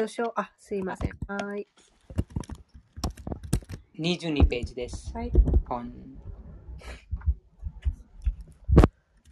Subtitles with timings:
[0.00, 1.10] 序章、あ、すいません。
[1.26, 1.68] はい。
[3.98, 5.12] 22ページです。
[5.14, 5.30] はい。
[5.68, 5.92] 本。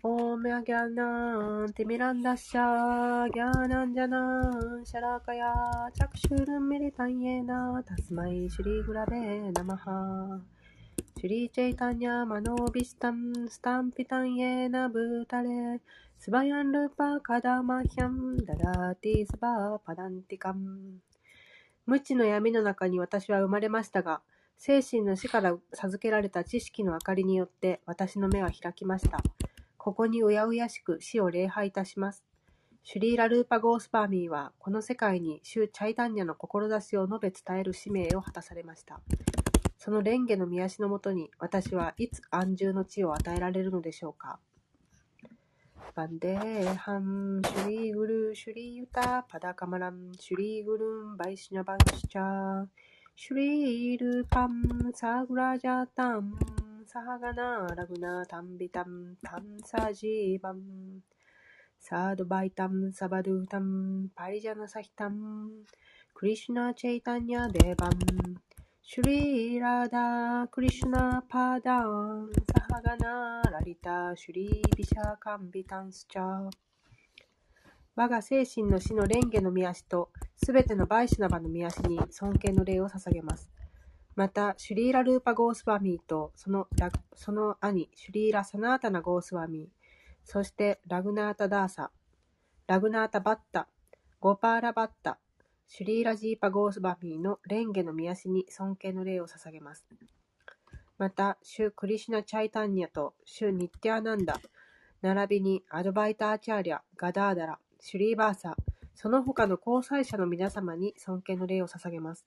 [0.03, 4.41] オーメアギャナン、ティミランダッシャー、ギャーナンジャナ
[4.81, 5.55] ン、シャラカヤ、
[5.95, 10.41] チャクシュルンミリタンイエナ、タスマイシュリーグラベナマハ。
[11.19, 15.81] シュリーチェイタニャマノービスタン、スタンピタンイエナブータレ、
[16.21, 20.99] スバヤンルパカダマヒャン、ダラーティスバーパダンティカン。
[21.87, 24.21] 無知の闇の中に私は生まれましたが、
[24.59, 29.23] 精神の死から授けられた知識の明かりによって私の目は開きました。
[29.77, 32.25] ここにうやうやしく死を礼拝いたします。
[32.83, 39.01] シュリーラ・ルーパ・ゴースパーミーは、この世界にシュ・チャイダンニャの志を述べ伝える使命を果たされました。
[39.79, 44.41] その蓮華の見足のもとに、私はいつ安住の地を与えられるのでしょうか。
[45.95, 52.67] バンデーハン、シュリーグル、シュリーユタ、パダカマラン、シュリーグルン、バイシナバンシチャ、
[53.17, 56.35] シュリールパン、サグラジャタン、
[56.87, 61.01] サハガナ、ラグナ、タンビタン、タンサジーバン、
[61.81, 65.51] サードバイタン、サバドゥタン、パリジャナサヒタン、
[66.15, 67.93] クリシュナ・チェイタニャ・デーバン、
[68.91, 76.51] シュリーラダクリシュナパダンサハガナラリタシュリービシャーカンビタンスチャー
[77.97, 83.49] 我が精神の死の蓮華の御足とすべてのバイシュナバの御足に尊敬の礼を捧げます。
[84.17, 86.69] また、シュリーラ・ルーパ・ゴースワミーとその
[87.15, 89.69] その兄、シュリーラ・サナータナ・ゴースワミー、
[90.25, 91.91] そしてラグナータ・ダーサ、
[92.67, 93.67] ラグナータ・バッタ、
[94.21, 95.19] ゴパーラ・バッタ、
[95.69, 99.87] シュリーラジーパ・ゴースバミーのレンゲの見足に尊敬の礼を捧げます。
[100.99, 104.41] また、シュ・クリシュナ・チャイタンニャとシュ・ニッティアナンダ、
[105.01, 108.57] 並びにアドバイターチャーリャ、ガダーダラ、シュリーバーサ、
[108.97, 112.27] その他の交際者の皆様に尊敬の礼を捧げます。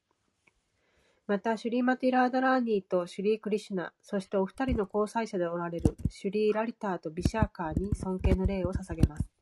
[1.28, 9.41] また、シュリーマティラーダラーニーとシュリー・クリシュナ、そしてお二人の交際者でおられるシュリー・ラリターとビシャーカーに尊敬の礼を捧げます。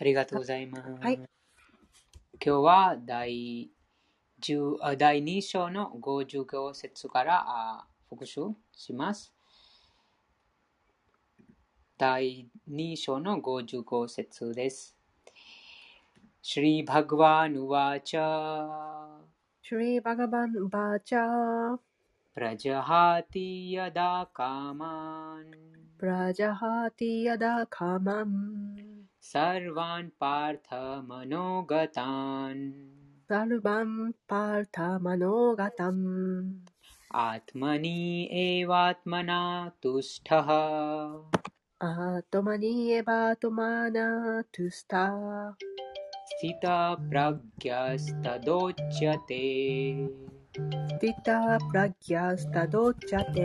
[0.00, 0.90] ありがとうございます。
[0.98, 1.20] はい。
[2.44, 3.70] 今日は第
[4.98, 8.40] 第2章の55節から復習
[8.72, 9.32] します。
[11.96, 14.96] 第2章の55節です。
[16.42, 18.66] シュリー・バグワン・ウワチャ
[19.62, 21.78] シュリー・バガバン・ウワチャ
[22.34, 25.46] プラジャハティヤダカマン
[25.96, 28.91] プラジャハティヤダカマン
[29.22, 30.74] सर्वान् पार्थ
[31.04, 32.72] मनोगतान्।
[33.22, 36.54] सर्वं पार्थ मनोगतम्।
[37.14, 40.46] आत्मनि एवात्मना तुष्टः।
[41.82, 45.06] आत्मनि एवात्मना तुष्टा।
[46.24, 48.06] स्थिता प्रज्ञस्तदोच्यते।
[50.88, 53.42] स्थिता प्रज्ञस्तदोच्यते।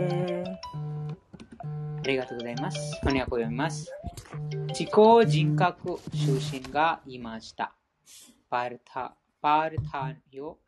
[1.98, 2.96] ありがとうございます。
[3.00, 3.92] 翻訳を読みます。
[4.68, 4.90] 自己
[5.26, 7.74] 人格出身がいました。
[8.48, 10.58] パルタ、パルタよ。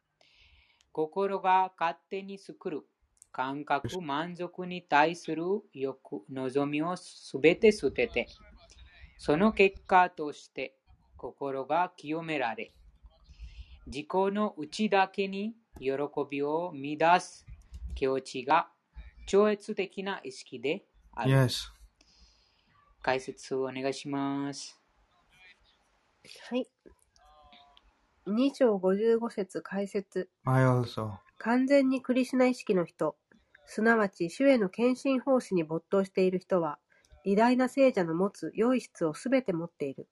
[0.93, 2.83] 心が勝手に作る
[3.31, 8.27] 感覚、満足に対する欲望みをすべて捨てて、
[9.17, 10.75] その結果として
[11.17, 12.73] 心が清められ、
[13.87, 15.93] 自己の内だけに喜
[16.29, 17.47] びを乱す
[17.95, 18.69] 境地が
[19.27, 20.85] 超越的な意識で。
[21.17, 21.69] Yes.
[23.03, 24.79] 解説をお願いします。
[26.51, 26.69] はい。
[28.27, 30.29] 2章55節解説。
[30.45, 31.13] I also.
[31.39, 33.17] 完全にクリシュナ意識の人、
[33.65, 36.79] すなわち主への献身奉仕に没頭している人は、
[37.25, 40.09] 偉大な聖者の持つ良い質をすべて持っている。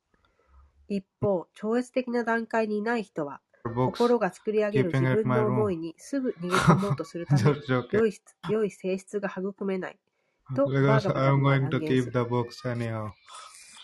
[0.89, 7.43] 一方、超越的な段階にいない人は.心が作り上げる自分の.思いにすぐ逃げ込もうとするため.
[7.93, 9.99] 良い質良い性質が育めない。
[10.55, 12.13] と、バー Because ガバダ I'm ムは going 断 to 言 keep する。
[12.13, 13.11] the books anyhow.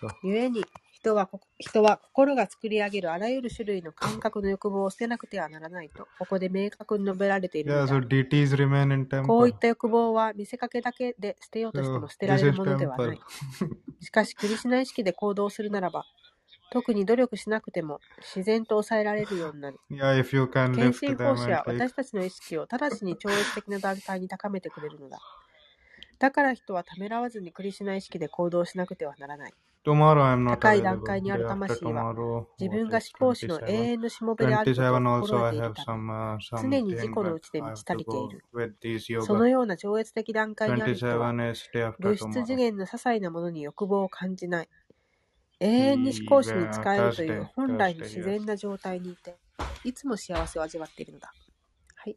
[0.01, 13.19] So, 故に人はこ人は心が作り上げるあらゆる種類の感覚の欲望を捨てなくてはならないと、ここで明確に述べられているこうい.った欲望は見せかけだけで捨てようとしても捨てられるものではな.い。
[14.01, 16.07] しかし、クリシュナ意識で行動するならば、
[16.71, 18.01] 特に努力しなくても
[18.35, 19.79] 自然と抑えられるようになる。
[19.91, 20.19] Yeah,
[21.53, 25.21] は私たちの意識を直ちに超越的な段階に高めてくれるのだ。
[26.19, 29.53] だから人はためらわずにクリシュナ意識で行動しなくてはならない。
[30.57, 32.15] 高い.段階にある魂は.
[32.59, 33.93] 自分が思考主の永 27?
[33.93, 38.45] 遠のしもべであることを27心得ていた uh, 常に自己の that 内で満ち足りている。
[39.27, 44.69] その.ような超越的段階にある人は、27 is day after 物質.次元の些細なものに欲望を感じない。
[45.61, 49.37] 永遠に思考主に使えるという本来の自然な状態にいて、
[49.85, 51.33] いつも幸せを味わっているのだ。
[51.97, 52.17] はい、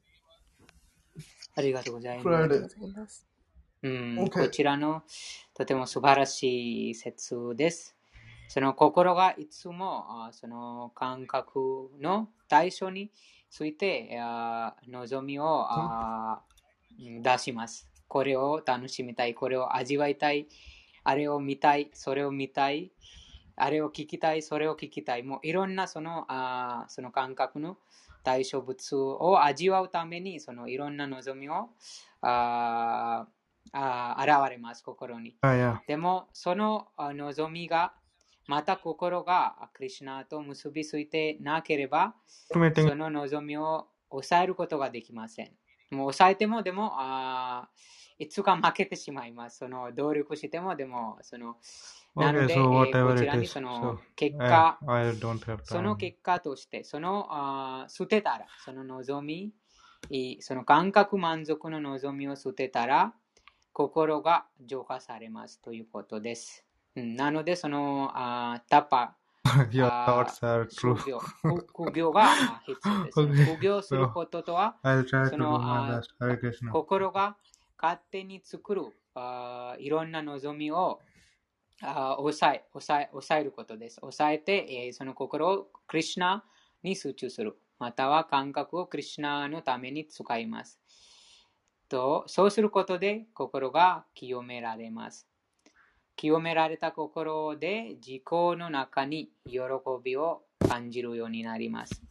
[1.56, 3.28] ありがとうございます。
[3.84, 4.44] うん、Okay.
[4.44, 5.04] こちらの
[5.54, 7.96] とても素晴らしい説です。
[8.50, 13.12] その心がいつもあその感覚の対象に
[13.50, 16.42] ついてあ望みをあ
[17.00, 17.90] うん出します。
[18.08, 20.48] これを楽しみたい、これを味わいたい、
[21.04, 22.92] あれを見たい、それを見たい、
[23.56, 25.24] あれを聞きたい、それを聞きたい。
[25.24, 27.78] もういろんなそのあその感覚の
[28.24, 31.70] 対象物を味わうためにそのいろんな望みを
[32.22, 33.28] あ
[33.74, 35.36] あ現れます、心に。
[35.88, 37.94] でも、そのあ望みが、
[38.48, 42.16] また心がクリシュナと結びついてなければ、
[42.90, 45.48] その望みを抑えることができません。
[45.92, 49.60] もう抑えても、でも、あーいつか負けてしまいます。
[49.60, 51.58] その努力しても、でも、その、
[52.16, 59.54] なの Okay, で、so えー whatever こちらに.そ So の結果、have その.結果として、そのあー捨てたら、その望み、
[60.10, 63.14] いその感覚満足の望みを捨てたら、
[63.78, 66.66] 心が浄化されますということです。
[66.96, 69.16] うんなので、そのあータパ、
[69.72, 71.64] Your あ thoughts are ー true.
[71.74, 73.20] 苦行があ必要です。
[73.20, 73.56] Okay.
[73.58, 74.78] 苦行することとは、
[75.30, 76.02] その.
[76.72, 77.38] 心が
[77.80, 78.82] 勝手に作る
[79.14, 81.00] あーいろんな望みを
[81.84, 83.98] あー抑え抑え抑えることです。
[84.02, 86.44] 抑えて、えーその心をクリシュナ
[86.82, 87.56] に集中する。
[87.78, 90.80] または感覚をクリシュナのために使います。
[91.90, 95.28] とそうすることで心が清められます。
[96.16, 99.60] 清められた心で自己の中に喜
[100.04, 102.02] びを感じるようになります。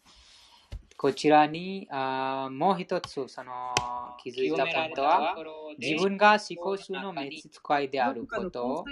[0.96, 3.74] こちらにあもう一つその
[4.22, 5.36] 気づいたポイントは
[5.78, 8.84] 自分が思考主の召使いであることを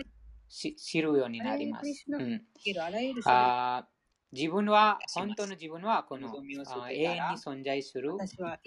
[0.50, 2.04] 知るようになります。
[2.08, 2.42] うん
[3.24, 3.86] あ
[4.34, 6.28] 自分は、本当の自分はこの
[6.90, 8.10] 永遠に存在する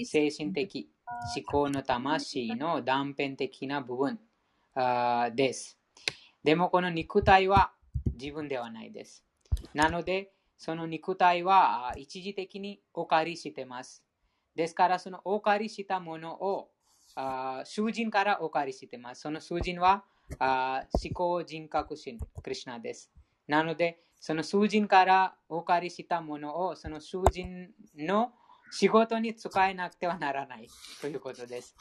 [0.03, 0.89] 精神的
[1.35, 4.17] 思考の魂の断片的な部分
[5.35, 5.77] です。
[6.43, 7.73] でもこの肉体は
[8.17, 9.25] 自分ではないです。
[9.73, 14.03] なので、その肉体は一時的にお借りしてます。
[14.55, 16.69] ですから、そのお借りしたものを
[17.65, 19.21] 囚人からお借りしてます。
[19.21, 20.05] その囚人は
[20.39, 23.11] 思考人格心、クリシュナです。
[23.47, 28.31] なので、その囚人からお借りしたものをその囚人の
[28.71, 30.67] 仕事に使えなくてはならない
[31.01, 31.75] ということです。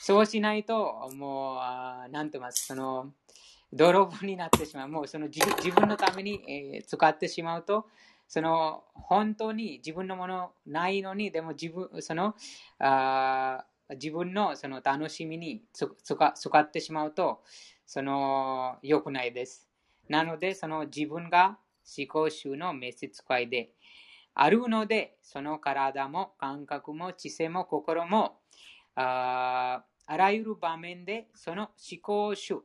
[0.00, 3.12] そうしないと、もう、あなんと言います、その、
[3.72, 4.88] 泥棒になってしまう。
[4.88, 5.40] もうその自
[5.72, 7.86] 分のために、えー使ってしまうと、
[8.26, 12.34] その本当に自分のものないのに、でも自分、その、
[12.78, 17.42] あ自分のその楽しみにつ使使ってしまうと、
[17.86, 19.68] その、良くないです。
[20.08, 21.58] なので、その自分が
[21.96, 23.70] 思考集の召使いで
[24.34, 28.40] あるので、その体も感覚も知性も心も
[28.94, 32.56] あらゆる場面でその思考集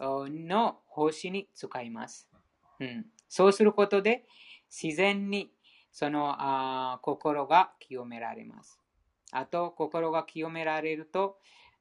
[0.00, 2.28] の星に使います。
[2.80, 4.26] うん、そうすることで
[4.70, 5.50] 自然に
[5.92, 8.80] そのあ心が清められます。
[9.32, 11.38] あと、心が清められると、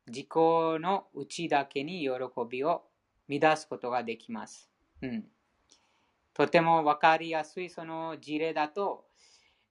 [0.08, 2.10] 自己のうちだけに喜
[2.50, 2.84] びを
[3.28, 4.70] 乱すことができます。
[5.02, 5.26] うん、
[6.36, 9.06] とてもわかりやすいその事例だと、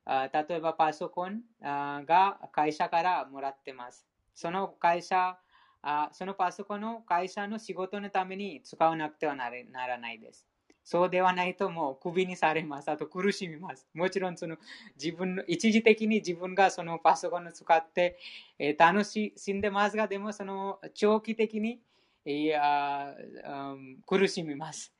[0.06, 4.06] あ例えばパソコンあが会社からもらってます。
[4.34, 5.38] その会社
[5.82, 10.46] あ、そのパソコンの会社の仕事のために使わなくてはなならないです。
[10.84, 12.90] そうではないともうクビにされます。
[12.90, 13.86] あと苦しみます。
[13.94, 14.56] もちろんその
[14.96, 18.16] 自分の一時的に自分がそのパソコンを使って、
[18.58, 21.80] え楽しんでますが、でもその長期的に
[22.26, 23.14] いや、
[23.46, 24.93] うん苦しみます。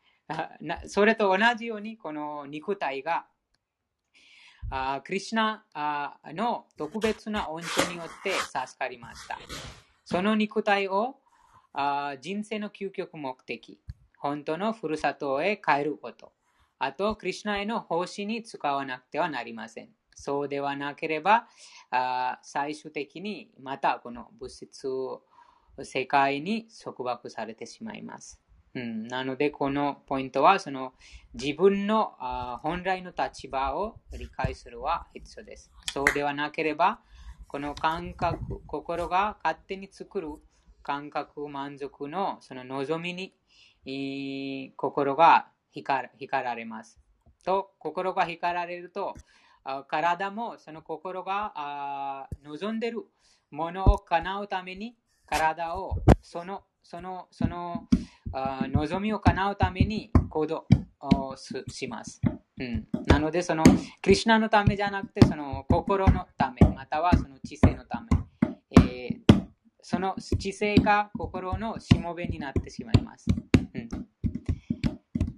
[0.87, 3.27] それと同じように、この肉体が
[4.71, 9.39] あクリシュナあの特別な恩寵によって授かりました。
[10.05, 11.17] その肉体を
[11.73, 13.81] あ人生の究極目的、
[14.17, 16.33] 本当のふるさとへ帰ること、
[16.79, 19.89] あと、クリシュナへの奉仕に使わなくてはなりません。
[20.15, 21.49] そうではなければ、
[21.91, 24.89] あ最終的にまたこの物質
[25.83, 28.41] 世界に束縛されてしまいます。
[28.75, 30.95] うん、なので、このポイントは、その
[31.33, 35.71] 自分のあ本来の立場を理解するは必要です。
[35.93, 37.01] そうではなければ、
[37.47, 40.29] この感覚、心が勝手に作る
[40.83, 46.99] 感覚満足のその望みに心が光られます。
[47.45, 49.15] と、心が光られると、
[49.63, 53.05] あ体もその心が望んでる
[53.51, 58.04] ものを叶うために体をそのそのそのあ
[58.73, 60.67] 望みを叶うために行動
[61.01, 61.37] を
[61.69, 62.21] します。
[62.59, 63.65] うん、なので、その
[64.03, 68.09] クリシュナのためじゃなくて、その心のため、またはその知性のため、
[68.83, 69.25] えー
[69.87, 73.27] その知性が心のしもべになってしまいます。
[73.75, 73.89] うん、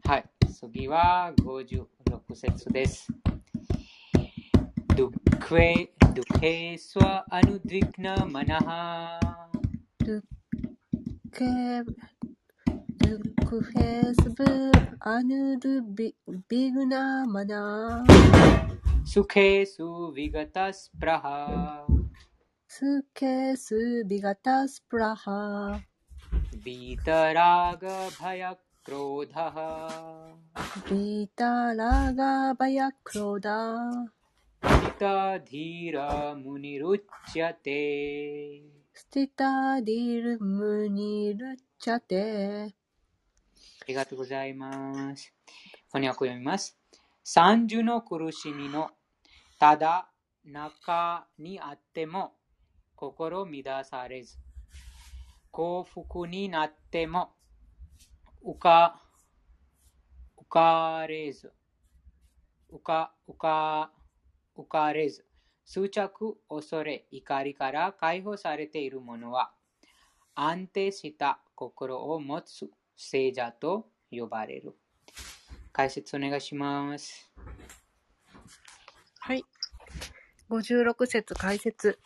[0.05, 0.25] はい、
[0.55, 1.85] 次は56
[2.33, 3.09] 節です。
[4.95, 6.39] ドゥクエ、ドゥ
[13.73, 15.59] ケスワアヌ
[16.49, 17.45] ディクナマ
[43.87, 45.33] ありがとうございます。
[45.93, 46.77] 翻訳を読みます。
[47.23, 48.91] 三重の苦しみの
[49.61, 50.11] ただ
[50.45, 52.33] 中にあっても
[52.97, 54.39] 心乱されず、
[55.53, 57.31] 幸福になっても
[58.45, 59.01] 浮か
[60.37, 61.53] 浮かれず、
[62.73, 63.93] 浮か浮か
[64.59, 65.25] 浮かれず、
[65.65, 69.53] 執着、恐れ、怒りから解放されている者は、
[70.35, 74.75] 安定した心を持つ聖者と呼ばれる。
[75.73, 77.31] 解説お願いします。
[79.21, 79.45] はい。
[80.49, 81.99] 56節解説。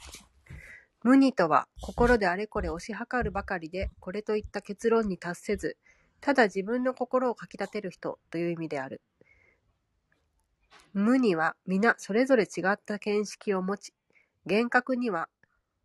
[1.03, 5.77] 無二とは、心であれこれ推し量るばかりで、これといった結論に達せず、
[6.21, 9.01] ただ自分の心をかき立てる人という意味である。
[10.93, 13.95] 無には皆それぞれ違った見識を持ち、
[14.45, 15.29] 厳格には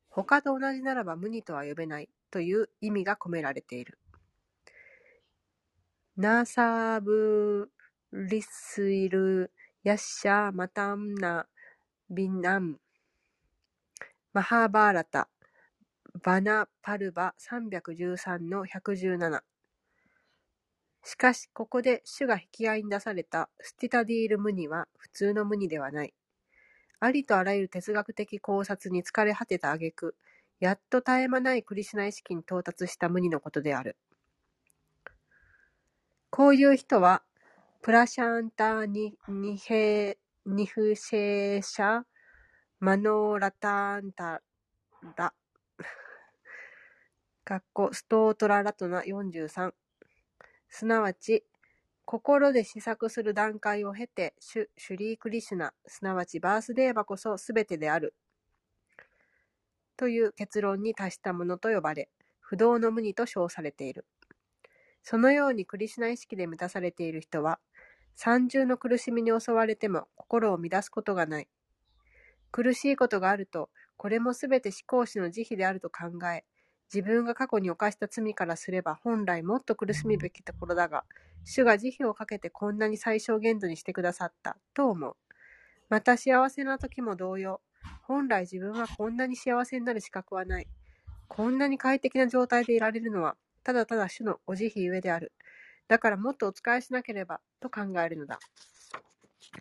[0.10, 4.00] 他と同じならば無にとは呼べないという意味が込められている。
[6.18, 7.70] ナーサーブ
[8.14, 9.52] リスイル
[9.84, 11.46] ヤッシャーマタンナ
[12.10, 12.80] ビナム
[14.32, 15.28] マハーバーラタ。
[16.24, 17.36] バナパルバ。
[17.38, 19.42] 313の117
[21.04, 23.50] しかし、ここで主が引き合いに出された。
[23.60, 26.14] スティタディール無ニは普通の無ニではない。
[27.02, 30.16] ありとあらゆる哲学的考察に疲れ果てた挙句、
[30.62, 33.98] やっと絶え間ないクリシナ意識に到達した無ニのことである。
[36.36, 37.24] こういう人は、
[37.82, 42.02] プラシャンタニニヘニフシェーシャ
[42.82, 44.42] マノーラタンタ
[45.16, 45.34] ラ
[47.46, 49.72] かっこストートララトナ43
[50.68, 51.46] すなわち、
[52.04, 58.14] 心で試作する段階を経て、シュシュリークリシュナ、すなわちバースデーバこそすべてである。
[59.96, 62.10] という結論に達したものと呼ばれ、
[62.42, 64.06] 不動の無にと称されている。
[65.08, 67.60] そのようにクリシュナ意識で満たされている人は、
[68.16, 71.48] 三重の苦しみに襲われても心を乱すことがない。
[72.52, 76.44] 苦しいことがあると、これもすべて思考主の慈悲であると考え、
[76.92, 81.06] 自分が過去に犯した罪からすれば本来もっと苦しむべきところだが、
[81.44, 85.16] 主が慈悲をかけてこんなに最小限度にしてくださったと思う。
[85.88, 87.62] また幸せな時も同様、
[88.02, 90.68] 本来自分はこんなに幸せになる資格はない。
[91.28, 95.34] こんなに快適な状態でいられるのは、ただただ主のお慈悲ゆえである。
[95.88, 98.40] だからもっとお仕えしなければ、と考えるのだ。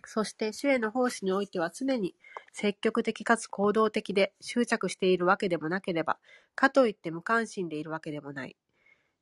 [0.05, 2.15] そして主への奉仕においては常に
[2.53, 6.19] 積極的かつ行動的で執着しているわけでもなければ、
[6.53, 8.55] かといって無関心でいるわけでもない。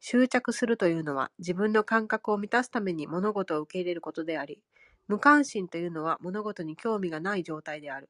[0.02, 4.62] 執着するというのは自分の感覚を満たすために物事を受け入れることであり、
[5.08, 8.10] 無関心というのは物事に興味がない状態である。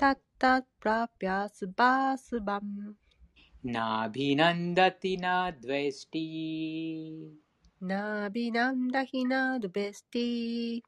[0.00, 2.94] तत्तत् प्राप्य शुभाशुभम्।
[3.66, 6.26] नाभिनन्दति न द्वेष्टि
[7.82, 10.82] नाभिनन्दहि न द्वेष्टि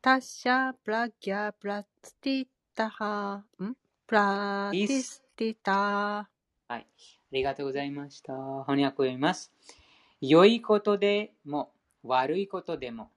[0.00, 3.42] タッシャプラギャプラスティタハ。
[3.60, 3.74] ん
[4.06, 5.72] プラティスティタ。
[5.72, 6.28] は
[6.68, 6.70] い。
[6.70, 6.86] あ
[7.32, 8.32] りがとうございました。
[8.32, 9.52] 翻訳を読みます。
[10.20, 13.10] 良いことでも悪いことでも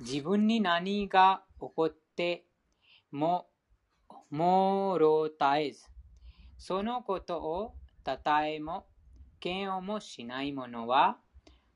[0.00, 2.44] 自分に何が起こって
[3.10, 3.48] も
[4.30, 5.84] もろ絶えず
[6.58, 8.86] そのことをたたえも
[9.42, 11.18] 嫌悪もしない者は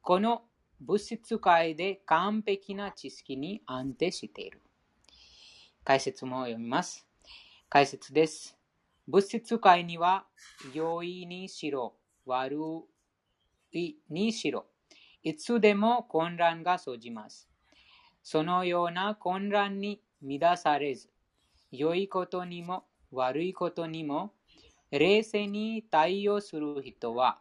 [0.08, 0.44] この
[0.80, 4.62] 物質界で完璧な知識に安定している。
[5.84, 7.06] 解説も読みます。
[7.68, 8.58] 解説です。
[9.06, 10.26] 物質界には
[10.74, 12.58] 良いにしろ悪
[13.74, 14.68] いにしろ
[15.24, 17.50] いつでも混乱が生じます。
[18.24, 21.10] そのような混乱に乱されず
[21.70, 24.32] 良いことにも悪いことにも
[24.92, 27.40] 冷静に対応する人は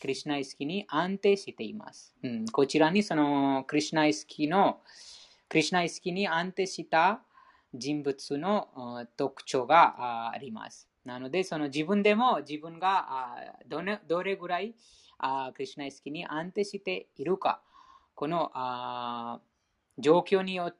[0.00, 2.14] クリシュナ意識に安定しています。
[2.22, 4.80] うん、こちらにそのクリシュナ意識の
[5.48, 7.22] クリュナ意識に安定した
[7.74, 10.88] 人物の特徴があります。
[11.04, 13.82] なので、その自分でも自分がど
[14.22, 14.74] れぐらい
[15.54, 17.60] クリシュナ意識に安定しているか、
[18.14, 18.50] この
[19.98, 20.72] 状況によ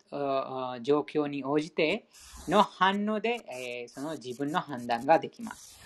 [0.83, 2.09] 状況に応じて
[2.47, 5.79] の反応で、その自分の判断ができます。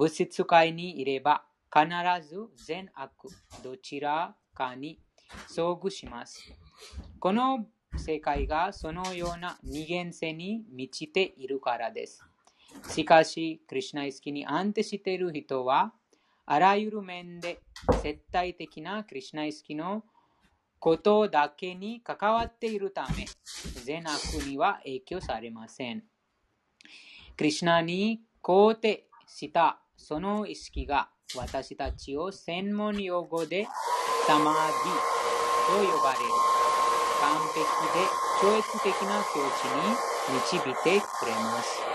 [0.00, 1.86] 物質界にいれば必
[2.26, 3.12] ず善悪
[3.62, 4.98] どちらかに
[5.46, 6.40] 遭遇します。
[7.18, 7.66] この
[7.98, 12.24] 世界がそのような二元性に満ちているからです。
[12.88, 15.92] しかし、クリシュナ意識に安定している人は、
[16.46, 17.60] あらゆる面で
[18.02, 20.02] 絶対的なクリシュナ意識の
[20.78, 23.26] ことだけに関わっているため、
[23.84, 26.04] 善悪には影響されません。
[27.36, 33.74] クリシュナに肯定したその意識が私たちを専門用語で
[34.16, 35.06] サマーディ
[35.64, 36.48] と呼ばれる
[37.14, 41.90] 完璧で超越的な境地に導いてくれます。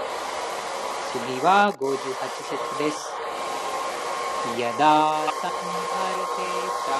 [1.02, 3.24] 次は58節です。
[4.44, 6.92] やだサンハルテチ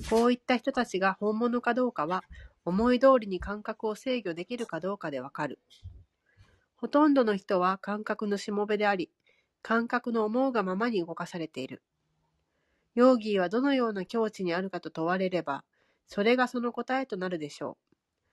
[0.09, 2.23] こういった人たちが本物かどうかは
[2.67, 5.57] 思い通りに感覚を制御できるかどうかでわかる
[6.75, 9.09] ほとんどの人は感覚のしもべであり、
[9.63, 11.81] 感覚の思うがままに動かされている。
[12.93, 15.63] ヨーギーはどのような境地にあるかと問われれば、
[16.05, 17.77] それがその答えとなるでしょ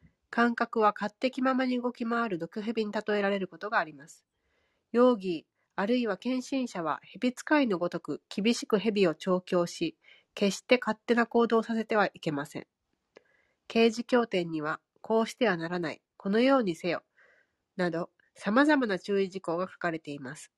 [0.03, 0.09] う。
[0.31, 4.27] 感覚は勝手気ままに動き回る毒蛇に例えられることがあります。
[4.93, 9.97] ヨーギー、あるいは献身者は蛇使いのごとく厳しく蛇を調教し、
[10.35, 12.67] 決して勝手な行動をさせてはいけません。
[13.69, 17.05] 刑事経典には、こうしてはならない、このようにせよ、
[17.77, 20.53] など、様々な注意事項が書かれています。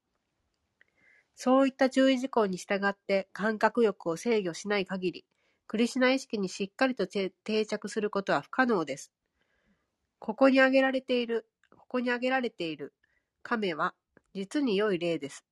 [1.37, 5.27] そういった注意事項に従って感覚欲を制御しない限り、
[5.69, 7.31] クリシナ意識にしっかりと定
[7.67, 9.13] 着することは不可能です。
[10.19, 12.93] ここに挙げられている、ここに挙げられている
[13.43, 13.95] 亀は
[14.35, 15.47] 実に良い例です。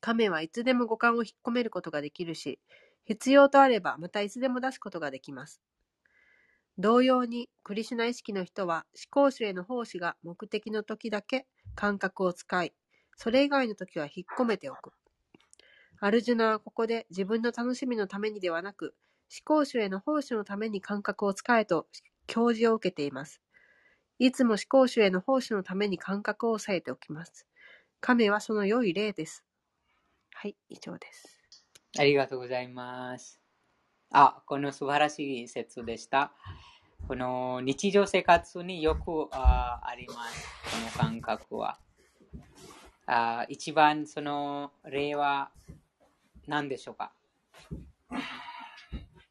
[0.00, 2.58] 亀はいつでも五感を引っ込めることができるし、
[3.04, 5.60] 必要とあればまたいつでも出すことができます。
[6.78, 12.74] 同様に、クリシュナ意識の人は思考主への奉仕が目的の時だけ感覚を使い、
[13.16, 14.92] それ以外の時は引っ込めておく。
[16.00, 18.94] アルジュナはここで自分の楽しみのためにではなく、
[19.30, 21.88] 思考主への奉仕のために感覚を使えと
[22.26, 23.42] 教示を受けています。
[24.18, 27.46] いつも思考主への奉仕のために感覚を抑えておきます。
[28.00, 29.44] 亀はその良い例です。
[30.34, 31.42] はい、以上です。
[31.98, 33.42] ありがとうございます。
[34.10, 36.32] あ、この素晴らしい説でした。
[37.06, 40.46] この日常生活によくああります。
[40.92, 41.78] この感覚は。
[43.06, 45.50] あ一番その例は
[46.46, 47.12] 何でしょうか？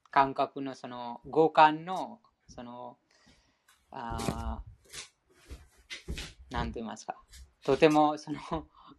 [0.09, 2.97] 感覚のその五感のその
[3.91, 4.61] あ
[6.49, 7.15] 何と言いますか？
[7.63, 8.39] とてもその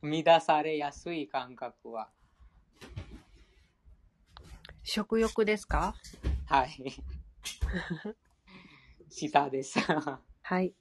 [0.02, 2.08] 乱されやすい感覚は
[4.90, 5.94] 食欲ですか？
[6.46, 6.70] はい。
[9.10, 9.78] 舌です。
[9.80, 10.72] はい。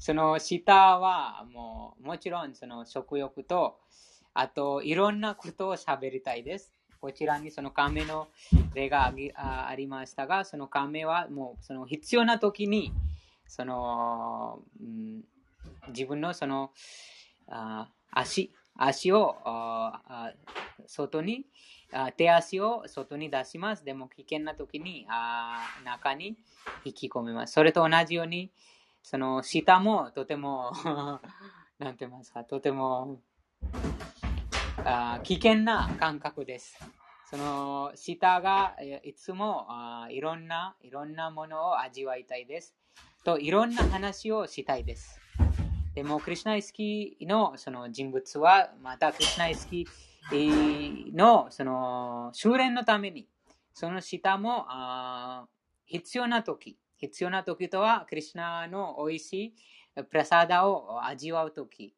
[0.00, 3.78] その舌はもうもちろんその食欲と
[4.34, 6.72] あといろんなことを喋りたいです。
[7.00, 8.26] こちらにその亀の
[8.74, 9.12] 例が
[9.68, 12.92] ありましたが、その亀はもうその必要な時に
[13.46, 15.22] その、うん、
[15.90, 16.72] 自分のその
[17.46, 20.32] あ足足をああ
[20.88, 21.46] 外に
[21.92, 23.84] あ手足を外に出します。
[23.84, 26.36] でも危険な時にあ中に
[26.84, 27.52] 引き込みます。
[27.52, 28.50] それと同じように
[29.02, 30.72] その舌もとても
[31.78, 33.20] なんて言いますか、とても
[34.84, 36.78] あ危険な感覚です。
[37.30, 42.74] その舌がいつもあいろんないろんなものを味わいたいです。
[43.24, 45.20] といろんな話をしたいです。
[45.96, 49.86] でも、クリュナイスキーのその人物は、またクリュナイスキー
[50.32, 53.28] のその修練のために、
[53.72, 55.46] その舌もあ
[55.86, 59.54] 必要な時、必要な時とは、クリュナの美味しい
[60.04, 61.94] プラサダを味わう時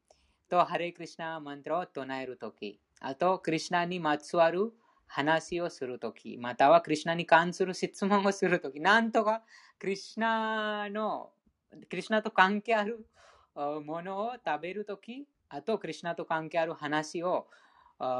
[0.49, 4.73] と、ハレクリシナマントラを唱える時あと、クリュナにまつわる
[5.07, 9.43] 話をするとき、またはクリュナに関する質問をするとき、なんとか
[9.79, 11.31] クリュナの、
[11.88, 13.07] クリュナと関係ある
[13.55, 17.47] ものを食べるとき、あとクリュナと関係ある話を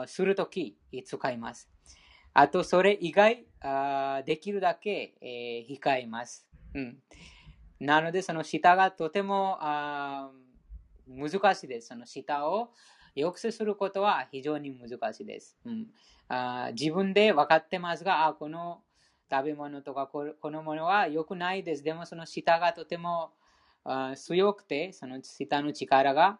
[0.07, 1.69] するとき、使います。
[2.35, 6.99] あと、それ以外、あできるだけ、えー、控えます、うん。
[7.81, 10.31] なので、その舌がとてもあ
[11.07, 11.89] 難しいです。
[11.89, 12.71] その舌を
[13.17, 15.57] 抑制することは非常に難しいです。
[15.65, 15.87] うん、
[16.29, 18.83] あ自分で分かってますが、あこの
[19.31, 21.83] 食べ物とかこのものは良くないです。
[21.83, 23.33] でもその舌がとても
[23.85, 26.39] あ強くて、その舌の力が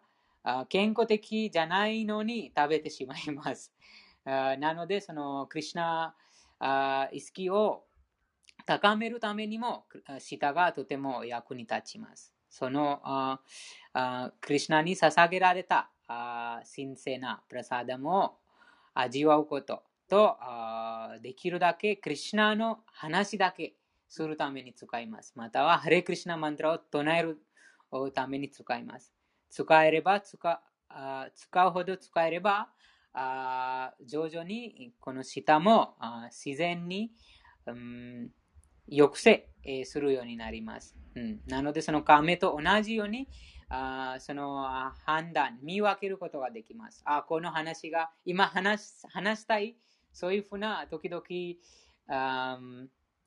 [0.69, 3.73] 健康的じゃないのに食べてしまいます。
[4.25, 6.15] なので、そのクリュナ
[6.59, 7.85] あ意識を
[8.65, 9.85] 高めるためにも、
[10.19, 12.33] 舌がとても役に立ちます。
[12.49, 13.39] その
[14.41, 18.37] クリュナに捧げられた神聖なプラサダムを
[18.93, 20.37] 味わうことと
[21.21, 23.75] できるだけクリシュナの話だけ
[24.07, 25.33] するために使います。
[25.35, 27.39] または、ハレクリシュナマントラを唱える
[28.11, 29.13] ために使います。
[29.49, 32.69] 使えれば使あ使うほど使えれば
[33.13, 37.11] あ徐々にこの舌もあ自然に、
[37.65, 38.29] うん、
[38.89, 40.95] 抑制えーするようになります。
[41.15, 43.27] うん、なので、その亀と同じように
[43.69, 44.63] あその
[45.05, 47.01] 判断、見分けることができます。
[47.05, 49.75] あこの話が今話し話したい、
[50.13, 51.23] そういうふうな時々
[52.07, 52.59] あ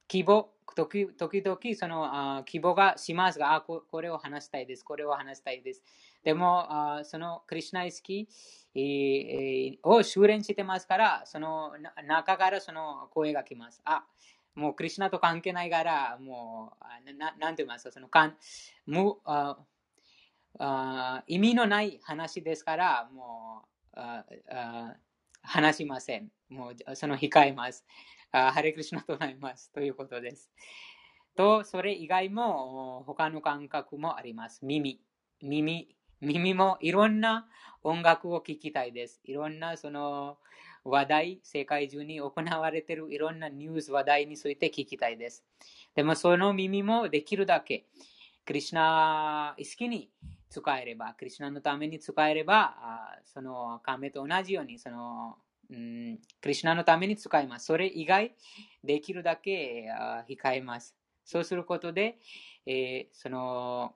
[0.08, 5.82] 希望、時々その希望がしますが、あこ、これを話したいです、これを話したいです。
[6.24, 8.28] でも、そのクリュナ意識、
[8.74, 11.72] えーえーを修練してますから、その
[12.06, 13.80] 中からその声が来ます。
[13.84, 14.04] あ、
[14.54, 18.36] もうクリュナと関係ないから、もう、ななんて言いますか、そのかん
[18.86, 19.58] 無あ
[20.58, 23.64] あ意味のない話ですから、も
[23.96, 24.00] う
[25.42, 26.30] 話しません。
[26.48, 27.84] もうその控えます。
[28.30, 29.70] ハレクリシナとなります。
[29.72, 30.50] ということです。
[31.34, 34.64] と、それ以外も他の感覚もあります。
[34.64, 35.00] 耳。
[35.42, 35.96] 耳。
[36.22, 37.48] 耳もいろんな
[37.82, 39.20] 音楽を聴きたいです。
[39.24, 40.38] いろんなその
[40.84, 45.44] 話題、世界中に行われているいろんなニュース話題について聞きたいです。
[45.96, 47.86] でもその耳もできるだけ、
[48.46, 50.10] クリシュナ意識に
[50.48, 55.36] 使えれば、クリシュナのために使えれば、あその亀と同じように、その、
[55.70, 57.66] うん、クリシュナのために使います。
[57.66, 58.36] それ以外、
[58.84, 59.86] できるだけ
[60.28, 60.94] 控えます。
[61.24, 62.18] そうすることで、
[62.66, 63.94] えーその、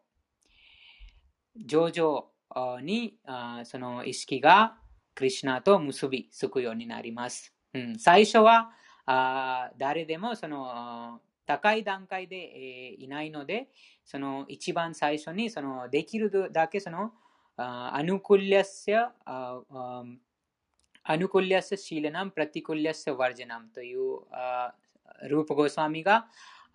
[1.65, 4.77] 上々にあその意識が
[5.15, 7.55] クリシナと結びつくようになります。
[7.73, 8.71] うん、最初は
[9.07, 13.69] あ誰でもその高い段階で、えーいないので、
[14.05, 17.13] その一番最初にそのできるだけその
[17.57, 24.75] आनुकूल्यस्य आनुकूल्यस्य शीलनम्、प्रातिकूल्यस्य वर्जनम्というあ
[25.23, 26.27] ループゴスワミが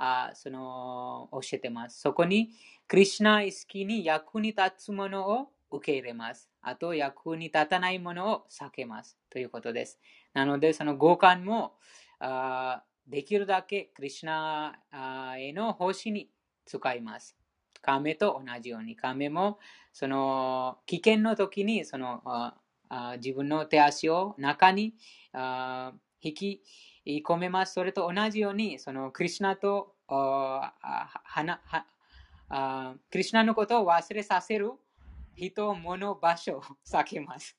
[0.04, 2.02] あその教えてます。
[2.02, 2.50] そこに
[2.88, 6.50] クリシュナ意識に役に立つものを受け入れます。
[6.64, 9.16] あと役に立たないものを避けます。
[9.30, 10.00] ということです。
[10.34, 11.76] なので、その五感も
[12.20, 16.32] あできるだけクリシュナへの奉仕に
[16.66, 17.38] 使います。
[17.84, 18.96] 亀と同じように。
[18.96, 19.60] 亀も
[19.94, 24.96] その危険の時にそのあ自分の手足を中に
[25.32, 26.64] あ引き
[27.06, 27.74] 込めます。
[27.74, 29.96] それと同じように、そのクリシュナと
[33.10, 34.72] クリシュナのことを忘れさせる
[35.36, 37.58] 人、物、場所を 避けます。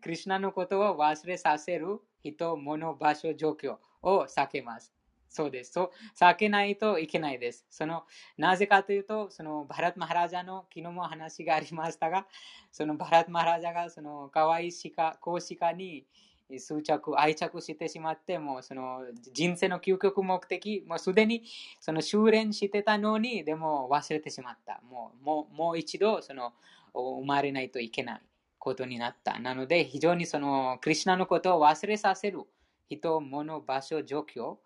[0.00, 4.92] クリシュナのことを忘れさせる人、物、場所、状況を避けます。
[5.28, 5.72] そうです。
[5.72, 7.66] そう避けないといけないです。
[7.70, 8.04] その
[8.36, 12.26] なぜかというと、そのバラットマハラジャの昨日も話がありましたが、
[12.72, 16.06] そのバラットマハラジャがその可愛い鹿、公鹿に
[16.50, 21.44] 執着、愛着してしまって、もうその人生の究極目的、もうすでに
[21.80, 24.80] その修練してたのに、でも忘れてしまった。
[24.88, 26.52] もうもうもう一度その
[26.94, 28.22] 生まれないといけない
[28.58, 29.38] ことになった。
[29.38, 32.40] なので、非常にそのクリシュナのことを忘れさせる
[32.88, 34.56] 人、物、場所、状況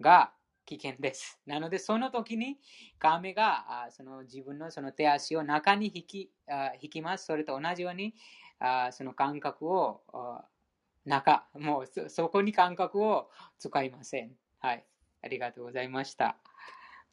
[0.00, 0.32] が
[0.66, 1.40] 危険です。
[1.46, 2.58] なので、その時に
[2.98, 7.26] 亀がその自分のその手足を中に引きあ引きます。
[7.26, 8.14] それと同じように
[8.58, 10.02] あその感覚を
[11.08, 14.32] 中、もうそこに感覚を使いません。
[14.60, 14.84] はい。
[15.22, 16.36] ありがとうございました。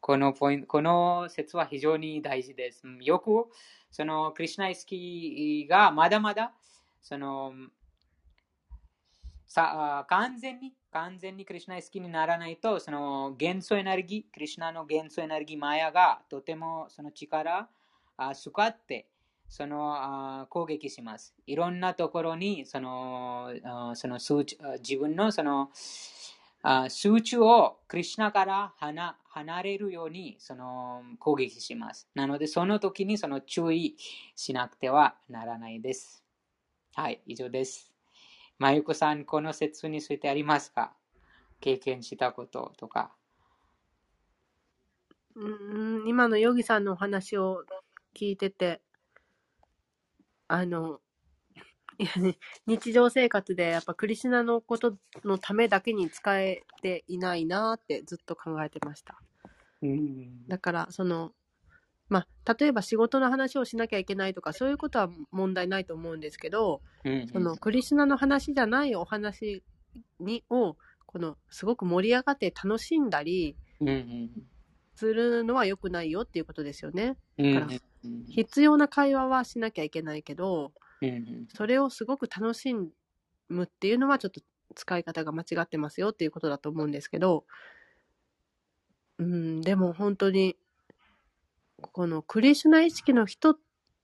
[0.00, 2.82] このポイント、この説は非常に大事です。
[3.00, 3.46] よく、
[3.90, 6.52] そのクリシュナ意識がまだまだ、
[7.02, 7.52] その、
[9.46, 17.68] さ完全に、完全にクリシュナ意識にならないと、その元素エネルギー、クリシュナの元素エネルギー、マヤがとてもその力、
[18.16, 19.08] あ使って、
[19.48, 21.34] そのあ攻撃します。
[21.46, 25.70] いろんなところにそのあその数値あ自分のその
[26.62, 32.08] あ集中をクリュナから離離れるようにその攻撃します。
[32.14, 33.96] なので、その時にその注意
[34.34, 36.24] しなくてはならないです。
[36.94, 37.92] はい、以上です。
[38.58, 40.94] まゆこさん、この説についてありますか？
[41.60, 43.12] 経験したこととか。
[45.34, 47.64] うんうん今のヨギさんのお話を
[48.14, 48.80] 聞いてて、
[50.48, 51.00] あの、
[51.98, 59.18] いやね日常生活でやっぱクリシュナのことのためだけに使えていないなーってずっと考えてました。
[59.82, 60.46] うん。
[60.46, 61.32] だから、その、
[62.08, 69.62] まあ、例えば仕事の話をしなきゃいけないとか、そういうことは問題ないと思うんですけど、うんそのクリシュナの話じゃないお話
[70.20, 74.30] にを、このすごく盛り上がって楽しんだりうんうん
[74.96, 77.16] するのは良くないよっていうことですよね。
[77.38, 77.80] うんだから
[78.28, 82.74] 必要な会話はしなきゃいけないけど、うんそれをすごく楽し
[83.48, 84.40] むっていうのはちょっと
[84.74, 87.44] 使い方が間違ってますよっていうことだと思うんですけど、
[89.18, 90.56] うん、でも本当に、
[91.78, 93.56] このクリシュナ意識の人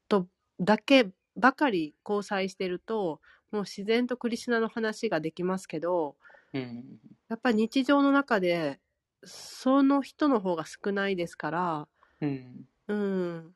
[0.08, 0.26] と
[0.60, 6.16] だけばかり交際してると、もう自然とクリシュナの話ができますけど、
[6.52, 6.84] うん。
[7.28, 8.78] やっぱり日常の中で、
[9.24, 11.88] その人の方が少ないですから、
[12.20, 12.66] うん。
[12.88, 13.54] うん、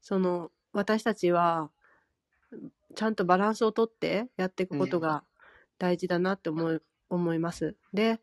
[0.00, 1.70] その私たちは
[2.94, 5.24] ちゃんとバランスをとってやっていくことが
[5.78, 7.76] 大事だなって思い,、思います。
[7.92, 8.20] で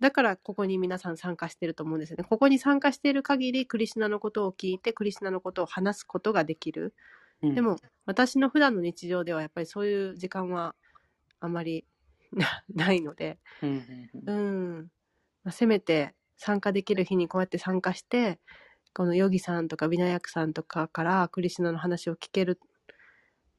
[0.00, 2.24] だからここに皆さん参加してると思うんですよね。
[2.24, 6.94] ここに参加している限りクリシュナのことを聞いてクリシュナのことを話すことができる。
[7.42, 10.74] うんでも、私の普段の日常ではやっぱりそういう時間は
[11.40, 11.86] あまり
[12.32, 14.90] なないので、うんうんうん。
[15.44, 18.38] まあ、せめて参加できる日にこうやって参加して、
[18.94, 22.58] このヨギさんとかビナヤクさんとかからクリシュナの話を聞ける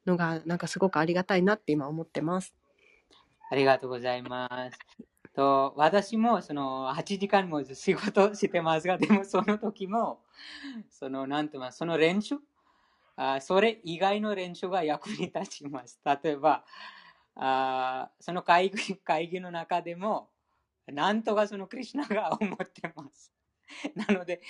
[0.06, 2.54] のがなんかすごくありがたいなって今思ってます。
[3.50, 4.78] ありがとうございます。
[5.34, 10.20] と私もその8時間も仕事してますが、でもその時も、
[10.90, 12.36] そのなんて言いますその練習？
[13.16, 16.00] あ、それ以外の練習が役に立ちます。
[16.04, 16.64] 例えば、
[17.36, 20.28] あその会議会議の中でも、
[20.86, 23.32] なんとかそのクリュナが思ってます。
[23.94, 24.42] なので、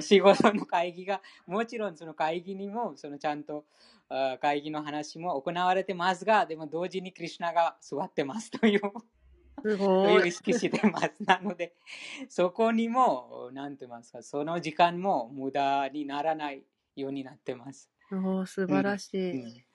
[0.00, 3.64] 仕事の会議が、もちろんその会議にも、そのちゃんと
[4.08, 8.80] あ会議の話も行われてますが、でも同時にクリュナが座ってますという。
[9.62, 10.28] すとごい。
[10.28, 11.12] 意識してます。
[11.20, 11.74] なので、
[12.28, 16.62] そこにも、なんて言いますか、その時間も無駄にならない
[16.94, 17.90] ようになってます。
[18.12, 19.42] おー素晴らしい。
[19.42, 19.66] うん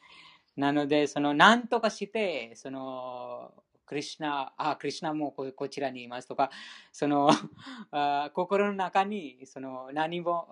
[0.58, 3.54] なので、その、なんとかして、その、
[3.91, 6.49] クリシナ、あ、クリシナもここちらにいますとか、
[6.93, 7.27] その、
[7.91, 10.47] あ心の中に、その、何も、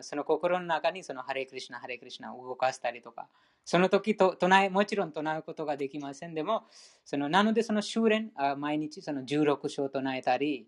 [0.00, 3.28] その心の中に、その、ハレクリシナ、ハレクリシナを動かしたりとか、
[3.66, 6.32] その時と唱え、もちろん唱えることができません。
[6.32, 6.64] でも、
[7.04, 10.66] その、なので、その修練、あ毎日、その16章唱えたり、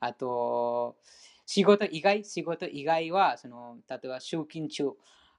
[0.00, 0.98] あと、
[1.46, 4.90] 仕事以外、仕事以外は、その、例えば、集金中、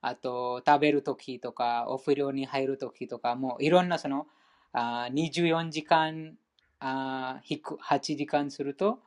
[0.02, 4.26] あと、食べるときとか、お風呂に入るときとか、もういろんなその、
[4.74, 6.38] あ24時間
[6.80, 9.00] あ8時間すると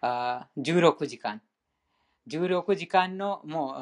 [0.00, 1.40] あ16時間。
[2.28, 3.74] 16時間のも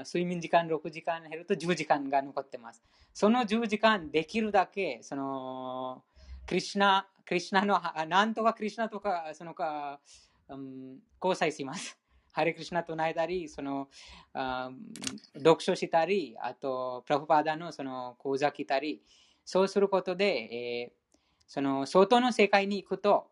[0.00, 2.82] う睡眠時間6時間減ると10時間が残ってます。
[3.12, 6.02] その10時間できるだけ、その、
[6.46, 10.00] クリシナ、クリシナの、なんとかクリシナとか、そのか、
[10.48, 11.98] うん、交際します。
[12.32, 13.88] ハレクリシナ唱えたり、その、
[15.36, 19.02] 読書したり、あと、プラフパーダのその講座来たり、
[19.44, 21.02] そうすることで、えー
[21.52, 23.26] その外の世界に行くと、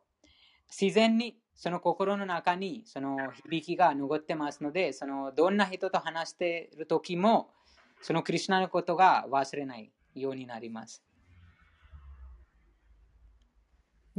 [0.68, 7.49] 自然にその心の中にその響きが残ってますので、そのどんな人と話している時も、
[8.03, 11.03] そのクリュナのことが忘れないようになります。
[11.05, 11.11] うん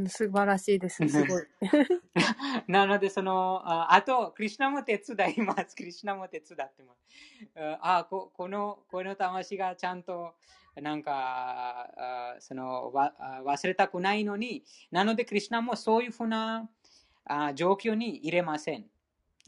[0.08, 1.08] 素晴らしいです。
[1.08, 1.44] すごい。
[2.68, 5.76] なので、その、ああと、クリュナも手伝います。
[5.76, 7.06] クリュナも手伝ってます。
[7.82, 10.36] あここの、この魂がちゃんと、
[10.76, 16.70] なんか、あそのわあ忘れたくないのに、なので、クリュナもそういうふうな
[17.26, 18.86] あ状況に入れません。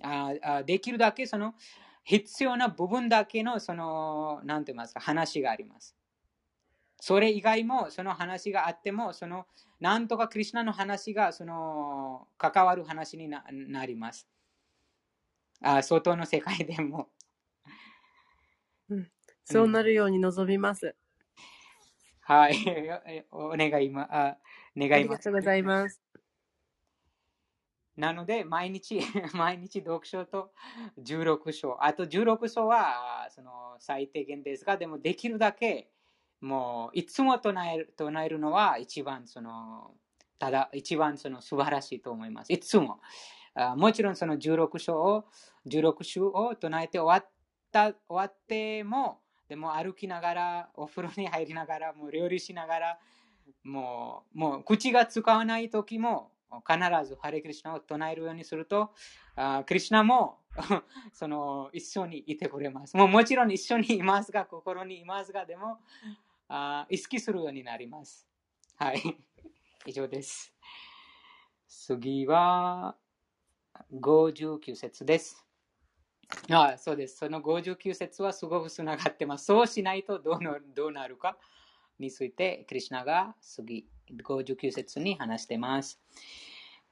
[0.01, 1.56] ああできるだけ、その、
[2.03, 5.95] 必要な部分だけの、その、なんて言いますか、話があります。
[7.05, 9.45] それ以外も、その話があっても、その、
[9.81, 14.25] なんとかクリュナの話が、その、関わる話にななります。
[15.59, 17.09] あ外の世界でも。
[19.43, 20.95] そうなるように望みます。
[22.21, 22.55] はい。
[23.31, 24.37] お願いま、ああ
[24.77, 25.33] 願いますりがとう。
[25.33, 26.01] ございます。
[27.97, 29.01] なので、毎日、
[29.35, 30.53] 毎日読書と
[30.99, 31.83] 16章。
[31.83, 35.89] あと16章は、その、最低限ですが、でもできるだけ、
[36.43, 39.91] もう、いつも唱える唱えるのは一番、その、
[40.38, 42.51] ただ、一番その素晴らしいと思います。
[42.51, 42.99] いつも。
[43.56, 45.25] あもちろん、その16章を、
[45.67, 47.32] 16章を唱えて終わっ
[47.71, 52.99] た、終わっても、でも歩きながら、お風呂に入りながら、もう料理しながら、
[53.63, 56.34] もう、もう口が使わない時も、
[56.67, 56.77] 必
[57.08, 58.91] ずハレクリシナを唱えるようにすると、
[59.35, 60.39] あクリシナも
[61.13, 62.96] その一緒にいてくれます。
[62.98, 65.79] もうもちろん一緒にいますが、心にいますが、でも
[66.56, 68.27] あ意識するようになります。
[68.75, 69.01] はい。
[69.87, 70.54] 以上です。
[71.67, 72.95] 次は、
[73.91, 75.43] 59節です。
[76.51, 77.17] ああそうです。
[77.17, 79.45] その59節はすごくつながってます。
[79.45, 81.39] そうしないとどうのどうなるか
[81.97, 85.99] について、クリュナが次、59節に話してます。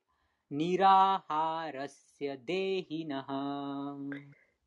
[0.51, 3.95] निराहारस्य スヤデヒナハ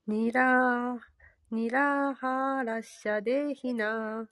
[0.09, 4.29] ニラー、ニラハラッシャデヒナ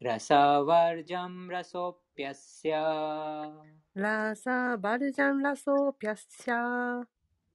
[0.00, 3.50] ラサワルジャムラソピャッシャ
[3.94, 7.02] ラサバルジャンラソピャッシャ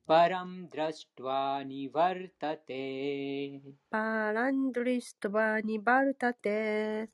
[0.06, 7.10] パラムドラシトワニワルタテパランドリストバニバルタテ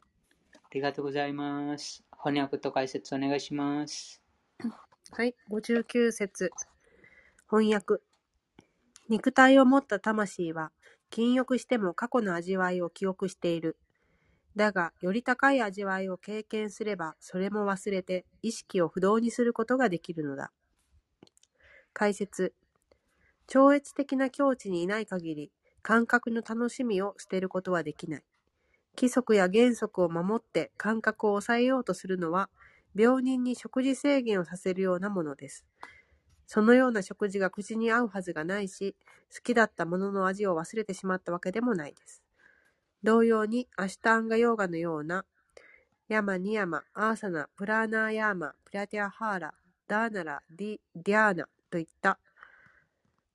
[0.56, 2.04] ありがとうございます。
[2.29, 4.21] 翻訳と解説お願いします。
[5.13, 6.51] はい、59節
[7.51, 8.03] 翻訳
[9.09, 10.71] 肉体を持った魂は
[11.09, 13.79] 禁欲しても過去の味わいを記憶している。
[14.57, 20.53] だが、より高い味わいを経験すれば、それも忘れて意識を不動にすることができるのだ。
[21.95, 22.53] 解説
[23.47, 28.23] 超越的な境地にいない限り、感覚の楽しみを捨てることはできない。
[28.99, 32.51] 規則や原則を守って感覚を抑えようとするのは、
[32.97, 35.65] 病人に食事制限をさせるようなものです。
[36.49, 38.97] そのような食事が口に合うはずがないし、
[39.33, 42.25] 好きだったものの味を忘れてしまったわけでもないです。
[43.05, 45.25] 同様に、アシュタンガヨーガのような、
[46.09, 49.55] ヤマ、ニヤマ、アーサナ、プラーナーヤーマ、プラティアハーラ、
[49.87, 52.19] ダーラナ、ディ、ディヤーナといった、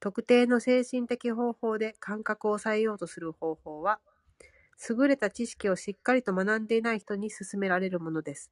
[0.02, 4.02] 特定の精神的方法で感覚を抑えようとする方法は、
[4.90, 8.52] 優れた知識をしっかりと学んでいない人に勧められるものです。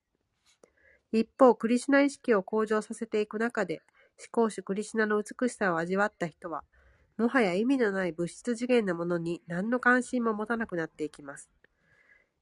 [1.11, 3.81] 一方、クリシュナ意識を向上させていく中で、
[4.17, 6.63] 至高主クリシュナの美しさを味わった人は、
[7.17, 11.49] もはや意味のない物質次元のものに何の関心も持たなくなっていきます。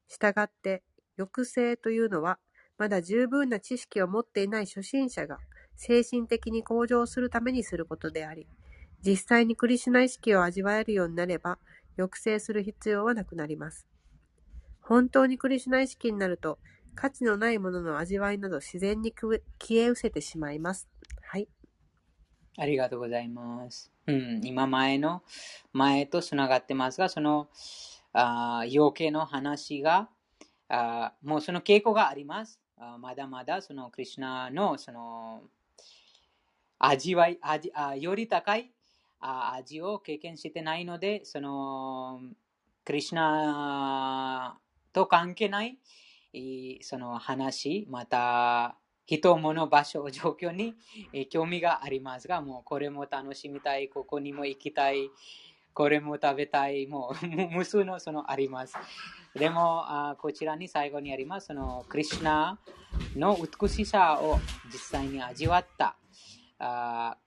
[0.08, 0.84] したがって、
[1.18, 2.38] 抑制というのは、
[2.78, 5.40] まだ十分な知識を持っていない初心者が
[5.76, 8.48] 精神的に向上するためにすることであり、
[9.02, 11.58] 実際にクリシュナ意識を味わえるようになれば、
[12.00, 13.86] 抑制する必要はなくなります。
[14.82, 16.60] 本当にクリシュナ意識になると、
[16.96, 19.40] 価値のないものの味わいなど自然に消
[19.72, 20.88] え失せてしまいます。
[21.22, 21.48] はい。
[22.58, 23.92] ありがとうございます。
[24.08, 25.22] うん、今前の、
[25.72, 27.50] 前とつながってますが、その、
[28.12, 30.10] あ養鶏の話が、
[30.68, 32.60] あもうその傾向があります。
[32.78, 35.42] あまだまだそのクリシュナのその
[36.80, 38.72] 味わい、味あより高い
[39.20, 42.22] あ味を経験してないので、その
[42.86, 44.58] クリュナ
[44.94, 45.78] と関係ない
[46.82, 50.76] その話、また人、物、場所、状況に
[51.30, 55.10] 興味がありますが、もうこれも楽しみたい、ここにも行きたい、
[55.74, 58.76] これも食べたい、もう 無数のそのあります。
[59.34, 62.60] でも、あこちらに最後にあります、そのクリュナ
[63.16, 64.40] の美しさを
[64.72, 65.96] 実際に味わった。
[66.60, 67.18] あ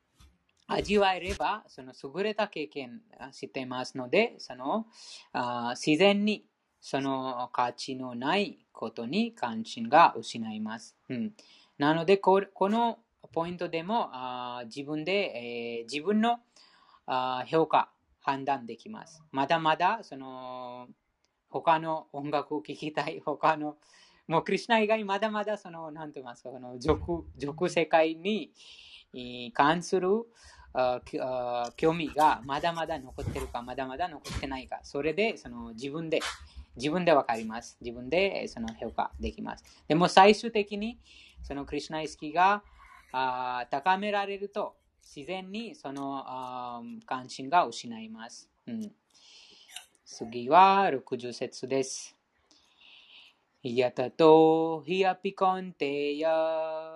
[0.72, 3.00] 味わえれば、その優れた経験
[3.32, 4.86] していますので、その
[5.32, 6.44] あ自然に
[6.80, 10.96] その価値のないことに関心が失います。
[11.08, 11.32] うん、
[11.78, 12.98] なのでこ、この
[13.32, 16.40] ポイントでもあ自分で、えー自分の
[17.06, 19.22] あ評価、判断できます。
[19.32, 20.88] まだまだその
[21.48, 23.76] 他の音楽を聴きたい、他の
[24.28, 28.52] もうクリュナ以外まだまだその、なんて言いますか、この俗世界に
[29.52, 30.08] 関する
[30.74, 31.00] あ
[31.76, 36.20] 興味がまだまだ残ってるか、まだまだ残ってないか、それでその自分で、
[36.76, 37.76] 自分でわかります。
[37.80, 39.64] 自分でその評価できます。
[39.88, 40.98] でも最終的に、
[41.42, 42.62] そのクリュナ意識が
[43.12, 48.48] あ高められると、自然にそのあ関心が失います。
[48.66, 48.92] うん、
[50.06, 52.16] 次は60節です。
[53.62, 56.91] やたとひやぴこんてや。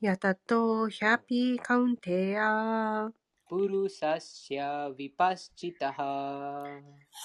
[0.00, 3.10] やたと、ヒャピーカウンテヤ、
[3.46, 6.64] プルサッシャヴィパスチタハ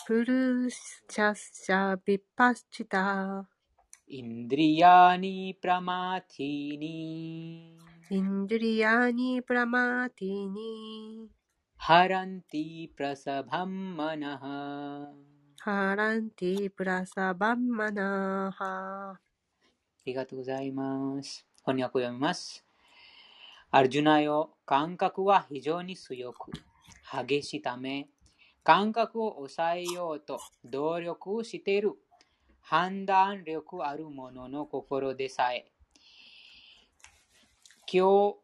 [0.06, 3.48] プルシャッシャビパスチタ、
[4.08, 7.78] インドリヤニプラマティニ
[8.10, 11.30] インドリヤニプラマティニ、
[11.78, 15.14] ハランティプラサバンマナハ
[15.62, 19.12] ハランティプラサバンマナハ。
[19.14, 19.20] あ
[20.06, 21.48] りがとうございます。
[21.66, 22.65] 翻訳を読みます。
[23.76, 26.50] アルジュナよ、感覚は非常に強く、
[27.12, 28.08] 激しいため、
[28.64, 31.92] 感覚を抑えようと努力している
[32.62, 35.66] 判断力ある者の心でさえ、
[37.92, 38.36] 今日、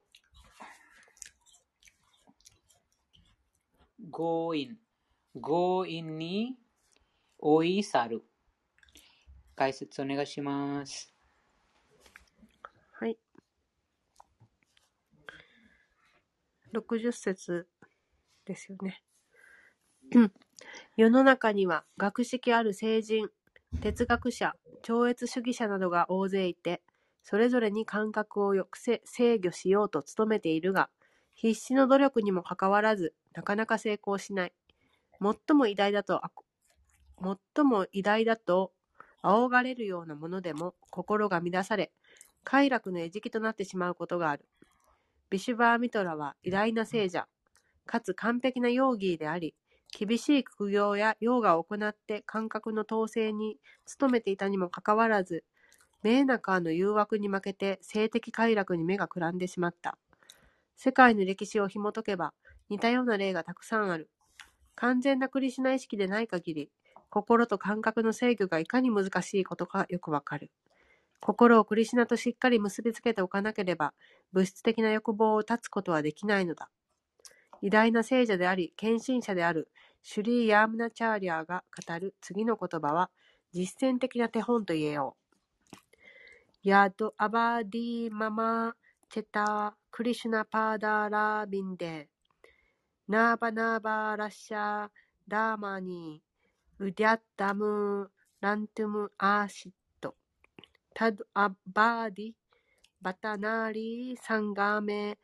[4.11, 4.77] 強引、
[5.41, 6.57] 強引に
[7.39, 8.23] 追い去る。
[9.55, 11.15] 解説お願いします。
[12.99, 13.17] はい。
[16.71, 17.67] 60節
[18.45, 19.03] ですよね。
[20.95, 23.29] 世の中には学識ある聖人、
[23.81, 26.81] 哲学者、超越主義者などが大勢いて、
[27.23, 30.89] それぞれに感覚を抑制制御しようと努めているが、
[31.35, 34.53] 必死の努力にもかかわらず、なかなか成功しない。
[35.21, 36.21] 最も偉大だと、
[37.55, 38.73] 最も偉大だと
[39.21, 41.91] 仰がれるようなものでも心が乱され、
[42.43, 44.45] 快楽の餌食となってしまうことがある。
[45.31, 47.25] ビシュバーミトラは偉大な聖者、
[47.85, 49.55] かつ完璧なヨーギーであり、
[49.97, 53.57] 厳しい苦行やヨーガを行って感覚の統制に
[53.97, 55.45] 努めていたにもかかわらず、
[56.03, 59.97] メーナカーの誘惑に負けて性的快楽に目がくらんでしまった。
[60.75, 62.33] 世界の歴史を紐解けば
[62.67, 64.09] 似たような例がたくさんある。
[64.75, 66.69] 完全なクリシナ意識でない限り、
[67.09, 70.51] 心と感覚の制御がいかに難しいことかよくわかる。
[71.21, 73.93] 心をクリシュナとしっかり結びつけておかなければ、
[74.33, 76.69] 物質的な欲望を断つことはできないのだ。
[77.61, 79.69] 偉大な聖者であり、献身者である
[80.01, 83.11] シュリー・ヤームナチャーリャーが語る次の言葉は、
[83.53, 85.21] 実践的な手本と言えよう。
[86.63, 88.75] ヤド・アバディ・ママ・
[89.09, 92.09] チェタ・クリシュナ・パーダラービンデ、
[93.07, 94.89] ナーバ・ナーバ・ラッシャー・
[95.27, 96.23] ダーマニ、
[96.79, 98.09] ウディャッダム・
[98.39, 99.71] ラントゥム・アーシッ、
[100.93, 105.17] तदवधि、बत नारीसङ्गमे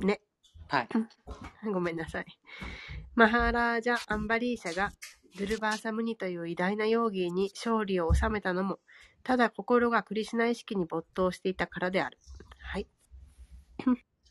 [0.00, 0.20] ね。
[0.68, 0.88] はい。
[1.72, 2.26] ごめんなさい。
[3.14, 4.90] マハラージャ・アンバリーシャが
[5.38, 8.80] ドゥルバーサムニという偉大な容疑に勝利を収めたのも、
[9.22, 12.18] ただ心がクリシュナ意識に没頭していたからである。
[12.58, 12.88] はい。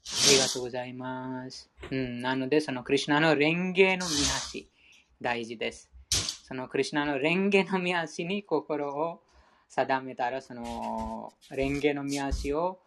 [0.06, 1.70] ありがとうございます。
[1.90, 4.70] うん、なので、そのクリシュナの蓮華の見足、
[5.22, 5.90] 大事です。
[6.46, 9.22] そのクリシュナの蓮華の見足に心を
[9.70, 12.80] 定めたら、その蓮華の見足を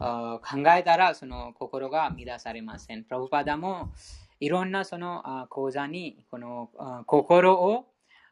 [0.00, 0.40] 考
[0.76, 3.04] えたら、その心が乱されません。
[3.04, 3.92] プラブパダも
[4.40, 6.68] いろんなその講座にこの
[7.06, 7.86] 心を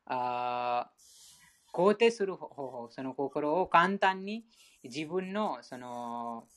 [0.07, 4.45] 肯定する方法、その心を簡単に
[4.83, 6.49] 自分のその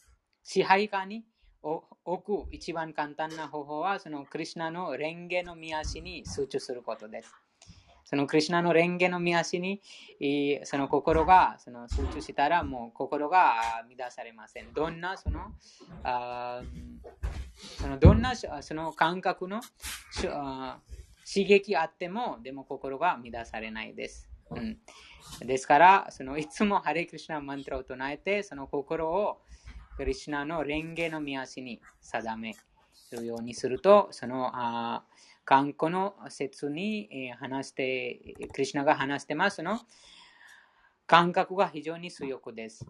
[0.44, 1.24] 支配下に
[1.64, 7.34] 置く一番簡単な方法は、そのクリュナの蓮華の見足に集中することです。
[8.12, 9.82] そのクリュナの蓮華の見足に
[10.66, 13.56] その心がその集中したらもう心が
[13.98, 14.74] 乱されません。
[14.74, 15.54] どんなその
[16.04, 16.62] あ
[17.80, 19.62] そのどんなその感覚の
[20.14, 24.30] 刺激あってもでも心が乱されないです。
[24.50, 24.78] うん、
[25.48, 29.38] ですからそのいつもハレクリシナマントラを唱えてその心を
[29.98, 32.56] クリシナの蓮華の見足に定め
[33.12, 35.04] るようにするとそのあ
[35.46, 39.80] 観光の説にえー話して、クリシナが話してますの
[41.08, 42.86] 感覚が非常に強くです。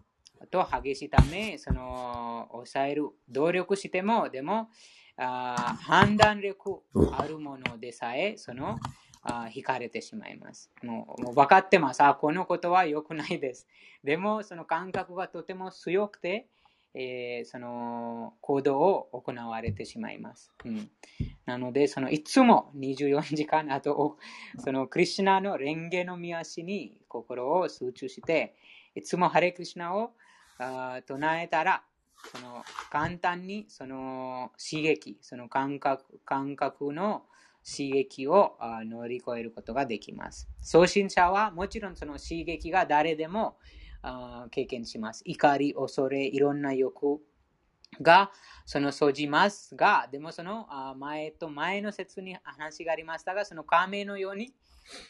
[0.50, 4.68] と激しいため、その抑える努力しても、でも
[5.16, 6.82] あ判断力
[7.12, 8.78] あるものでさえ、その
[9.22, 10.70] あ惹かれてしまいます。
[10.82, 12.02] もうもう分かってます。
[12.02, 13.66] あ、このことは良くないです。
[14.04, 16.48] でも、その感覚がとても強くて、
[16.94, 20.52] えーその行動を行われてしまいます。
[20.64, 20.90] うん、
[21.46, 24.18] なので、そのいつも24時間、あと、
[24.58, 28.54] そのクリシュナの蓮華の見足に心を集中して、
[28.94, 30.12] いつもハレクリシュナを
[30.58, 31.82] あ唱えたら、
[32.30, 37.24] その簡単にその刺激、その感覚感覚の
[37.64, 40.48] 刺激を乗り越えることができます。
[40.60, 43.56] 送信者はもちろんその刺激が誰でも
[44.02, 45.22] あ経験します。
[45.24, 47.20] 怒り、恐れ、いろんな欲
[48.00, 48.30] が
[48.64, 50.66] その生じますが、でもその
[50.98, 54.52] 前と前の説に話がありましたが、その亀のように、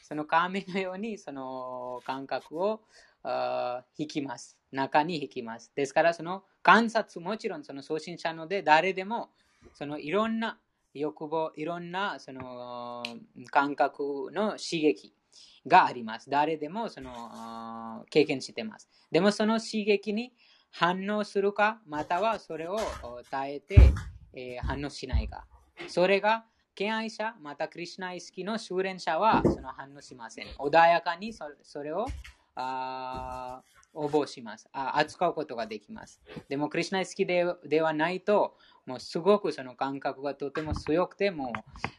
[0.03, 2.82] その亀のようにその感覚を
[3.97, 4.59] 引きます。
[4.72, 5.72] 中に引きます。
[5.74, 9.30] ですから、その観察もちろんその送信者ので誰でも
[9.74, 10.59] そのいろんな
[10.95, 13.03] 欲望、いろんなその
[13.51, 15.14] 感覚の刺激、
[15.66, 16.28] があります。
[16.30, 18.88] 誰でもその経験してます。
[19.10, 20.32] でもその刺激に
[20.70, 22.78] 反応するか、またはそれを
[23.30, 23.78] 耐えて、
[24.34, 25.46] えー反応しないか。
[25.86, 30.46] それが、敬愛者、またクリシュナ意識の修練者はその反応しません。
[30.58, 32.06] 穏やかにそそれを
[32.54, 33.62] あ
[33.94, 34.96] 応募しますあ。
[34.96, 36.20] 扱うことができます。
[36.48, 38.56] でも、クリシュナ意識でではないと、
[38.86, 41.52] もうすごくその感覚がとても強くて、も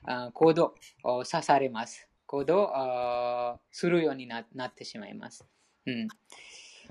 [0.07, 2.09] う行動を刺されます。
[2.33, 5.45] 行動あーするようにななってしまいます。
[5.85, 6.07] うん、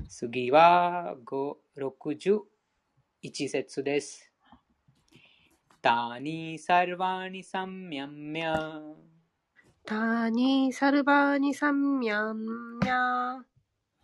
[0.09, 4.30] 次は5 61節です。
[5.80, 8.95] タニサルバニサンミャンミャ
[9.84, 13.40] タニサルバニサンミャンミャ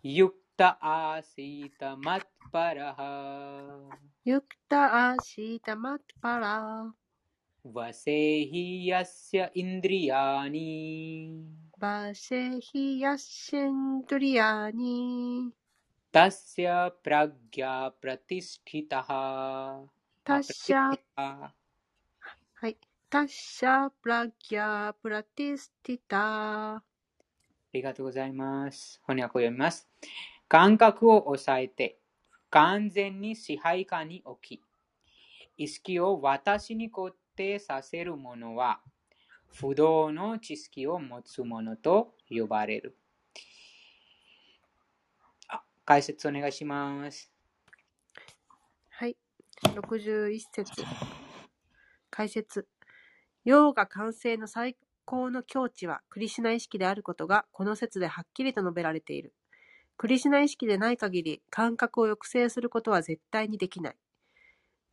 [0.03, 2.21] ユクタアシタマッ
[2.51, 2.93] パラ。
[2.95, 3.77] ハ
[4.25, 6.93] ユクタアシタマッパラ
[7.63, 11.43] ワセヒヤスヤインドリヤニ
[11.77, 15.51] バシェヒヤッシェンドリアニ
[16.09, 19.81] タスヤプラギャプラティスティタハ
[20.23, 21.53] タシャあ
[22.53, 22.77] はい
[23.09, 26.83] タシャプラギャプラティスティタあ
[27.73, 28.99] りがとうございます。
[29.05, 29.87] 翻訳を読みます。
[30.47, 31.99] 感覚を抑えて、
[32.49, 34.63] 完全に支配下に置き、
[35.55, 38.81] 意識を私に固定させるものは、
[39.47, 42.97] 不動の知識を持つものと呼ばれる。
[45.47, 47.31] あ解説お願いします。
[48.89, 49.15] はい。
[49.63, 50.83] 61節。
[52.09, 52.67] 解説。
[53.45, 54.75] ヨーガ完成の最
[55.05, 59.33] 高の境地はクリシュナ意識であることがこの説ではっきりと述べられている。
[59.95, 63.95] クリシュナ意識でない限り感覚を抑制することは絶対にできない。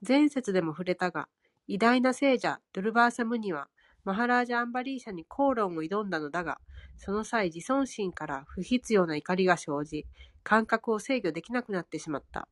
[0.06, 1.28] 前節でも触れたが、
[1.68, 3.68] 偉大な聖者ドルバーサムニは
[4.04, 6.60] マハラージャ・アンバリーシャに口論を挑んだのだが、
[6.96, 10.06] その際自尊心から不必要な怒りが生じ、
[10.44, 12.46] 感覚を制御できなくなってしまった。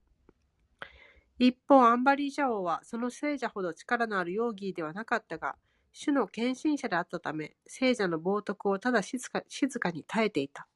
[1.38, 5.54] 一方、アンバリーシャ王はその聖者ほど力のあるヨーギーではなかったが、
[5.92, 10.66] 主の献身者であったため、聖者の冒涜をただ静か静かに耐えていた。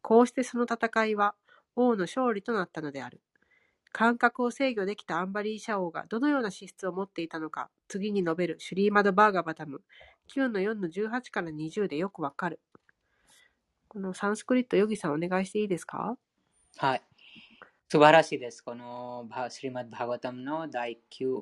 [0.00, 1.34] こうしてその戦いは
[1.74, 3.20] 王の勝利となったのである。
[3.98, 9.80] 感覚を制御できたアンバリーシャ王がどのような資質を持っていたのか、次に述べるシュリーマド・バーガバタム
[10.34, 12.60] 9の4の18から20でよくわかる。
[13.88, 16.18] このサンスクリット、ヨギさんお願いしていいですか？
[16.76, 17.02] はい。
[17.88, 18.60] 素晴らしいです。
[18.60, 21.40] このバスリーマッバーガタムの第9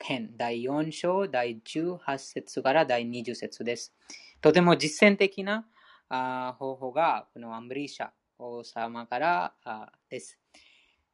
[0.00, 3.94] 編、第4章、第18節から第20節です。
[4.40, 5.68] とても実践的な
[6.08, 8.08] あ方法がこのアンブリーシャ
[8.40, 10.36] 王様からあです。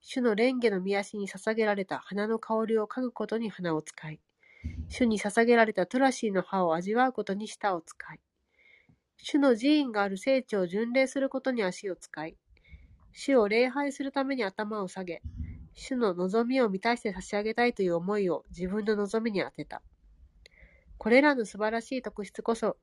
[0.00, 4.20] 主の蓮華の御足に捧げられた花の香りを嗅ぐことに鼻を使い、
[4.88, 8.20] 主に捧げられたトラシーの葉を味わうことに舌を使い、
[9.16, 12.36] 主の寺院がある聖地を巡礼することに足を使い、
[13.12, 15.22] 主を礼拝するために頭を下げ、
[15.74, 19.82] 主の望みを満たして差し上げたいという思いを自分の望みに当てた。
[20.98, 22.76] これらの素晴らしい特質こそ、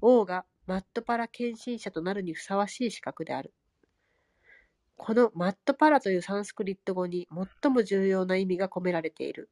[0.00, 3.54] 王がマットパラ献身者となるにふさわしい資格である。
[4.96, 7.28] このマットパラというサンスクリット語に
[7.62, 9.50] 最も重要な意味が込められている。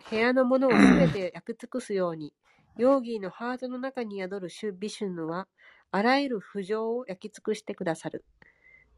[0.09, 2.34] 部屋のものをすべて焼き尽くすように、
[2.78, 5.47] ヨーギーのハートの中に宿る主ヴィシュヌは、
[5.91, 8.26] あらゆる不浄を焼き尽くしてくださる。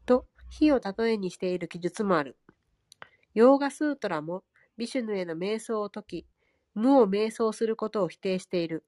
[0.06, 2.36] と、火を例えにしている記述もある。
[3.34, 4.42] ヨーガスートラも、
[4.76, 6.26] ビシュヌへの瞑想を解き、
[6.74, 8.84] 無を瞑想することを否定している。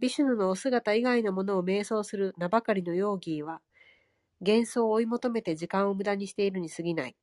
[0.00, 3.60] ビシュヌのお姿以外のものを瞑想する名ばかりのヨーギーは、
[4.40, 7.16] 幻想を追い求めて時間を無駄にしているに過ぎない。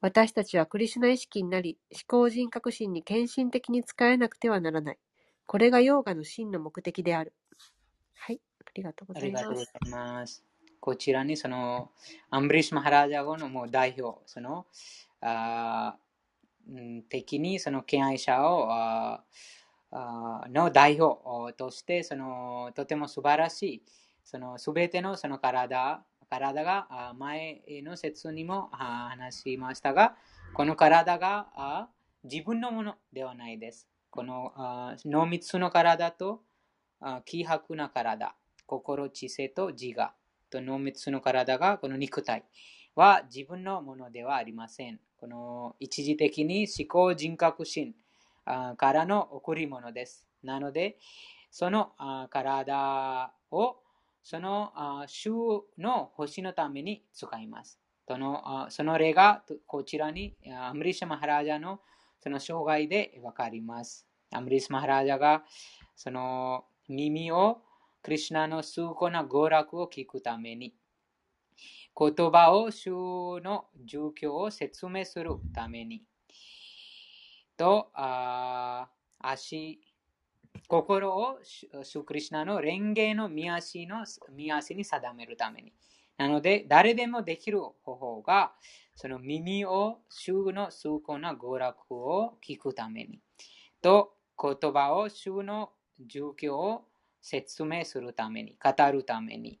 [0.00, 4.98] 私たちはクリシュナ意識になり、思考人格心に献身的に使えなくてはならない。
[5.46, 7.34] これがヨーガの真の目的である。
[8.14, 9.88] はい、ありがとうございまありがとうござす。
[9.88, 10.44] います。
[10.80, 11.90] こちらにその
[12.30, 14.66] アンブリッシュ・マハラジャ語のもう代表、その
[15.20, 15.96] あ
[17.08, 19.24] 的にその敬愛者をあ
[19.92, 23.82] の代表としてそのとても素晴らしい
[24.24, 30.14] そのすべてのその体体が前の説にも話しましたが
[30.52, 31.88] この体が
[32.24, 33.88] 自分のものではないです。
[34.10, 36.42] このあー濃密の体と
[37.24, 38.34] 希薄な体、
[38.66, 40.12] 心、知性と自我
[40.50, 42.44] と濃密の体がこの肉体
[42.96, 44.98] は自分のものではありません。
[45.16, 47.94] この一時的に思考人格心
[48.76, 50.26] からの贈り物です。
[50.42, 50.98] なので、
[51.50, 51.92] その
[52.30, 53.76] 体を
[54.22, 55.30] そのあ主
[55.78, 57.80] の星のために使います。
[58.06, 61.80] そのその例がこちらにアムリシャ・マハラジャの
[62.20, 64.06] その生涯でわかります。
[64.30, 65.44] アムリシャ・マハラジャが
[65.94, 67.62] その耳を
[68.02, 70.74] クリシュナの崇高な娯楽を聞くために
[71.98, 76.02] 言葉を主の状況を説明するために
[77.58, 78.88] とあ
[79.18, 79.80] 足
[80.68, 85.74] 心を主主クリシナの蓮華の見足の見足に定めるために。
[86.16, 88.54] なので誰でもできる方法が
[88.94, 93.20] その耳を主の崇高な娯楽を聞くために。
[93.82, 95.72] と言葉を主の
[96.06, 96.84] 状況を
[97.20, 99.60] 説明するために、語るために、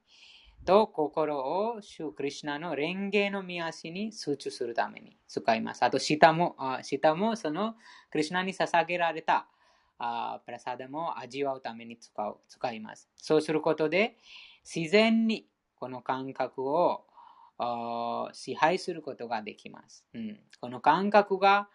[0.64, 5.82] と心を主クリシュナの蓮華の見足に集中するために使います。
[5.84, 7.74] あと、舌も、舌もその
[8.10, 9.48] クリシュナに捧げられた
[9.98, 13.10] あプラサダも味わうために使う使います。
[13.16, 14.16] そうすることで、
[14.64, 17.04] 自然にこの感覚を
[18.32, 20.04] 支配することができます。
[20.14, 21.68] うん、この感覚が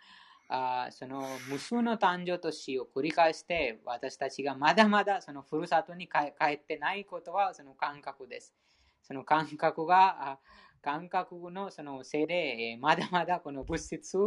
[0.50, 8.54] あその無数の誕生と死を繰り返して私たちがまだまだそのふるさとに帰ってないことはその感覚です。
[9.04, 10.40] その感覚が
[10.82, 14.18] 感覚のそのせいでえーまだまだこの物質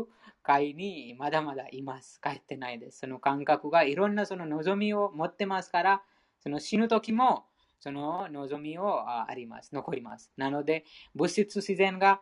[0.43, 2.21] 界にまだまだいます。
[2.23, 3.01] 帰ってないです。
[3.01, 6.03] その感覚がいろんなその望みを持ってますから
[6.41, 7.45] その死ぬ時も
[7.81, 9.75] その望みをああります。
[9.75, 10.33] 残ります。
[10.37, 12.21] なので物質自然が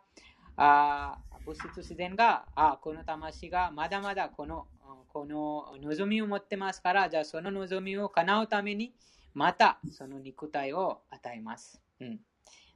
[0.56, 4.66] あ物質自然が、あこの魂がまだまだこの
[5.08, 8.94] この望みを持ってますから、じゃあその望みを叶うために、
[9.34, 11.80] またその肉体を与えます。
[12.00, 12.20] うん、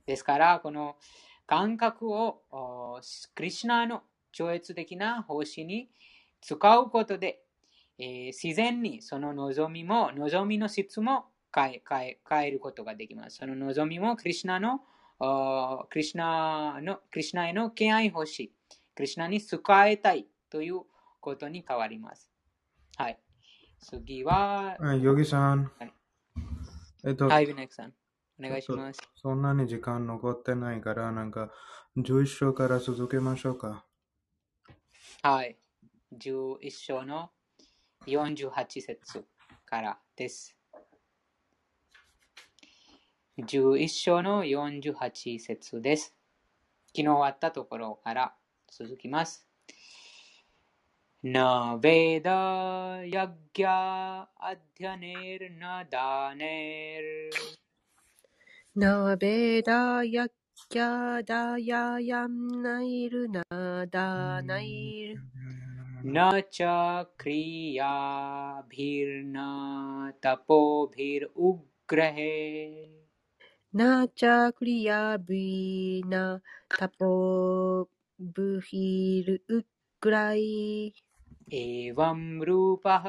[0.09, 0.97] ですから、この
[1.47, 3.01] 感覚をお
[3.35, 4.03] クリシュナの
[4.33, 5.91] 超越的な方針に
[6.41, 7.43] 使うことで、
[7.99, 13.37] えー自然にその望みも、望みの質も変え変え変えることができます。
[13.37, 14.81] その望みもクリシュナの
[15.91, 18.53] クリシュナの、クリシュナへの敬愛欲しい。
[18.95, 20.81] クリシュナに使いたいという
[21.21, 22.31] ことに変わります。
[22.97, 23.19] はい。
[23.79, 25.93] 次は、あヨギさんはい。
[27.05, 27.93] えっと、はい、ビナクさん。
[28.40, 29.00] お願いします。
[29.16, 31.52] そんなに時間残ってないから、なんか、
[31.98, 33.86] 11章から続けましょうか。
[35.22, 35.58] はい。
[36.18, 37.32] 11章の
[38.08, 39.26] 48節
[39.66, 40.58] からです。
[43.38, 46.16] 11章の48節です。
[46.96, 48.36] 昨日あったところから
[48.70, 49.48] 続きます。
[51.26, 52.28] न वेद
[53.08, 53.64] यज्ञ
[54.50, 57.08] अध्यनेर्न दानेर्
[58.78, 60.28] なべだや
[60.70, 63.44] きゃだややんないるな
[63.88, 65.20] だないる。
[66.04, 66.60] न च
[67.20, 67.78] क्रियाभिर्न
[70.24, 71.28] तपोभिरुग्रहे
[73.74, 76.42] なちゃくりやびな
[76.76, 77.88] たぽ
[78.20, 79.64] ぶひるう
[80.02, 80.94] ぐらい。
[81.54, 83.06] एवं रूपः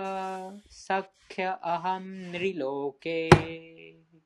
[0.73, 3.21] सख्य अहं नृलोके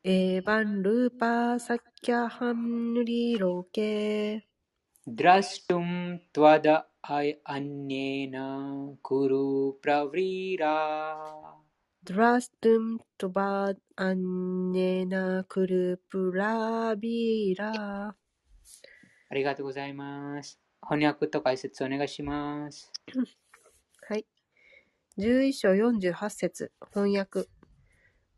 [0.04, 4.46] えばんるぱさっきゃはんぬりろけ。
[5.06, 8.34] द्रष्टुं त्वदन्येन
[9.02, 10.74] कुरु प्रव्रीरा
[12.04, 18.14] ドラストゥンとばあんねなくるぷらびら。
[19.30, 20.58] ありがとうございます。
[20.82, 22.90] 翻訳と解説お願いします。
[24.08, 24.24] はい。
[25.18, 27.46] 11章48節翻訳。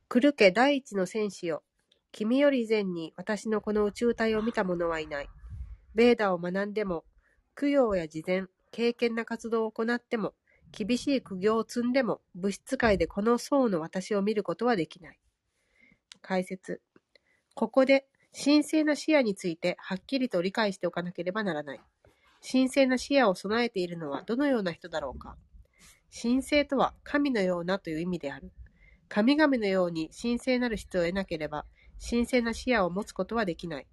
[0.08, 1.64] クルケ第一の戦士よ。
[2.12, 5.30] 君より以前に私のこの宇宙体を見た者はいない。
[5.96, 7.06] ベーダを学んでも、
[7.60, 10.34] 供養や慈善、敬虔な活動を行っても、
[10.72, 15.20] 厳しい苦行を積んでも、物質界でこの層の私を見ることはできない。
[16.22, 16.82] 解説。
[17.56, 21.82] ここで、神聖な視野についてはっきりと理解しておかなければならない。
[22.48, 25.36] 神聖な視野を備えているのはどのような人だろうか。
[26.22, 28.52] 神聖とは神のようなという意味である。
[29.08, 31.66] 神々のように神聖なる質を得なければ、
[32.08, 33.88] 神聖な視野を持つことはできない。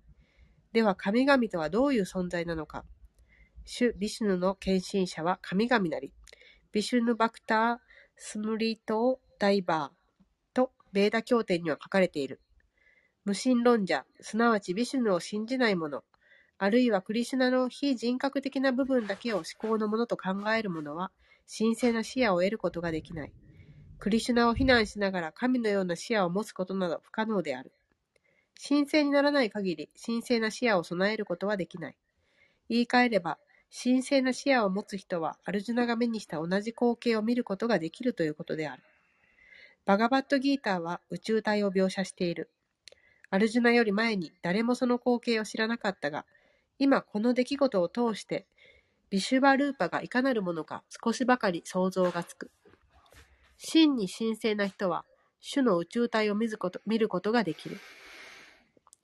[0.72, 2.84] では神々とはどういう存在なのか。
[3.64, 6.12] 主ビシュヌの献身者は神々なり。
[6.72, 7.78] ビシュヌバクター・
[8.16, 12.40] スムリート・ダイバーとベーダ経典には書かれている。
[13.24, 16.02] 無神論者、すなわちビシュヌを信じない者、
[16.58, 21.12] あるいはクリシュナの非人格的な部分だけを思考のものと考える者は、
[21.46, 23.32] 神聖な視野を得ることができない。
[24.02, 27.70] クリシュナを非難しながら神のような視野を持つことなど不可能である。
[28.60, 31.94] 神聖にならない限り神聖な視野を備えることはできない。
[32.68, 33.38] 言い換えれば、
[33.70, 38.82] 神聖な視野を持つ人はアルジュナが目にした同じ光景を見ることができるということである。
[39.84, 42.50] バガバットギーターは宇宙体を描写している。
[43.30, 46.26] アルジュナより前に誰もその光景を知らなかったが、
[46.80, 48.46] 今この出来事を通して、
[49.10, 52.50] ビシュバルーパがいかなるものか少しばかり想像がつく。
[53.64, 55.04] 真に神聖な人は、
[55.40, 57.78] 主の宇宙体を見ること見ることができる。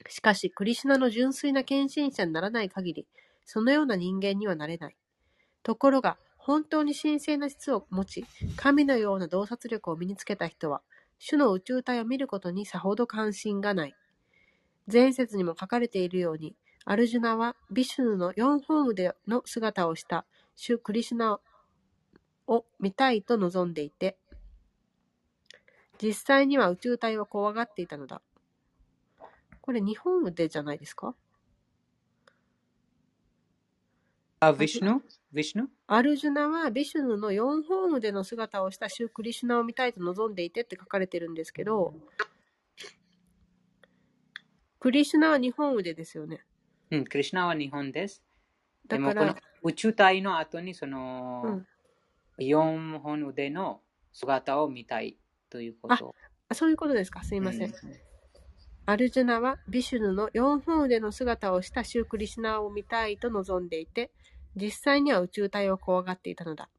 [0.09, 3.07] しかし、クリシュナの純粋な献身者にならない限り、
[3.45, 4.97] そのような人間にはなれない。
[5.63, 8.25] ところが、本当に神聖な質を持ち、
[8.57, 10.83] 神のような洞察力を身につけた人は、
[11.19, 13.95] 主の宇宙体を見ることにさほど関心がない。
[14.93, 20.25] 前節にも書かれているように、アルジュナはビシュヌの四本腕の姿をした
[20.57, 21.39] 主クリシュナ
[22.49, 24.17] を見たいと望んでいて、
[26.01, 28.23] 実際には宇宙体を怖がっていたのだ。
[29.61, 31.15] これ日本腕じゃないですか？
[34.41, 41.95] あ、ビシュヌビシュヌアルジュナはビシュヌの四本腕の姿をした主クリシュナを見たいと望んでいてって書かれてるんですけど、
[44.79, 46.45] クリシュナは日本腕ですよね。
[46.91, 48.23] うん、クリシュナは日本です。
[48.87, 51.67] でだから宇宙体の後にその、うん
[52.41, 53.81] 四本腕の
[54.13, 55.17] 姿を見たい
[55.51, 56.15] ということ。
[56.49, 57.71] あそういうことですかすいません。
[57.71, 57.73] う
[58.87, 64.11] アルジュナはビシュヌの四本腕の姿をしたシュークリシュナを見たいと望んでいて、
[64.57, 66.71] 実際には宇宙体を怖がっていたのだ。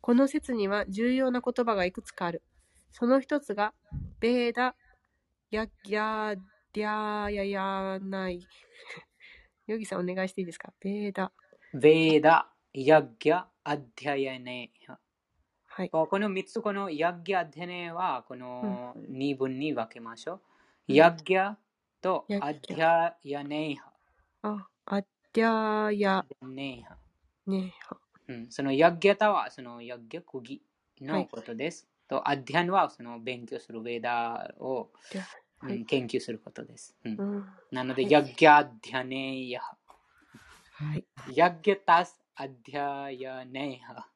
[0.00, 2.42] この説には重要な言葉がいくつかある。
[2.90, 3.72] その一つが、
[4.18, 4.74] ベーダ、
[5.50, 6.40] ヤギャー、
[6.72, 8.40] ディャーヤヤナイ。
[9.68, 10.72] ヨギさんお願いしていいですか？
[10.80, 11.32] ベーダ。
[11.72, 14.72] ベーダ、ヤッギャ、アッディヤネ。
[15.76, 15.90] はい。
[15.90, 20.34] この3つ、このヤッギャ、デネは、この2分に分けましょう。
[20.34, 20.40] うん
[20.88, 21.54] ヤッギャ
[22.00, 23.76] とアッディヤヤネ
[24.40, 26.86] あ、アディャーヤネ
[27.46, 27.96] ネハ。
[28.28, 30.62] うん、そのヤッギャタはそのヤッギャ釘
[31.08, 31.86] はいのことです。
[32.08, 35.26] と、アッディヤンはその勉強するベーダを、ディャ
[35.62, 36.96] うんはい研究することです。
[37.04, 37.46] うんうん。
[37.70, 39.60] なので、はいヤッギャディヤネヤ。
[39.60, 39.76] は
[40.96, 41.04] い。
[41.34, 43.90] ヤッギャタスアッディヤヤネヤ。
[43.98, 44.15] い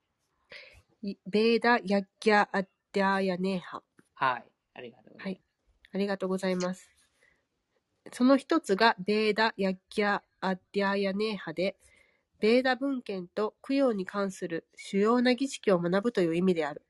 [1.02, 3.82] ベーダ、ヤギャ、アディャーヤネハ。
[4.14, 4.44] はい。
[4.74, 5.24] ありがとうございます。
[5.24, 5.40] はい
[5.92, 6.88] ありがとうございます。
[8.12, 11.76] その一つが、ベーダ・ヤッギャ・アッディアヤネーハで、
[12.38, 16.82] ベーダ文献と供養に関する主要な儀式を学ぶという意味である。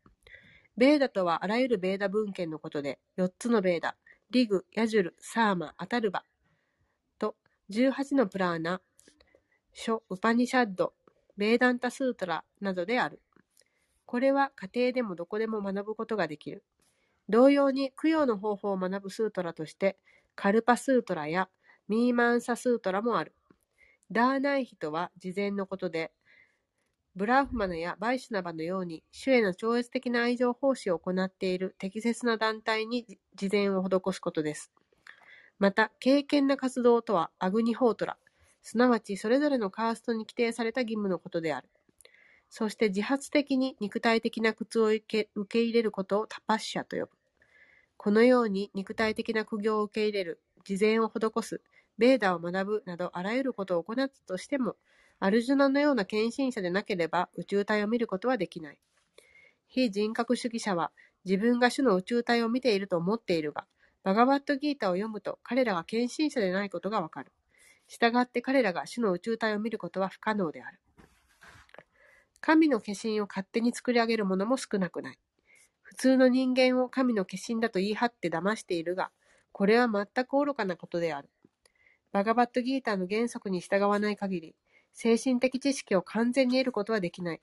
[0.76, 3.96] ベーダとはあらゆるベーダ文献のことで、4つのベーダ、
[4.30, 6.24] リグ、ヤジュル、サーマ、アタルバ
[7.18, 7.36] と
[7.70, 8.80] 18のプラーナ、
[9.72, 10.94] 書、ウパニシャッド、
[11.36, 13.20] ベーダンタスートラなどである。
[14.10, 16.64] これは家庭でもどこでも学ぶことができる。
[17.28, 20.00] 同様に供養の方法を学ぶスートラとして、
[20.34, 21.48] カルパスートラや
[21.86, 23.36] ミーマンサスートラもある。
[24.10, 26.10] ダーナイヒとは事前のことで、
[27.14, 33.06] ブラーフマナやバイシュナバのように、主への超越的な愛情奉仕を行っている適切な団体に
[33.36, 34.72] 事前を施すことです。
[35.60, 38.18] また、敬虔な活動とはアグニホートラ、
[38.60, 41.68] すなわちそれぞれのカーストに規定された義務のことである。
[42.50, 47.10] そして自発的に肉体的な苦痛を受け受け入れることをタパッシャと呼ぶ。
[47.96, 51.60] このように肉体的な苦行を受け入れる、事前を施す、
[51.96, 54.76] ベーダを学ぶなどあらゆることを行ったとしても、
[55.20, 58.78] アルジュナのような献身者でなければ宇宙体を見ることはできない。
[59.68, 60.90] 非人格主義者は
[61.24, 63.66] 自分が主の宇宙体を見ていると思っているが、
[64.02, 67.30] バガバットギータを読むと彼らが献身者でないことがわかる。
[67.86, 70.80] したがって彼らが主の宇宙体を見ることは不可能である。
[72.40, 75.18] 神の化身を勝手に作り上げる者も少なくない。
[75.82, 79.10] 普通の人間を神の化身だと言い張って騙しているが、
[79.52, 81.28] これは全く愚かなことである。
[82.12, 84.54] バガバットギーターの原則に従わない限り、
[84.92, 87.40] 精神的知識を完全に得ることはできない。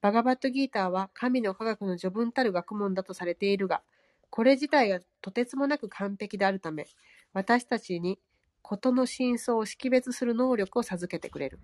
[0.00, 3.82] バガバットギーターは神の科学の序文たる学問だとされているが、
[4.30, 6.86] これ自体がとてつもなく完璧であるため、
[7.32, 8.18] 私たちに
[8.62, 11.58] 事の真相を識別する能力を授けてくれる。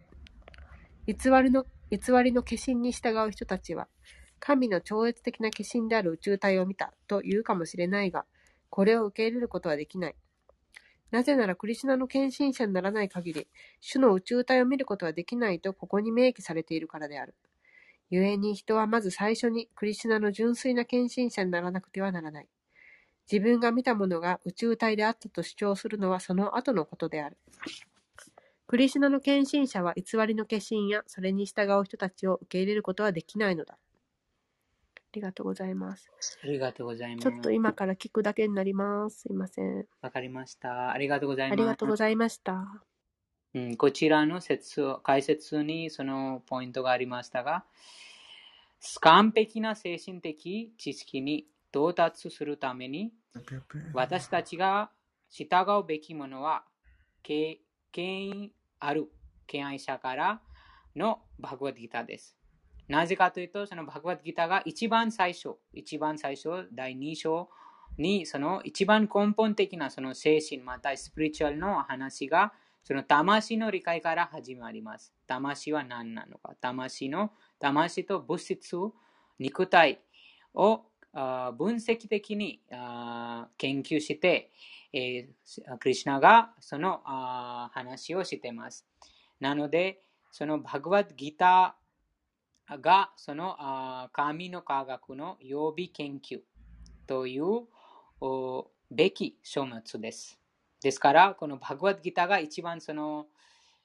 [1.06, 3.88] 偽りの偽りの化身に従う人たちは、
[4.38, 8.26] 神の超越的な化身である宇宙体を見たと言うかもしれないが、
[8.68, 10.16] これを受け入れることはできない。
[11.10, 13.48] なぜならクリシュナの献身者にならない限り、
[13.80, 17.34] 主の宇宙体を見ることはできないとここに明記されているからである。
[18.10, 22.48] 故に人はまず最初にクリシュナの純粋な献身者にならなくてはならない。
[23.30, 27.36] 自分が見たものが宇宙体であったと主張するのはその後のことである。
[28.70, 33.74] クリシュナの献身者は偽りの化身やそれに従う人たちを受け入れることはできないのだ。
[33.74, 36.08] ありがとうございます。
[36.44, 37.28] ありがとうございます。
[37.28, 39.22] ちょっと今から聞くだけになります。
[39.22, 39.86] すいません。
[40.00, 40.92] わかりました。
[40.92, 41.58] ありがとうございます。
[41.58, 42.84] ありがとうございました。
[43.54, 47.64] うん、こちらの説解説にそのポイントがありましたが、
[49.00, 53.12] 完璧な精神的知識に到達するために、
[53.94, 54.92] 私たちが
[55.28, 55.48] 従
[55.80, 56.62] うべきものは、
[57.24, 57.58] 敬
[57.92, 59.10] 敬意ある
[59.46, 60.40] 敬愛者から
[60.96, 62.36] のバグワッギターです。
[62.88, 67.48] なぜかというと、そのバグワッドギターが一番最初、一番最初、第2章
[67.98, 72.52] に、その一番根本的なその精神、またスピリチュアルの話が、
[72.82, 75.14] その魂の理解から始まります。
[75.26, 76.54] 魂は何なのか。
[76.60, 78.76] 魂の、魂と物質、
[79.38, 80.00] 肉体
[80.54, 82.60] を分析的に
[83.58, 84.50] 研究して、
[84.92, 88.86] えークリシュナがそのあ話をしています。
[89.38, 96.40] なので、そのバグワッドギターがそのあ神の科学の曜日研究
[97.06, 97.66] という
[98.20, 100.38] おべき書物です。
[100.82, 103.26] ですから、このバグワッドギターが一番その、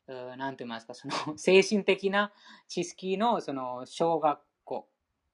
[0.08, 2.32] うんなんと言いますか、その精神的な
[2.68, 4.88] 知識のその小学校、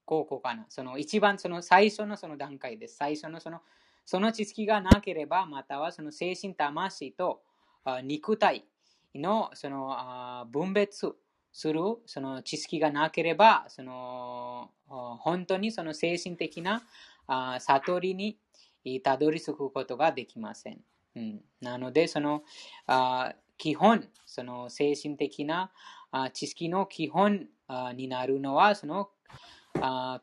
[0.06, 0.66] 高校かな。
[0.70, 2.96] その一番その最初のその段階です。
[2.96, 3.62] 最初のその
[4.06, 7.42] その知識がなければ、またはその精神魂と
[8.04, 8.66] 肉体
[9.16, 11.16] のその分別
[11.54, 16.84] するその知識がなければ、その本当にその精神的な
[17.60, 18.38] 悟りに
[19.02, 20.80] たどり着くことができません。
[21.16, 22.44] うん、なので、その
[23.58, 25.72] 基本、その精神的な
[26.34, 27.48] 知識の基本
[27.96, 29.10] になるのは、その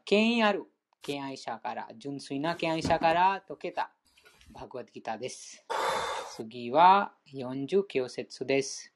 [0.05, 0.65] 権威ある
[1.03, 3.91] 敬愛者から、純粋な敬愛者から解けた
[4.51, 5.65] バグワッドギターです。
[6.35, 8.93] 次は49節です。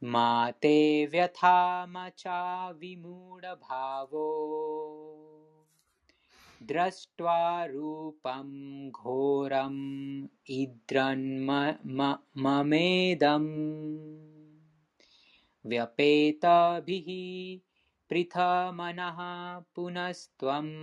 [0.00, 5.30] まてヴィタマチャヴィムーラバヴォ
[6.62, 8.48] दृष्ट्वा रूपं
[8.90, 9.78] घोरम्
[10.50, 11.48] इद्रन्ममेदम्
[15.66, 17.08] व्यपेतभिः
[18.09, 19.19] पृथमनः
[19.75, 20.73] पुनस्त्वम्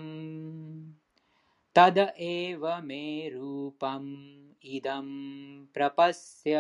[1.75, 3.05] तद एव मे
[3.35, 4.11] रूपम्
[4.63, 5.09] इदं
[5.75, 6.59] प्रपस्य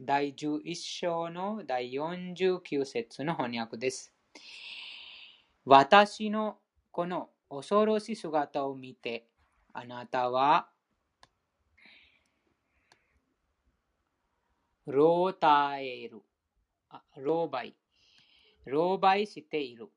[0.00, 4.12] 第11章の第49節の翻訳です。
[5.64, 6.58] 私の
[6.90, 9.28] この恐ろしい姿を見て、
[9.72, 10.68] あなたは、
[14.86, 16.20] 老体える。
[16.90, 17.74] あ老媒。
[18.69, 19.89] 狼狽している。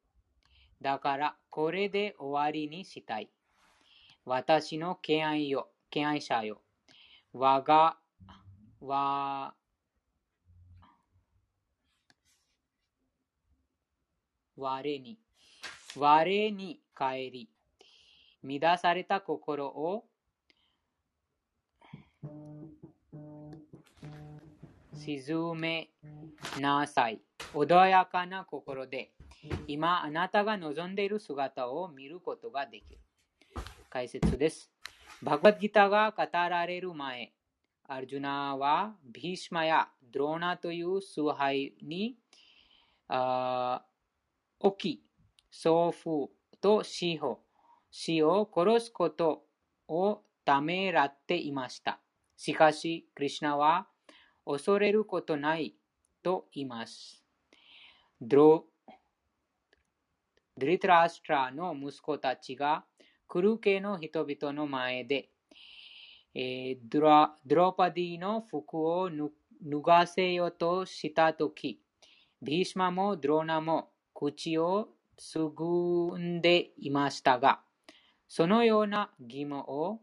[0.80, 3.30] だからこれで終わりにしたい。
[4.24, 6.60] 私の敬愛よ、敬愛者よ。
[7.32, 7.96] 我が、
[8.80, 9.54] わ、
[14.56, 15.18] 我に、
[15.96, 17.48] 我に帰
[18.42, 20.04] り、乱された心を
[24.94, 25.90] 沈め
[26.60, 27.20] なさい。
[27.54, 29.12] 穏やかな心で、
[29.66, 32.98] 今あなたが望んでいる姿を見ることができる。
[33.90, 34.70] 解説です。
[35.22, 37.32] バグワッドギターが語られる前、
[37.88, 42.16] アルジュナはビーシマやドローナという崇拝に
[44.78, 45.04] 起き、
[45.50, 46.30] 祖父
[46.60, 47.40] と死を
[47.90, 49.44] 死を殺すこと
[49.88, 52.00] をためらっていました。
[52.36, 53.86] しかし、クリュナは
[54.46, 55.74] 恐れることない
[56.22, 57.21] と言います。
[58.24, 58.66] ド
[60.56, 62.84] リトラストラの息子たちが
[63.26, 65.30] クルケの人々の前で、
[66.32, 71.80] えー、ドラドロパディの服を脱がせようとしたとき、
[72.40, 77.60] ビーシマもドローナも口をすぐんでいましたが、
[78.28, 80.00] そのような疑問を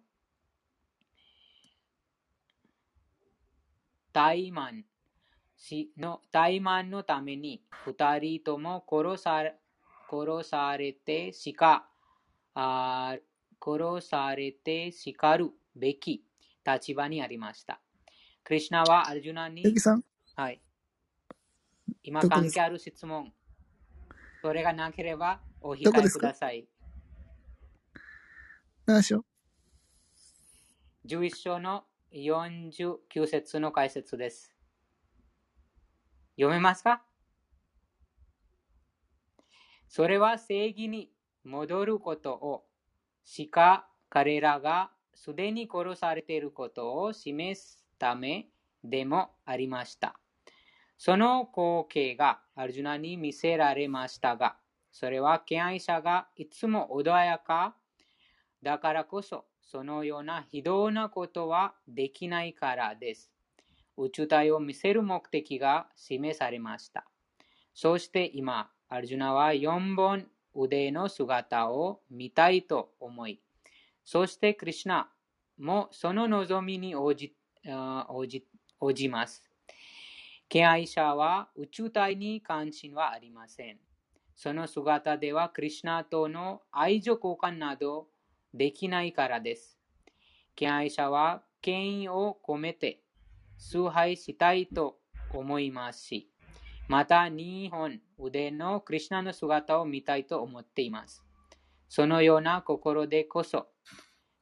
[4.12, 4.84] 怠慢
[6.32, 9.44] 怠慢のために二人とも殺さ
[10.10, 11.88] 殺されてしか
[12.56, 13.18] あ
[13.62, 16.24] 殺されて叱るべき
[16.66, 17.82] 立場にありました。
[18.44, 19.64] クリュナはアルジュナに、
[20.36, 20.62] はい、
[22.04, 23.32] 今関係ある質問、
[24.42, 26.68] それがなければお控えください。
[28.86, 29.24] 何章
[31.06, 31.84] ?11 章の
[32.14, 34.59] 49節の解説です。
[36.40, 37.02] 読めますか？
[39.90, 41.12] それは正義に
[41.44, 42.64] 戻ることを
[43.26, 48.48] しか彼らがすでに殺されていることを示すため
[48.86, 50.18] でもありました。
[50.98, 54.56] その光景がアルジュナに見せられましたが、
[54.94, 57.76] それは敬愛者がいつも穏やか
[58.64, 63.30] だからこそ、そのような非道なことはできないからです。
[64.00, 67.06] 宇宙体を見せる目的が示されました。
[67.74, 73.40] そして今、アルジュナは4本腕の姿を見たいと思い、
[74.04, 75.10] そしてクリュナ
[75.58, 77.36] もその望みに応じ
[78.10, 78.46] 応じ
[78.80, 79.44] 応じます。
[80.48, 83.78] 敬愛者は宇宙体に関心はありません。
[84.36, 88.08] その姿ではクリュナとの愛情交換など
[88.54, 89.78] できないからです。
[90.56, 93.02] 敬愛者は権威を込めて
[93.60, 94.98] 崇拝したいと
[95.34, 96.30] 思いますし、
[96.88, 101.24] また日本腕のクリュナの姿を見たいと思っています。
[101.88, 103.68] そのような心でこそ、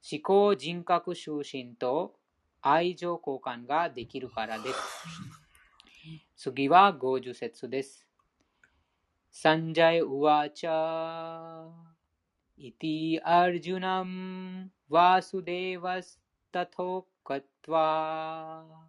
[0.10, 2.16] 思考人格終身と
[2.62, 4.80] 愛情交換ができるからです。
[6.38, 8.08] 次は50節です。
[9.32, 11.68] サンジャイ・ウワチャ
[12.58, 16.20] イティ・アルジュナム・ワスデヴァス
[16.52, 18.87] タトカトワ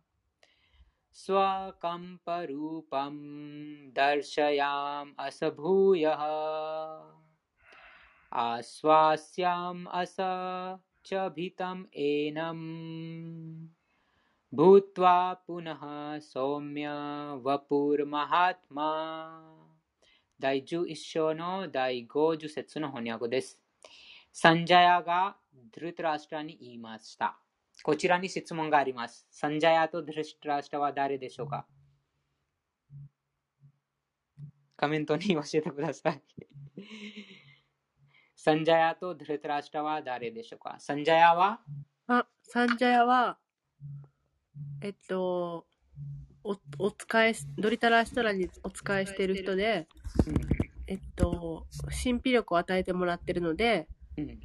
[22.07, 23.61] 50節の翻訳です。
[24.33, 25.37] サンジャヤが
[25.75, 27.41] ドゥルトラスタに言いました。
[27.83, 29.26] こちらに質問があります。
[29.31, 31.66] サンジャヤとドゥルトラスタは誰でしょうか？
[34.77, 36.23] コメントに教えてください。
[38.36, 40.77] サンジャヤとドゥルトラスタは誰でしょうか？
[40.78, 41.61] サンジャヤは？
[42.09, 43.39] あ、サンジャヤは、
[44.81, 45.66] えっと、
[46.44, 49.89] お、お使い、ドリタラストラにお使いしてる人で、
[50.86, 51.66] えっと、
[52.05, 54.39] 神秘力を与えてもらってるので、うん、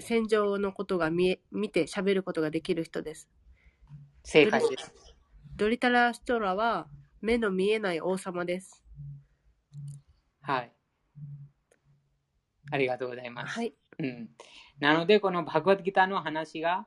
[0.00, 3.28] 戦場のことが見え、見て喋ることができる人です。
[4.24, 4.92] 正解です。
[5.56, 6.88] ドリタラストラは
[7.20, 8.82] 目の見えない王様です。
[10.40, 10.72] はい。
[12.70, 13.54] ありがとうございます。
[13.54, 13.74] はい。
[13.98, 14.30] うん、
[14.78, 16.86] なので、このバグワッドギターの話が、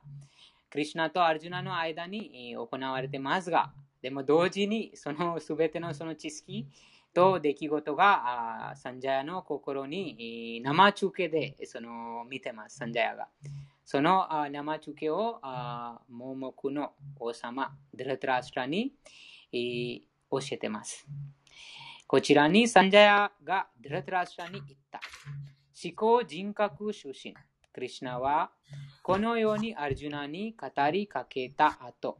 [0.70, 3.72] クリュナとアルジュナの間に行われてますが、
[4.02, 6.66] でも同時にその全てのその知識
[7.14, 13.28] と出来事がサンジャヤの心に生中継でその見てます、サンジャヤが。
[13.84, 15.40] その生中継を
[16.10, 18.92] 盲目の王様、ドラトラストラに
[19.52, 21.06] 教えてます。
[22.06, 25.00] こちらにサンジャヤがドラトラストラに言った。
[25.82, 27.34] 思考人格出身。
[27.72, 28.52] クリシナは
[29.02, 32.18] このようにアルジュナに語りかけた後、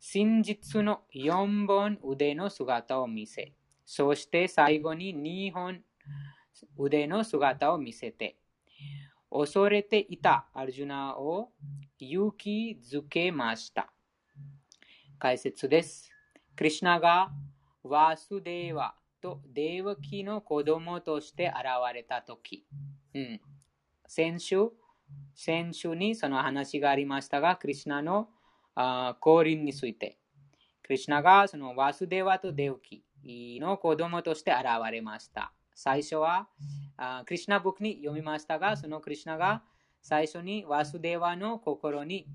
[0.00, 3.52] 真実の4本腕の姿を見せ、
[3.84, 5.82] そして最後に2本
[6.78, 8.36] 腕の姿を見せて、
[9.30, 11.50] 恐れていたアルジュナを
[11.98, 13.92] 勇気づけました。
[15.18, 16.10] 解説です。
[16.56, 17.32] クリシナが
[17.82, 22.64] ワスデーワとデーワキの子供として現れたとき、
[23.14, 23.40] うん、
[24.06, 24.70] 先週、
[25.34, 28.28] 先週にその話がありましたが、クリシナの
[29.20, 30.18] 降臨について、
[30.82, 33.03] クリシナがそのワスデーワとデウキ
[33.60, 35.52] の子供として現れました。
[35.74, 36.48] 最初は
[37.26, 39.62] クリシナブックに読みましたが、そのクリシナが
[40.02, 42.26] 最初にワスデーワの心に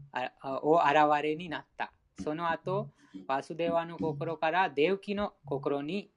[0.44, 1.94] を現れになった。
[2.22, 2.90] その後、
[3.28, 6.12] ワスデーワの心からデウキの心に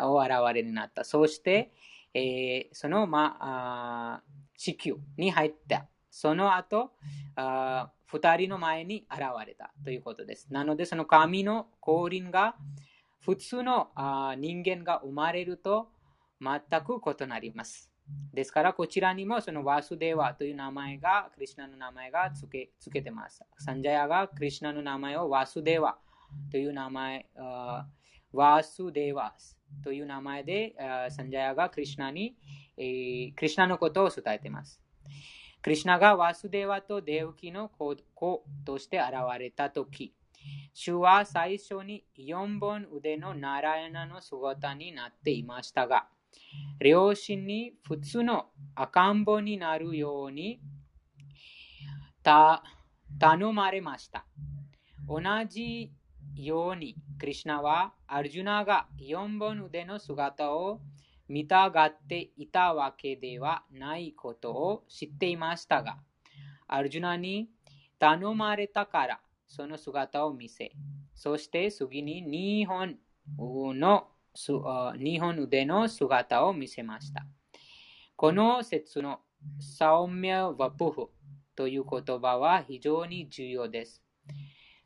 [0.00, 1.04] を現れになった。
[1.04, 1.72] そして、
[2.12, 4.22] えー、その、まあ、
[4.56, 5.86] 地球に入った。
[6.10, 6.92] その後、
[7.36, 10.46] あ二人の前に現れたということです。
[10.52, 12.54] なので、その神の降臨が
[13.24, 15.88] 普通のあ人間が生まれると
[16.40, 17.90] 全く異なります。
[18.34, 23.42] ですから、こちらにもそのワスデーワという名前が、クリュナの名前がつけつけてます。
[23.58, 25.96] サンジャヤがクリュナの名前をワスデーワ
[26.50, 27.26] という名前、
[28.32, 29.34] ワスデーワ
[29.82, 30.74] という名前で、
[31.08, 32.36] サンジャヤがクリュナに、
[32.76, 34.82] えー、クリュナのことを伝えています。
[35.62, 37.96] クリュナがワスデーワとデウキの子
[38.66, 40.12] として現れたとき、
[40.72, 46.08] 主は最初に4本腕のナラヤナの姿になっていましたが、
[46.80, 50.60] 両親に普通の赤ん坊になるように
[53.18, 54.26] 頼まれました。
[55.06, 55.92] 同じ
[56.34, 60.80] ように、クリュナはアルジュナが4本腕の姿を
[61.28, 65.98] 見たがっていたわけではないことを知っていましたが、
[66.66, 67.48] アルジュナに
[67.98, 69.20] 頼まれたから
[69.54, 70.72] その姿を見せ、
[71.14, 72.98] そして次に2本
[73.78, 77.24] の2本腕の姿を見せました。
[78.16, 79.20] この説の
[79.60, 81.08] サオミャワプフ
[81.54, 84.02] という言葉は非常に重要です。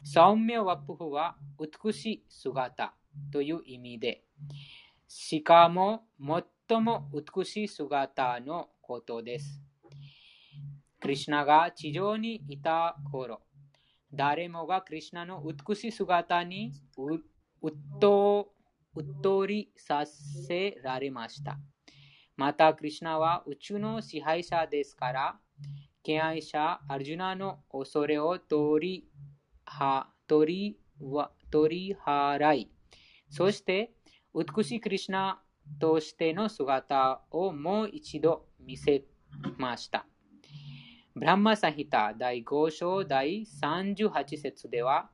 [0.05, 2.93] サオミャワプフは美しい姿
[3.33, 4.25] という意味で、
[5.07, 6.03] しかも
[6.69, 9.63] 最も美しい姿のことです。
[11.01, 13.41] クリュナが地上にいた頃、
[14.13, 18.53] 誰もがクリュナの美しい姿にうっと
[18.95, 21.59] うとりさせられました。
[22.37, 25.41] また、クリュナは宇宙の支配者ですから、
[26.03, 29.09] 敬愛者アルジュナの恐れを取り
[29.67, 32.71] は取りは取り払い、
[33.29, 33.93] そして
[34.35, 35.43] 美しいクリュナ
[35.81, 39.05] としての姿をもう一度見せ
[39.59, 40.07] ました。
[41.19, 45.11] ブランマサヒタ第5章第38節では、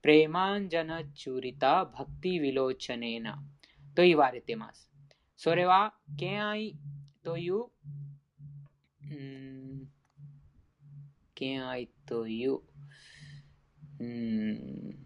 [0.00, 3.38] プレマンジャナチュリタバクティヴィロチャネーナ
[3.94, 4.90] と言われています。
[5.36, 6.78] それは、敬愛
[7.22, 7.64] という、
[9.02, 9.88] うん、
[11.34, 12.60] 敬愛という、
[14.00, 14.96] うん、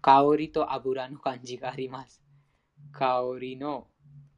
[0.00, 2.22] 香りと油の感じがあります。
[2.92, 3.88] 香りの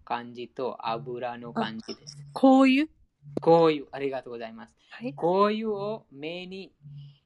[0.04, 2.16] 感じと油の感じです。
[2.34, 2.95] 香油
[3.40, 4.74] こういう、ありがとうございます。
[4.90, 6.72] はい、こういうを目に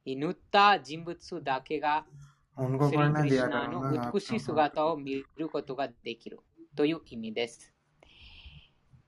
[0.05, 2.05] 塗った人物だけが、
[2.57, 6.39] スリークリシナの美しい姿を見ることができる
[6.75, 7.73] という意味です。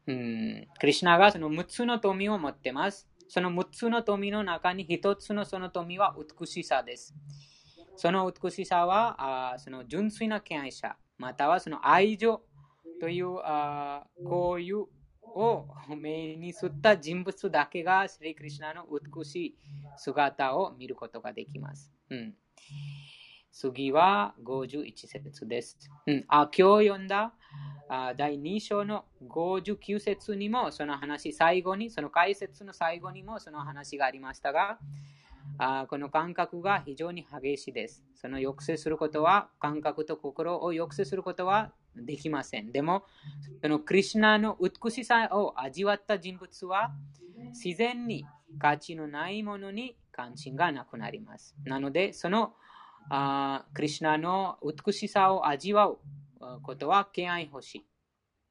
[0.07, 3.07] うん、クリシナがその6つの富を持っています。
[3.27, 7.15] その6つの富の中に1つのその富は美しさです。
[7.95, 12.41] その美しさはあその純粋な敬愛者、またはその愛情
[12.99, 14.85] というあこういう
[15.35, 19.55] を目にすった人物だけがスリクリシナの美しい
[19.97, 21.91] 姿を見ることができます。
[22.09, 22.33] うん、
[23.51, 25.77] 次は51節です。
[26.07, 27.33] うん、あ今日読んだ
[27.89, 34.79] あ第2章の59節にもその話、最後に、その解説の最後にもその話がありましたが、
[35.57, 38.03] あこの感覚が非常に激しいです。
[38.15, 42.71] その抑制することは、感覚と心を抑制することはできません。
[42.71, 43.05] でも、
[43.61, 46.91] そのクリュナの美しさを味わった人物は、
[47.53, 48.25] 自然に
[48.59, 51.55] 価値のないものに関心がなくなります。
[51.65, 52.53] なので、その
[53.09, 55.99] あクリュナの美しさを味わう
[56.61, 57.85] ことは敬愛欲しい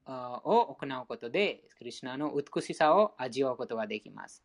[0.06, 4.44] を行うことで、クリュナの美しさを味わうことができます。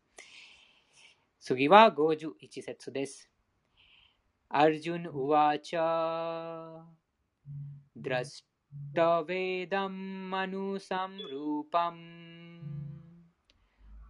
[1.40, 3.30] 次は51節です。
[4.48, 6.82] アルジュン・ウワチャ
[7.94, 8.10] ド
[8.95, 9.95] ラス वेदं
[10.29, 12.01] मनुसंरूपम्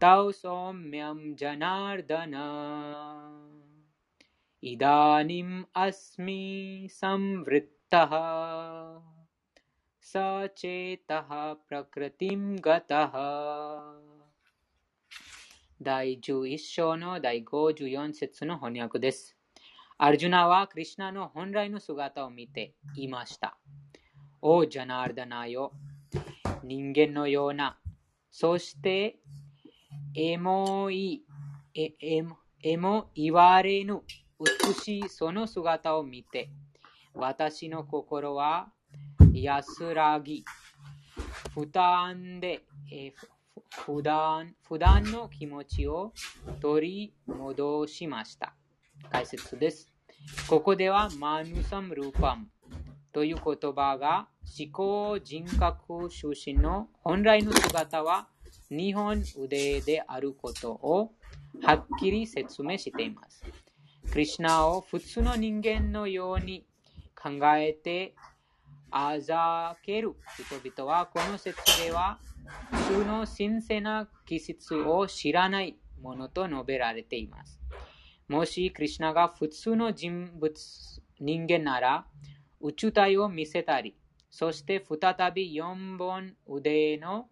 [0.02, 2.34] तौ सौम्यं जनार्दन
[4.64, 8.10] इदानीम् अस्मि संवृत्तः
[10.02, 11.30] सचेतः
[11.70, 13.14] प्रकृतिं गतः
[15.82, 19.36] 第11章の第54節の翻訳です。
[19.98, 23.58] アルジュナはクリシナの本来の姿を見ていました。
[24.41, 25.73] おジャナーダナよ、
[26.63, 27.77] 人間のような、
[28.31, 29.19] そして
[30.15, 31.25] エモい、
[31.75, 32.23] ええ
[32.63, 34.03] えも言われぬ
[34.39, 36.51] 美しいその姿を見て、
[37.15, 38.69] 私の心は
[39.33, 40.45] 安らぎ、
[41.53, 42.63] 負担で、
[42.93, 43.13] え
[43.85, 46.13] 普段普段の気持ちを
[46.61, 48.55] 取り戻しました。
[49.11, 49.93] 解説です。
[50.49, 52.47] ここではマヌサムルーパム
[53.19, 58.29] という言葉が思考人格出身の本来の姿は
[58.71, 61.11] 日本腕であることを
[61.61, 63.43] はっきり説明しています。
[64.13, 66.65] クリシナを普通の人間のように
[67.21, 68.15] 考えて
[68.93, 72.21] あざける人々はこの説では
[72.71, 77.59] 普通の神聖な気質を知らないものと述べられています。
[78.29, 80.55] もしクリシナが普通の人物
[81.19, 82.07] 人間なら
[82.61, 83.97] 宇宙体を見せたり、
[84.31, 87.29] そして再び4本腕の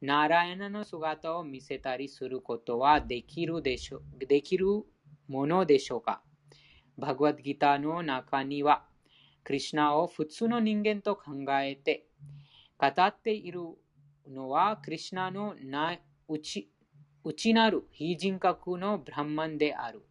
[0.00, 4.66] ナラヤナの姿を見せたりすることはできるでしょできる
[5.28, 6.22] ものでしょうか
[6.98, 8.84] バグワッドギターの中には、
[9.42, 12.06] クリシナを普通の人間と考えて
[12.78, 13.60] 語っている
[14.28, 16.00] のは、クリシナの内
[17.24, 20.04] 内なる非人格のブランマンである。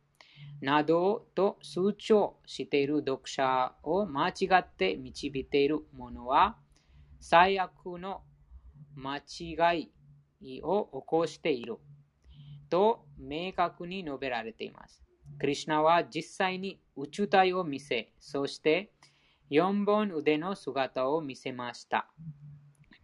[0.61, 6.57] などと数調している読者を間違って導いているものは、
[7.19, 8.21] 最悪の
[8.95, 9.89] 間違
[10.41, 11.77] いを起こしている
[12.69, 15.03] と明確に述べられています。
[15.39, 18.91] クリシナは実際に宇宙体を見せ、そして
[19.51, 22.09] 4本腕の姿を見せました。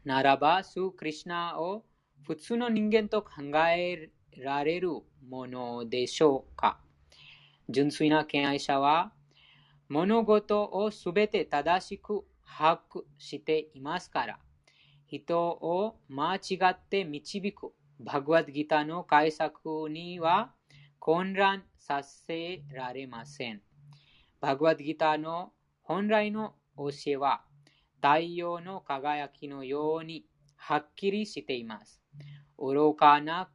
[0.05, 1.84] ならば、スークリシナを
[2.26, 4.89] 普通の人間と考えられる
[5.27, 6.80] ものでしょうか？
[7.69, 9.13] 純粋な敬愛者は
[9.89, 14.39] 物事をすべて正しく把握していますから、
[15.07, 20.51] 人を間違って導くバグワッドギターの解釈には
[20.99, 23.61] 混乱させられません。
[24.39, 25.51] バグワッドギターの
[25.81, 27.41] 本来の教えは
[27.95, 30.25] 太陽の輝きのように
[30.55, 32.01] はっきりしています。
[32.57, 33.49] 愚かな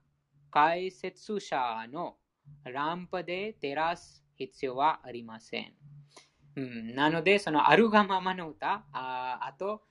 [0.50, 2.16] 解説者の
[2.64, 5.72] ランプで照らす必要はありません。
[6.56, 9.82] うん、なので、そのあるがままの歌、ああと、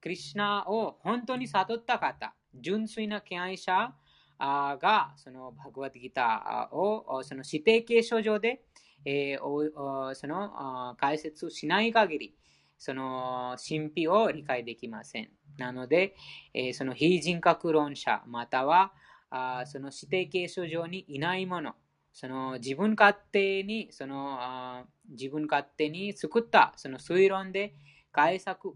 [0.00, 3.94] クリシナを本当に悟った方、純粋な敬愛者
[4.38, 8.62] あが、そのバグワッドギターをその指定継承上で、
[9.04, 12.36] えーそのあ解説しない限り、
[12.78, 15.30] その神秘を理解できません。
[15.58, 16.16] なので、
[16.54, 18.92] えーその非人格論者、または
[19.30, 21.74] あその指定継承上にいないもの、
[22.12, 27.74] その自分勝手に、そのあ自分勝手に作ったその推論で
[28.12, 28.74] 解釈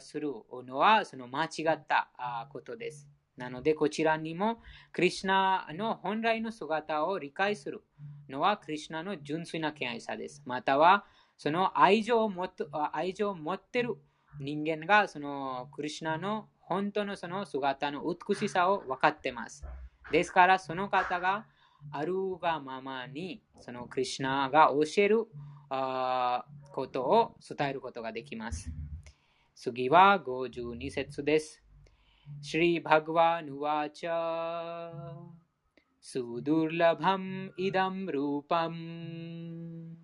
[0.00, 0.32] する
[0.66, 2.10] のはその間違った
[2.52, 3.08] ことです。
[3.36, 4.60] なので、こちらにも、
[4.92, 7.82] クリシナの本来の姿を理解する
[8.28, 10.42] のは、クリシナの純粋な敬愛さです。
[10.44, 11.06] または、
[11.38, 12.52] その愛情を持っ
[12.92, 13.96] 愛情を持っている
[14.38, 19.64] 人間が、そのクリシナの本当のその姿の美しさを分かってます。
[20.12, 21.46] ですから、その方が
[21.90, 25.26] あるがままに、そのクリュナが教える
[25.68, 28.70] あことを伝えることができます。
[29.54, 31.62] 次は52節です。
[32.40, 34.90] シリバグワヌワチャ、
[36.00, 39.96] スドゥルラバムイダムルーパム、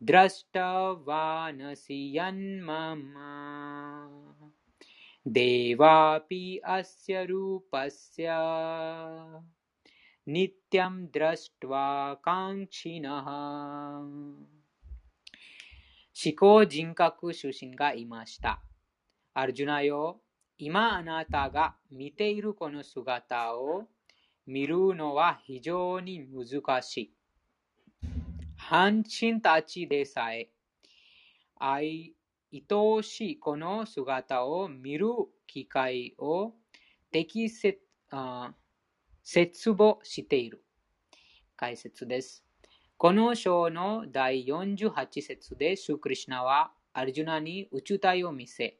[0.00, 4.08] ドラスタワナシヤンママ、
[5.24, 9.40] デワピアシャルパシャ、
[10.27, 13.27] नित्यं दृष्ट्वा काङ्क्षिणः
[16.15, 18.61] 思考人格出身がいました。
[19.33, 20.21] アルジュナよ、
[20.59, 23.87] 今あなたが見ているこの姿を
[24.45, 27.13] 見るのは非常に難しい。
[28.55, 30.49] 半身たちでさえ
[31.59, 32.13] 愛
[32.51, 35.07] 愛しいこの姿を見る
[35.47, 36.53] 機会を
[37.11, 37.79] 適切
[38.11, 38.53] あ
[39.30, 40.64] 絶望している。
[41.54, 42.46] 解説です。
[42.96, 48.78] この章の第48節で、シュクリシナはアルジュナに宇宙体を見せ、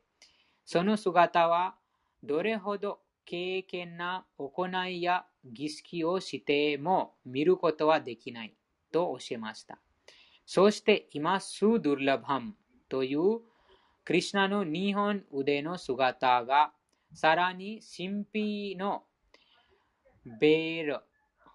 [0.65, 1.75] その姿は
[2.23, 8.55] どれほど敬虔な行いや儀式をしても見ることはできない
[8.91, 9.79] と教えました。
[10.47, 12.55] そして今、スードゥルラバム
[12.89, 13.41] という
[14.03, 16.73] クリシナの日本腕の姿が
[17.13, 18.25] さらに神
[18.73, 19.03] 秘の
[20.41, 21.01] ベール、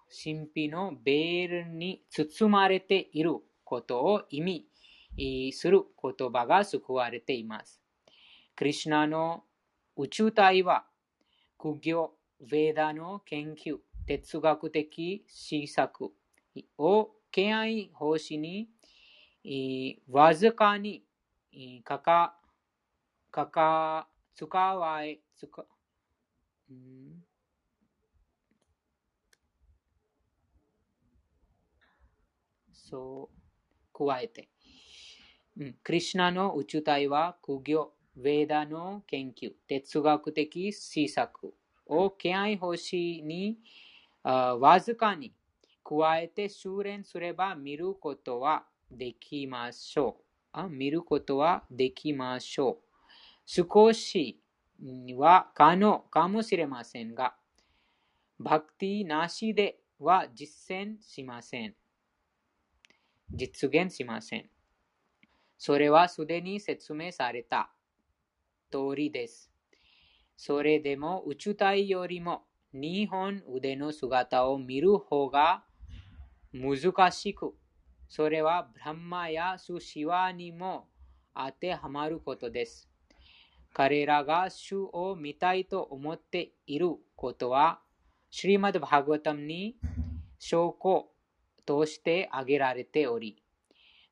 [0.08, 3.32] 神秘のベールに包まれている
[3.64, 4.68] ことを意味
[5.52, 7.80] する言葉が救われています。
[8.56, 9.44] クリシナの
[9.96, 10.86] 宇宙体は、
[11.58, 16.12] 苦行、ヴェーダの研究、哲学的施策
[16.78, 18.68] を敬愛奉仕に
[20.08, 21.04] わずかに
[21.84, 22.36] かか、
[23.30, 25.66] かか、使わえ、使、
[26.70, 27.24] うん
[32.66, 34.48] そう、そう加えて、
[35.58, 35.74] うん。
[35.82, 41.54] クリシナの宇宙体は苦行、ヴェーダの研究、哲学的施策
[41.86, 43.58] を敬愛奉仕に
[44.22, 45.34] わずかに
[45.82, 50.24] 加えて修練すれば見ることはできましょう。
[50.52, 52.84] あ見ることはできましょう。
[53.44, 54.40] 少し
[55.16, 57.34] は可能かもしれませんが、
[58.38, 61.74] バクティなしでは実践しません。
[63.30, 64.50] 実現しません。
[65.58, 67.70] それはすでに説明された
[68.70, 69.50] 通りです。
[70.36, 72.44] それでも宇宙体よりも
[72.74, 75.64] 2本腕の姿を見る方が
[76.52, 77.54] 難しく、
[78.08, 80.88] それはブランマやスシワにも
[81.34, 82.88] 当てはまることです。
[83.72, 87.80] 彼らが主を見たいと思っていることは、
[88.30, 89.76] シリマド・バーガタムに
[90.38, 91.08] 証拠
[91.66, 93.42] として挙げられており、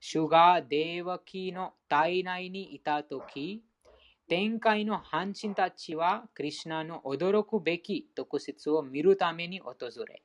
[0.01, 3.63] 主がデーワキの体内にいたとき、
[4.29, 9.75] 天界の半身たちはクリュナの驚くべき特質を見るために訪
[10.09, 10.23] れ、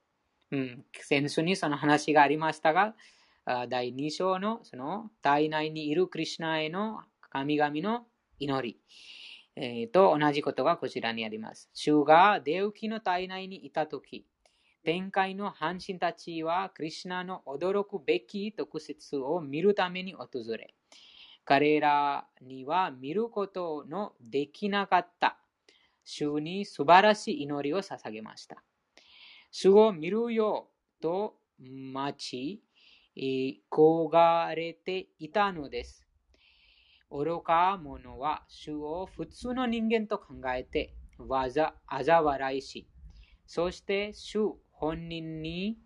[0.52, 2.95] うん、先週にその話がありましたが、
[3.70, 8.06] 第2章のその体内にいるクリュナへの神々の
[8.40, 8.80] 祈り、
[9.56, 11.70] えー、と同じことがこちらにあります。
[11.74, 14.26] 主がデウキの体内にいたとき、
[14.88, 20.76] 天界の半身たちはクリュナの驚くべき特質を見るために訪れ、
[21.44, 25.40] 彼らには見ることのできなかった
[26.06, 28.64] 主に素晴らしい祈りを捧げました。
[29.52, 30.70] 主を見るよ
[31.02, 32.64] と待ち、
[33.70, 36.08] 焦がれていたのです。
[37.12, 42.88] 愚か者は主を普通の人間と考えて、わざ、あざ笑いし、
[43.46, 45.78] そして主本人に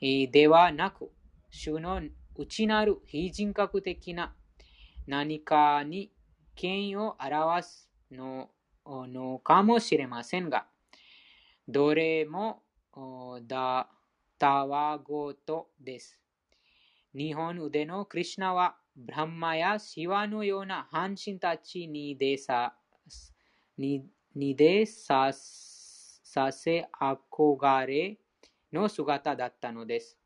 [0.00, 1.10] ではなく、
[1.50, 2.00] 主の
[2.36, 4.32] 内なる非人格的な
[5.06, 6.12] 何かに
[6.54, 8.48] 権威を表すの
[8.84, 10.66] のかもしれませんが、
[11.68, 12.62] どれも
[13.46, 13.88] だ
[14.38, 16.20] たわごとです。
[17.14, 22.74] 日本腕のクリュナは、ブランマやシワのような半身たちにでさ、
[23.76, 25.30] にでさ
[26.32, 28.16] させ憧れ
[28.72, 30.18] の姿だったのです。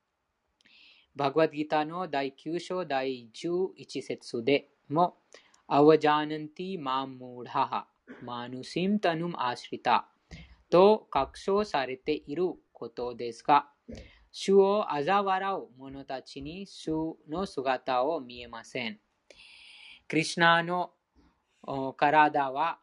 [1.17, 5.17] バグワッドギターの第9章第11節でも、
[5.67, 7.89] アワジャナンティマムーダハ、
[8.23, 10.07] マヌシムタヌムアシリタ
[10.71, 13.67] と確証されていることですが、
[14.31, 19.01] 主を嘲笑う者たちに主の姿を見えません。
[20.07, 20.93] クリュナの
[21.97, 22.79] 体は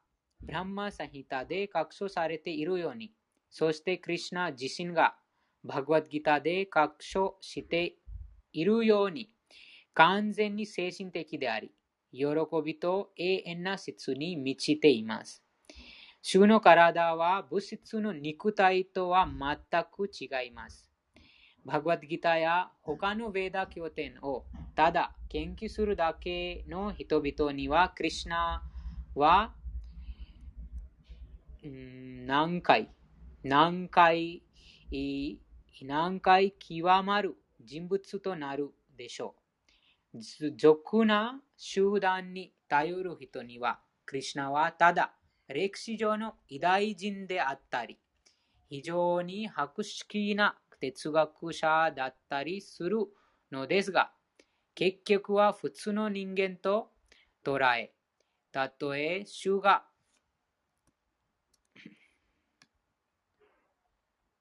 [0.46, 3.14] ブランマサヒタで確証されているように、
[3.50, 5.16] そしてクリュナ自身が
[5.64, 7.96] バグワッドギターで確証して
[8.52, 9.30] いるように、
[9.94, 11.72] 完全に精神的であり、
[12.12, 12.28] 喜
[12.64, 15.44] びと永遠な質に満ちています。
[16.22, 20.88] 主の体は物質の肉体とは全く違います。
[21.66, 24.46] バグワッドギターや他のヴェーダ経典を
[24.76, 28.62] ただ研究するだけの人々には、クリュナ
[29.16, 29.54] は
[31.66, 32.90] 何回、
[33.42, 34.44] 何回、
[35.82, 39.36] 何回極まる人物となるでしょ
[40.14, 40.20] う。
[40.58, 45.14] 俗な集団に頼る人には、クリュナはただ
[45.48, 47.98] 歴史上の偉大人であったり、
[48.70, 52.98] 非常に博識な哲学者だったりする
[53.54, 54.12] のですが、
[54.76, 56.90] 結局は普通の人間と
[57.42, 57.94] 捉え、
[58.52, 59.86] たとえ主が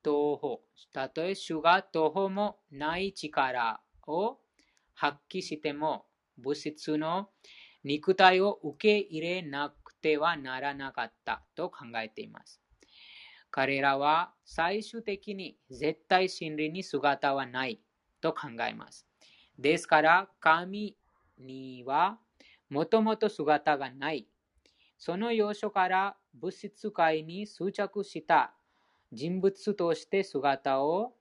[0.02, 0.62] 徒歩、
[0.92, 4.38] たとえ主が徒歩もない力を
[4.94, 6.06] 発揮しても、
[6.38, 7.30] 物質の
[7.84, 12.60] 肉体を受け入れなくてはならなかったと考えています。
[13.50, 17.80] 彼らは最終的に絶対真理に姿はない
[18.20, 19.06] と考えます。
[19.58, 20.96] ですから、神
[21.38, 22.18] には
[22.70, 24.26] もともと姿がない。
[24.96, 28.54] その要所から物質界に執着した
[29.12, 31.12] 人物として姿を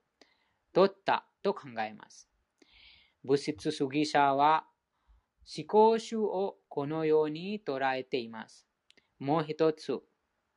[0.73, 2.29] 取ったと考えます。
[3.23, 4.65] 物質主義者は
[5.57, 8.65] 思考主をこのように捉えています。
[9.19, 9.99] もう一つ、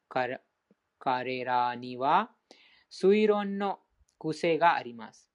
[0.08, 2.30] 彼らには
[2.90, 3.80] 推論の
[4.18, 5.28] 癖があります。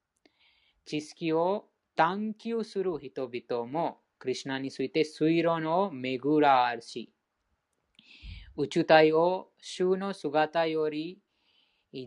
[0.86, 7.12] 知識を探求する人々も、クリュナについて推論を巡らし、
[8.56, 11.18] 宇宙体を主の姿より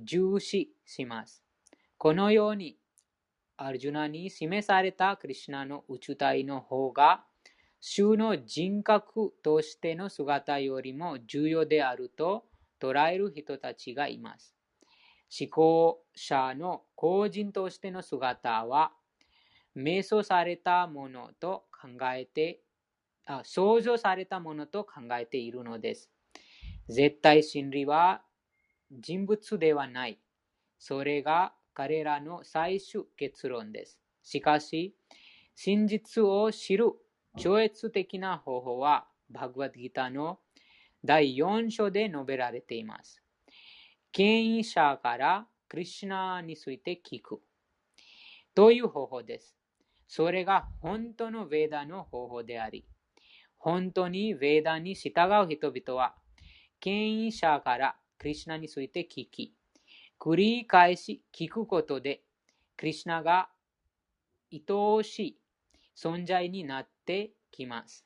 [0.05, 1.43] 重視します。
[1.97, 2.77] このように、
[3.57, 7.26] アルジュナに示されたクリュナの宇宙体の方が、
[7.80, 12.45] 主の人格としての姿よりも重要であると
[12.80, 14.55] 捉える人たちがいます。
[15.39, 18.93] 思考者の個人としての姿は、
[19.76, 22.61] 瞑想されたものと考えて
[23.26, 26.11] あ、想像されたものと考えているのです。
[26.89, 28.23] 絶対真理は
[28.99, 30.19] 人物ではない。
[30.79, 33.99] それが彼らの最終結論です。
[34.21, 34.95] しかし、
[35.55, 36.91] 真実を知る
[37.37, 40.39] 超越的な方法は、バグワッドギターの
[41.03, 43.21] 第4章で述べられています。
[44.11, 47.41] 権威者からクリシュナについて聞く
[48.53, 49.55] という方法です。
[50.07, 52.85] それが本当のヴェーダの方法であり、
[53.57, 55.09] 本当にヴェーダに従
[55.43, 56.15] う人々は、
[56.79, 59.53] 権威者からクリシナについて聞き、
[60.19, 62.23] 繰り返し聞くことで、
[62.77, 63.49] クリシナが
[64.52, 65.38] 愛おしい
[65.98, 68.06] 存在になってきます。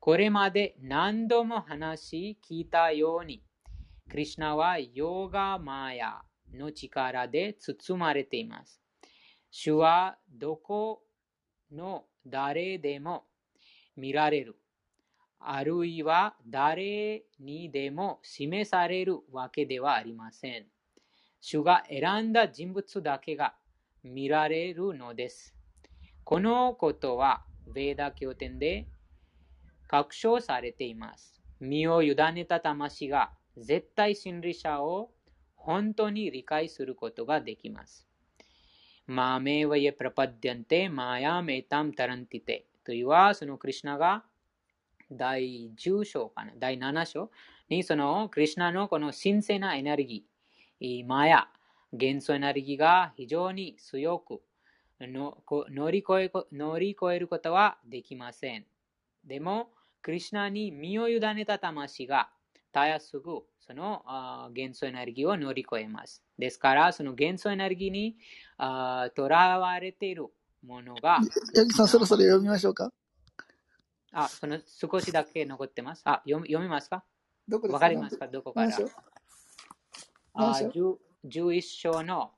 [0.00, 3.42] これまで何度も話聞いたように、
[4.10, 6.22] クリシナはヨガマヤ
[6.52, 8.80] の力で包まれています。
[9.50, 11.02] 主はどこ
[11.72, 13.24] の誰でも
[13.96, 14.56] 見られる。
[15.46, 20.66] あるいは誰にでも示されるわけではありません。
[21.40, 23.54] 主が選んだ人物だけが
[24.02, 25.54] 見られるのです。
[26.24, 28.86] このことは、ヴェーダ経典で
[29.88, 31.42] 確証されています。
[31.60, 35.10] 身を委ねた魂が絶対真理者を
[35.54, 38.06] 本当に理解することができます。
[39.06, 44.24] マメワイプラパディアンテマヤメタムタランティテというは、そのクリシナが
[45.16, 47.30] 第10章かな、第7章
[47.68, 51.48] にそのクリシナのこの神聖なエネルギー、マヤ、
[51.92, 54.42] 元素エネルギーが非常に強く
[55.00, 58.66] 乗り越え乗り越えることはできません。
[59.24, 59.70] でも、
[60.02, 62.28] クリシナに身を委ねた魂が
[62.72, 66.22] たやすぐそのあ元素エネルギーを乗り越えます。
[66.38, 68.16] ですから、その元素エネルギーに
[69.14, 70.26] とらわれている
[70.66, 71.20] ものが、
[71.54, 72.92] ヤギさん、そろそろ読みましょうか？
[74.14, 76.02] あ、その少しだけ残ってます？
[76.04, 77.04] あ、読み読みますか？
[77.48, 78.28] どこですわかりますか？
[78.28, 78.70] どこから？
[80.34, 82.30] あ何章？10 11章の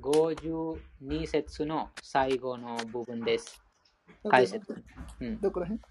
[0.00, 3.62] 52節の最後の部分です。
[4.28, 4.82] 解説。
[5.20, 5.82] うん、どこら辺？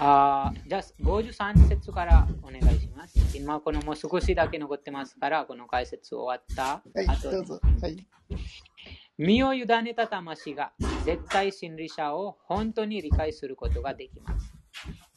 [0.00, 3.36] あじゃあ53節からお願いします。
[3.36, 7.60] 今このもう少しだけ残ってますから、この解説終わったはい、後でどうぞ。
[7.82, 8.06] はい。
[9.18, 10.72] 身を委ねた魂が
[11.06, 14.52] 絶対真理者を本当に理解することができます。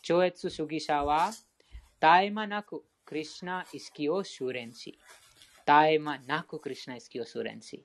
[0.03, 1.47] 超越主義者は絶
[2.25, 4.99] え間なくクリシュナ意識を修練し、
[5.65, 7.83] 絶え間なくクリシュナ意識を修練し、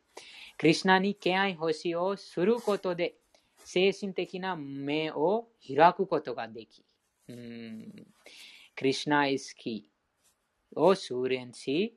[0.59, 3.15] クリシュナに敬愛欲しをすることで
[3.65, 6.85] 精神的な目を開くことができ、
[7.29, 8.07] うん
[8.77, 9.89] クリシュナ意識
[10.77, 11.97] を修練し、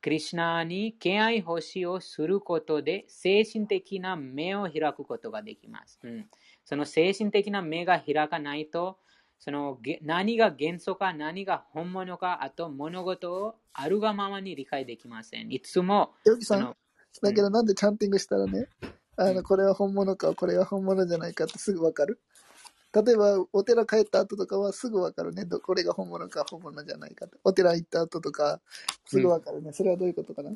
[0.00, 5.98] クリシュナに敬愛欲しをすることで精神的な目を開くことができます。
[6.04, 6.26] うん、
[6.64, 8.98] その精神的な目が開かないと、
[9.38, 15.52] そのげ何が元素か何が本物か、あと物事をあるがままに理解できません。
[15.52, 16.76] いつもヨギさん
[17.22, 18.68] だけどなんでチャンティングしたらね、
[19.16, 22.20] あの、うんこれは本物か、これは本物じゃないかってすぐわかる
[22.92, 25.44] 例えば、お寺帰った後とかはすぐわかるね。
[25.44, 27.26] どこれが本物か本物じゃないか。
[27.44, 28.60] お寺行った後とか、
[29.04, 29.72] すぐわかるね。
[29.72, 30.50] それはどういうことかな？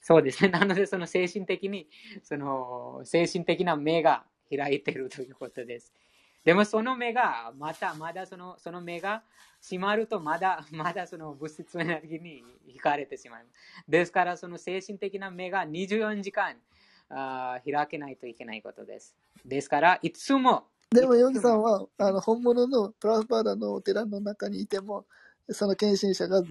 [0.00, 0.48] そうですね。
[0.50, 1.88] なので、その精神的に、
[2.22, 5.92] その精神的な目が開いてるということです。
[6.44, 9.22] でも、その目が、また、まだその、その目が
[9.62, 12.42] 閉まると、まだ、 まだその物質エネルギーに
[12.76, 13.84] 惹かれてしまいます。
[13.88, 16.56] ですから、その精神的な目が24時間
[17.10, 19.14] あ開けないといけないことです。
[19.44, 25.06] ですから、いつも、でも、ヨギさんは、あの、本物のプラスパーダのお寺の中にいても、
[25.48, 26.42] その献身者が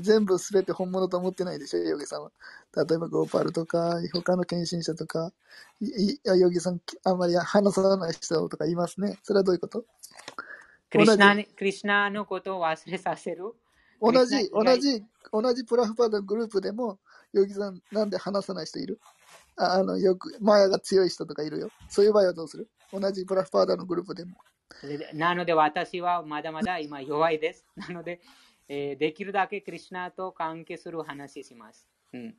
[0.00, 2.30] 全部すべて本物と思ってないでしょ、ヨギさんは。
[2.76, 5.32] 例えば、ゴーパールとか、他の献身者とか、
[5.80, 9.18] ヨギさん、あんまり話さない人とかいますね。
[9.24, 9.84] それはどういうこと
[10.88, 13.54] クリシナクリシナのことを忘れさせる。
[14.00, 17.00] 同じ、同じ、同じプラフパーダのグループでも、
[17.32, 19.00] ヨギさん、なんで話さない人いる
[19.60, 21.70] あの、よく、マヤが強い人とかいるよ。
[21.88, 22.68] そういう場合はどうする？
[22.92, 24.36] 同じプラフパーダのグループでも。
[25.14, 27.66] なので私はまだまだ今弱いです。
[27.76, 28.20] なので、
[28.68, 31.88] えーできるだけクリュナと関係する話します。
[32.12, 32.34] うん、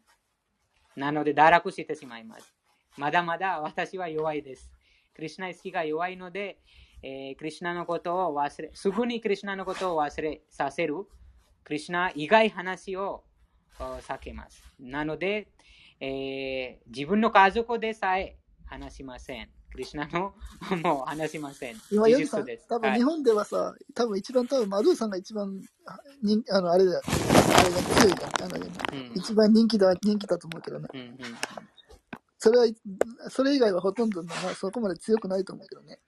[0.95, 2.55] なので堕落してしまいます。
[2.97, 4.71] まだまだ私は弱いです。
[5.13, 6.57] クリュナ意識が弱いので、
[7.03, 10.95] えークリュナのことを忘れ、すぐにクリュナのことを忘れさせる、
[11.65, 13.23] クリュナ以外話を
[13.77, 14.63] 避けます。
[14.79, 15.49] なので、
[16.01, 19.49] えー自分の家族でさえ話しません。
[19.71, 20.33] クリュナの
[20.83, 21.75] もう話しません。
[21.91, 25.61] 今、ヨギさん多分日本ではさ、多分一番多分マドゥさんが一番
[26.21, 28.43] 人あのあれだよ、あれが強いじゃん。
[28.43, 30.87] あのうん一番人気だ人気だと思うけどね。
[30.93, 31.17] うんうん
[32.43, 32.65] それは、
[33.29, 35.99] それ以外はほとんどまあそこまで強くないと思うけどね。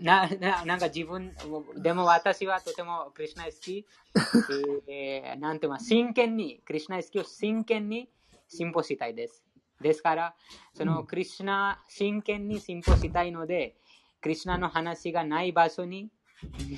[0.00, 1.34] なななんか自分、
[1.76, 3.86] でも私はとてもクリュナ好き、
[4.88, 8.08] えーなんていうか、真剣に、クリュナ好きを真剣に
[8.48, 9.44] 進歩したいです。
[9.80, 10.34] ですから、
[10.74, 13.76] そのクリュナ真剣に進歩したいので、
[14.20, 16.10] クリュナの話がない場所に、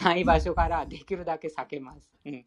[0.02, 2.10] ない場所からできるだけ避けます。
[2.24, 2.44] うん、今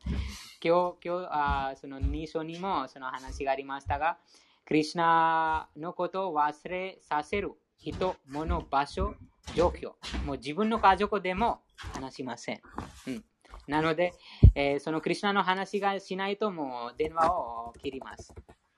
[0.61, 4.17] 日、今日あーその2章にもその話がありましたが、
[4.65, 9.15] クリュナのことを忘れさせる人、物、場所、
[9.55, 9.93] 状況、
[10.25, 11.61] もう自分の家族でも
[11.93, 12.61] 話しません。
[13.07, 13.23] うん、
[13.67, 14.13] なので、
[14.55, 18.33] えーそのクリュナの話がしないともう電話を切ります。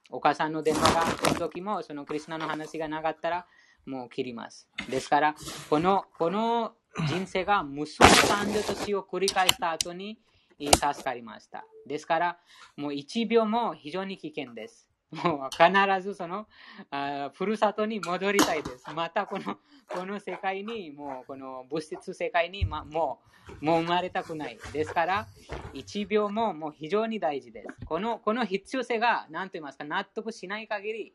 [0.09, 3.47] お母さんの電話が来るときも、そのクリスナの話がなかったら、
[3.85, 4.67] もう切ります。
[4.89, 5.35] ですから、
[5.69, 6.73] このこの
[7.07, 10.19] 人生が無数の誕生と死を繰り返した後に
[10.59, 11.65] 助かりました。
[11.87, 12.39] ですから、
[12.77, 14.87] もう1秒も非常に危険です。
[15.11, 16.47] もう必ずその
[16.91, 18.85] あふるさとに戻りたいです。
[18.93, 19.57] またこの
[19.87, 24.57] この世界に、もうこの物質世界に、ま、もうもう生まれたくない。
[24.73, 25.27] ですから、
[25.73, 27.67] 1秒ももう非常に大事です。
[27.85, 31.13] このこの必要性が、何と言いますか、納得しない限り、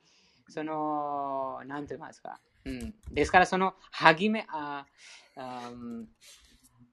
[0.48, 4.86] その、何と言いますか、うん、ですから、その励めあ
[5.36, 5.70] あ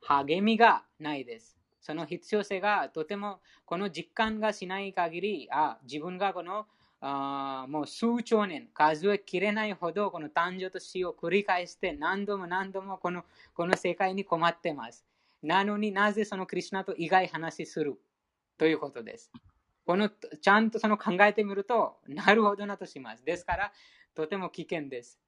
[0.01, 1.57] 励みがないです。
[1.81, 6.65] その必要性がとてもこの実感がしない限り、あ自分がこの
[6.99, 15.05] あもう数兆年、数えきれないほどこの誕生と死を繰り返して何度も何度もこのこの世界に困ってます。
[15.43, 17.99] なのになぜそのクリュナと意外話する？
[18.57, 19.31] ということです。
[19.85, 23.23] このちゃんとその考えてみると、なるほどなとします。
[23.23, 23.71] ですから、
[24.15, 25.19] とても危険です。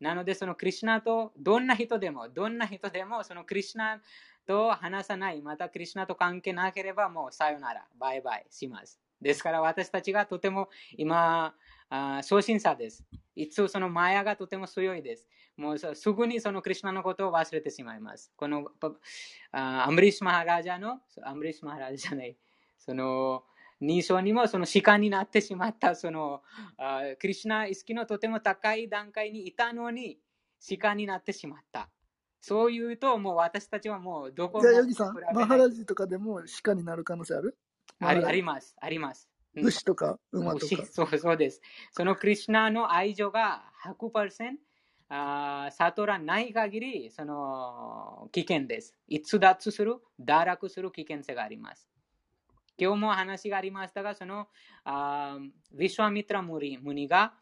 [0.00, 4.00] なので、そのクリュナとどんな人でも、どんな人でも、そのクリュナ
[4.46, 9.00] と話さない、またクリュナと関係なければ、もうさよなら、バイバイします。
[9.24, 11.54] ですから、私たちがとても今、
[11.88, 13.04] あ初心者です。
[13.34, 15.26] いつそのマヤがとても強いです。
[15.56, 18.32] もうすぐにそのクリュナのことを忘れてしまいます。
[18.36, 18.68] この
[19.50, 22.36] あアムリシュマハラジャの、アムリシュマハラジャじゃない、
[22.78, 23.44] その、
[23.80, 26.42] 2章にもその士官になってしまったその
[26.78, 30.18] あクリュナ意識のとても高い段階にいたのに
[30.60, 31.88] 士官になってしまった。
[32.40, 37.56] そういうともう私たちはもうどこもじゃあ、ヨギさんマハラジとかでも鹿になる可能性ある？
[38.08, 39.28] ありあります、あります。
[39.28, 40.66] うん牛とか馬とか。
[40.66, 41.60] 牛 そうそうです。
[41.92, 44.56] そのクリュナの愛情が100%
[45.08, 48.96] あー悟らない限り、その危険です。
[49.06, 51.88] 逸脱する、堕落する危険性があります。
[52.76, 54.48] 今日も話がありましたが、その
[54.82, 57.34] あーヴィシュワミトラムニムニが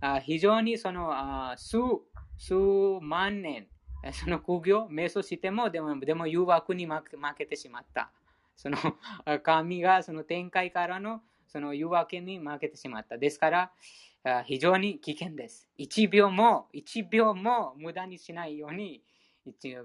[0.00, 1.76] あー非常にそのあー数
[2.38, 2.54] 数
[3.02, 3.68] 万年、
[4.12, 7.02] その苦行、瞑想しても、でもでも誘惑に負
[7.36, 8.10] けてしまった。
[8.58, 8.76] その
[9.42, 13.16] 神がその展開からのその誘惑に負けてしまった。
[13.16, 13.72] ですから、
[14.44, 15.70] 非常に危険です。
[15.78, 19.02] 1秒も、1秒も無駄にしないように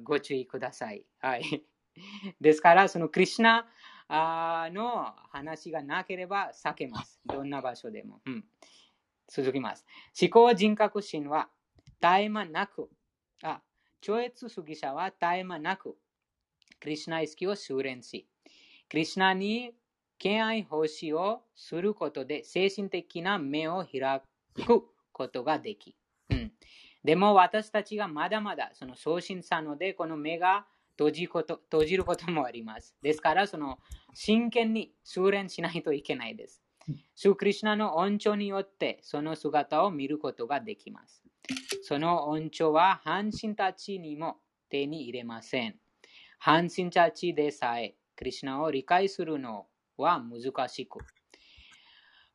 [0.04, 1.06] ご注意ください。
[1.20, 1.64] はい。
[2.42, 3.70] ですから、そのクリュナ
[4.72, 7.22] の話がなければ避けます。
[7.26, 8.22] どんな場所でも。
[8.26, 8.46] うん、
[9.28, 9.86] 続きます。
[10.20, 11.50] 思考人格心は
[12.02, 12.90] 絶え間なく、
[13.44, 13.62] あ、
[14.02, 15.96] 超越主義者は絶え間なく、
[16.80, 18.28] クリュナ意識を修練し、
[18.90, 19.72] クリュナに
[20.20, 24.22] 敬愛奉仕をすることで精神的な目を開
[24.66, 25.96] くことができ、
[26.30, 26.52] うん、
[27.04, 30.66] でも私たちがまだまだその送信者のでこの目が
[30.98, 32.96] 閉じこと閉じることもあります。
[33.02, 33.80] ですからその
[34.14, 36.62] 真剣に修練しないといけないです。
[37.16, 41.24] シュクリシナの恩寵によってその姿を見ることができます。
[41.82, 44.38] その恩寵は半身たちにも
[44.70, 45.76] 手に入れません。
[46.40, 49.66] 半身たちでさえクリシナを理解するの
[49.98, 51.00] は難しく、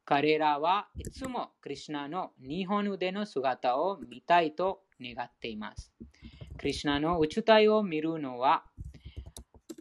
[0.05, 5.91] 彼らはいつもクリシナの日本腕の姿を見たいと願っています。
[6.59, 8.65] クリシナの宇宙体を見るのは、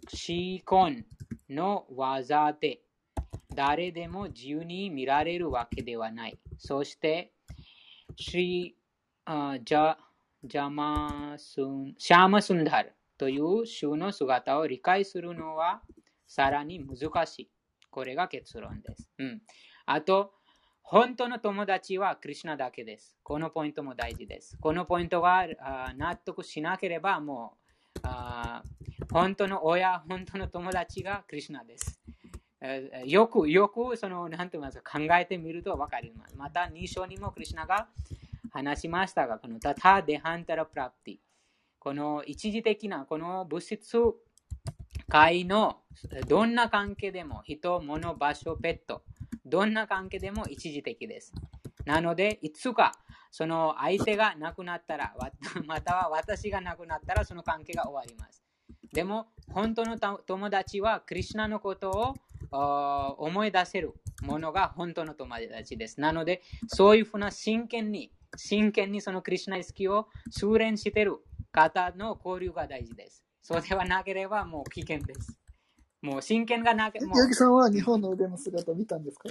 [0.07, 1.03] シーコン
[1.49, 2.79] の技で、
[3.53, 6.39] 誰でも自由に見られるわけではない。
[6.57, 7.34] そして、
[8.15, 8.75] シリ
[9.25, 9.97] ジャ
[10.41, 15.81] ジャマスンシャマスンダルという主の姿を理解するのは
[16.28, 17.49] さらに難しい。
[17.90, 19.10] これが結論です。
[19.18, 19.41] うん、
[19.86, 20.34] あと、
[20.84, 23.18] 本当の友達はクリュナだけです。
[23.24, 24.58] このポイントも大事です。
[24.60, 25.48] このポイントが
[25.98, 27.58] 納得しなければも
[27.95, 28.64] うあ
[29.12, 31.99] 本当の親、本当の友達がクリュナです。
[33.06, 36.36] よく、よく、その、なんて言いますか、考えてみると分かります。
[36.36, 37.88] また、2章にもクリュナが
[38.52, 41.18] 話しましたが、このタタデハンタラプラプティ。
[41.80, 43.98] この一時的な、この物質
[45.09, 45.77] 界の
[46.27, 49.03] どんな関係でも、人、物、場所、ペット、
[49.45, 51.34] どんな関係でも一時的です。
[51.85, 52.91] なので、いつか、
[53.31, 55.15] その相手が亡くなったら、
[55.65, 58.43] または私が亡くなったら、その関係が終わります。
[58.93, 66.01] でも、本当の友達は、クリュナのことを思い出せるものが本当の友達です。
[66.01, 71.17] なので、そういうふうな真剣に、真剣にそのクリュナ意識を修練している
[71.51, 73.27] 方の交流が大事です。
[73.48, 75.40] そうではなければもう危険です。
[76.02, 79.30] もう真剣がなけもヨギさんは日本の腕の姿を見たんですか？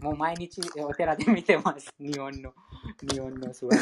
[0.00, 1.92] うもう毎日お寺で見てます。
[1.98, 2.54] 日本の、
[3.02, 3.76] 日本の姿。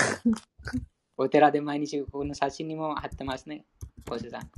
[1.19, 3.67] お寺で毎日この写真にも貼ってますね。
[4.09, 4.51] コセさん。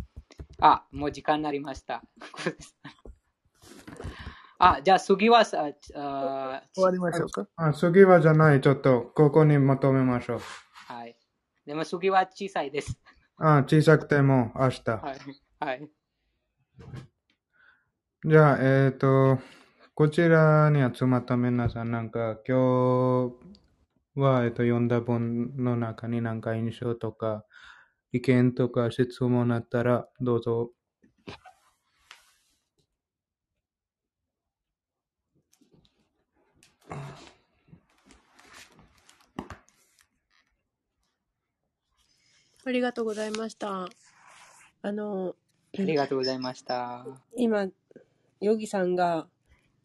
[0.61, 2.05] あ、もう時間になりました。
[4.59, 5.67] あ、じゃあ次はさ、
[5.97, 7.49] あ終わりましょうか？
[7.57, 8.61] あ、次はじゃない。
[8.61, 10.41] ちょっと、ここにまとめましょう。
[10.73, 11.17] はい。
[11.67, 12.97] でも次は小さいです。
[13.45, 14.91] あ、小さくても明日。
[14.91, 15.19] はい。
[15.59, 15.91] はい。
[18.25, 19.41] じゃあ、えっ、と、
[19.97, 23.33] こちらに集まった皆さん、なんか今
[24.15, 27.45] 日は、えっ、と、読んだ本の中になんか印象とか、
[28.13, 30.71] 意見とか質問あったら、どうぞ。
[42.65, 43.89] ありがとうございました。
[44.83, 45.35] あの、
[45.79, 47.05] ありがとうございました。
[47.37, 47.69] 今、
[48.41, 49.27] ヨギさんが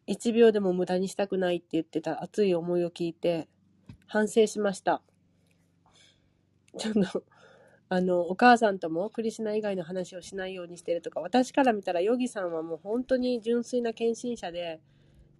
[0.06, 3.48] 1秒でも無駄にしたくないって言ってた熱い思いを聞いて
[4.06, 5.02] 反省しました。
[6.78, 7.24] ちょっと、
[7.88, 14.80] あの、お母さんともクリシュナ以外の話をしないようにしてるとか、私から見たらヨギさんはもう本当に純粋な献身者で、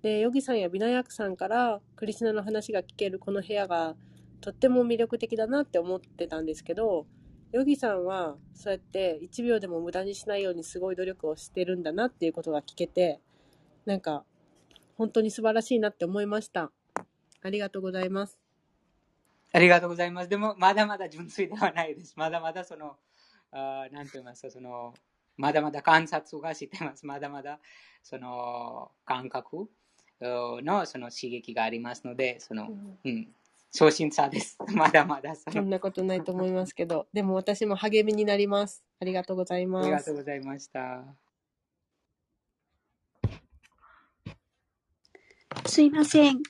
[0.02, 3.96] で、ヨギさんやビナヤクさんからクリシュナの話が聞けるこの部屋が
[4.40, 7.06] とっても魅力的だなって思ってたんですけど、
[7.52, 13.20] ヨギさんはそうやって1秒でも無駄にしないようにすごい努力をしてるんだなっていうことが聞けて、
[13.86, 14.24] なんか
[14.96, 16.70] 本当に素晴らしいなって思いました。
[17.42, 18.38] ありがとうございます。
[19.52, 20.28] ありがとうございます。
[20.28, 22.14] でも、まだまだ純粋ではないです。
[22.16, 22.96] まだまだその、
[23.50, 24.92] あーなんて言いますか、その、
[25.36, 27.06] まだまだ観察がしてます。
[27.06, 27.60] まだまだ、
[28.02, 29.70] その、感覚
[30.20, 32.68] うのその刺激がありますので、その、
[33.04, 33.28] うん、
[33.72, 34.56] 初心者です。
[34.74, 38.82] まだまだそ、そんなことないと思いますけど、でも私も励みになります。
[39.00, 39.92] ありがとうございますあり。
[39.92, 41.04] がとうございました。
[45.66, 46.42] すいません。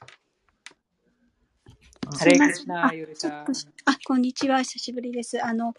[2.13, 2.73] すいません。
[2.73, 3.45] あ、
[3.85, 4.63] あ、こんにちは。
[4.63, 5.45] 久しぶりです。
[5.45, 5.75] あの、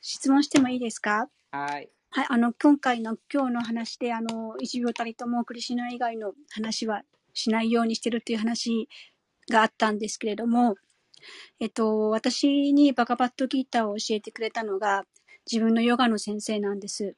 [0.00, 1.90] 質問してもいいですかはい。
[2.10, 7.02] はい、あの、今回の、今日の話で、あの、一秒たりともクリシュナ以外の話は
[7.34, 8.88] しないようにしてるっていう話
[9.50, 10.76] があったんですけれども、
[11.60, 15.04] えっと、私にバカバットギーターを教えてくれたのが、
[15.50, 17.14] 自分のヨガの先生なんです。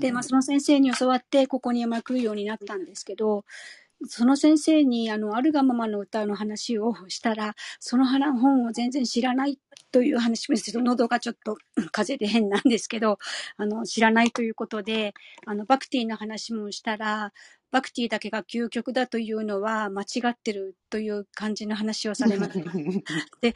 [0.00, 3.44] で、まあ、その先生に教わって、ここにまあ来るようになったんですけど、
[4.06, 9.58] その先生に、あの、あるがままの歌の話をしたら、その花本を全然知らない
[9.94, 11.56] という話も、ちょっと喉がちょっと
[11.92, 13.18] 風邪で変なんですけど、
[13.56, 15.14] あの、知らないということで、
[15.46, 17.32] あの、バクティの話もしたら、
[17.70, 22.70] バクティだけが究極だというのは間違ってるという感じの話をされました。
[23.40, 23.54] で、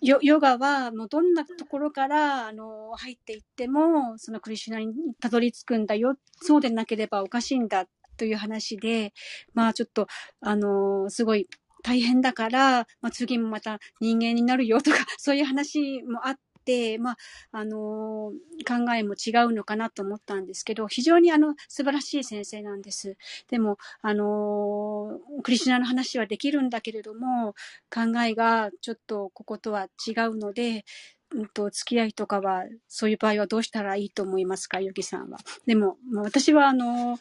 [0.00, 6.16] ヨヨガはもうどんなところからあの入っていっても、そのクリシュナにたどり着くんだよ。
[6.40, 7.86] そうでなければおかしいんだ
[8.16, 9.12] という話で、
[9.54, 10.06] まあちょっと、
[10.40, 11.48] あのすごい
[11.84, 17.16] 大変だから、まあ、次もまた人間になるよとか、 そういう話もあって、まあ、
[17.52, 18.32] あの
[18.66, 23.18] 考えも違うのかなと思ったんですけど、非常にあの、素晴らしい先生なんです。
[23.50, 27.54] でも、あのクリシュナの話はできるんだけれども、
[27.94, 30.86] 考えがちょっとこことは違うので、
[31.34, 35.38] うんと、付き合いとかは、そういう場合はどうしたらいいと思いますか、ヨギさんは。
[35.66, 37.18] でも、まあ私はあの、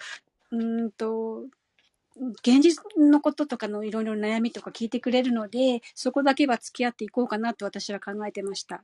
[0.51, 1.47] うーんと、
[2.15, 8.83] 現実のこととかのいろいろ悩みとか聞いてくれるので、そこだけは付き合っていこうかなと私は考えてました。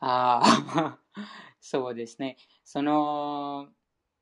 [0.00, 0.98] ああ、
[1.60, 2.36] そうですね。
[2.64, 3.68] その、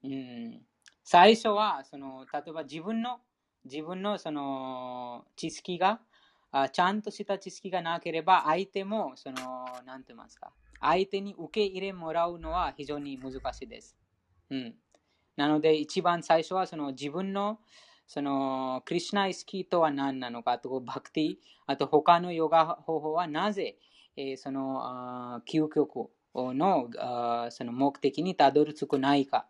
[0.02, 0.62] うん、
[1.02, 3.20] 最初は、その、例えば自分の、
[3.64, 6.00] 自分のその知識が
[6.56, 13.96] あちゃんとした知識がなければ、相手も、その、なんて言いますか、相手に受け入れもらうのは非常に難しいです。
[14.50, 14.74] うん。
[15.36, 17.58] なので、一番最初は、その自分の、
[18.06, 21.36] その、クリュナイスキーとは何なのか、あとバクティ、
[21.66, 23.76] あと他のヨガ方法はなぜ、
[24.16, 26.88] えー、その、究極の
[27.50, 29.46] その目的にたどり着くないか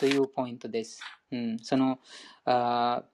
[0.00, 1.00] というポイントです。
[1.30, 1.98] うん、その、
[2.44, 3.04] あ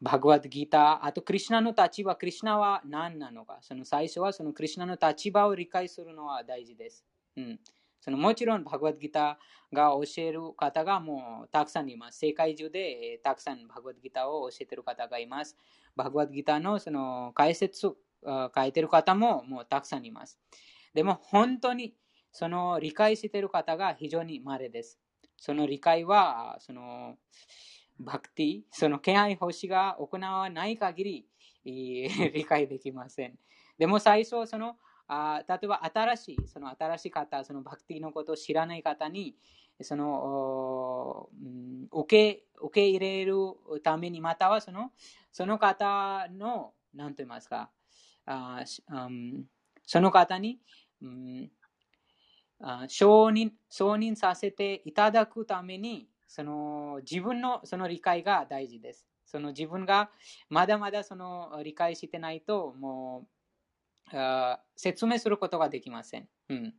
[0.00, 7.04] バグワッドギター、あとクリュナの立場、クリュナは何なのか、その最初はそのクリュナの立場を理解するのは大事です。
[7.36, 7.60] うん、
[8.00, 12.18] そのもちろん、バグワッドギターが教える方がもうたくさんいます。
[12.18, 15.56] 世界中でたくさんバグワッドギターを教えている方がいます。
[15.96, 20.38] バグワッドギターのその解説を書いてる方ももうたくさんいます。
[20.94, 21.94] でも本当に
[22.32, 24.98] その理解している方が非常に稀です。
[25.36, 27.16] その理解は、その
[28.00, 31.26] バクティ、その敬愛星が行わない限り
[31.64, 33.38] 理解できません。
[33.78, 34.76] でも最初、その
[35.08, 39.34] あ例えば新しい、その新しい方、そのバクティのことを知らない方に、
[39.80, 43.36] その、うん、受け受け入れる
[43.82, 44.92] ために、またはその
[45.32, 47.70] その方の、何と言いますか、
[48.26, 49.44] あうん、
[49.84, 50.60] その方に、
[51.00, 51.50] うん、
[52.88, 59.06] 承認承認させていただくために、その自分のその理解が大事です。
[59.24, 60.10] その自分が
[60.48, 63.28] まだまだその理解してないと、もう
[64.12, 66.28] あ説明することができません。
[66.48, 66.74] うん、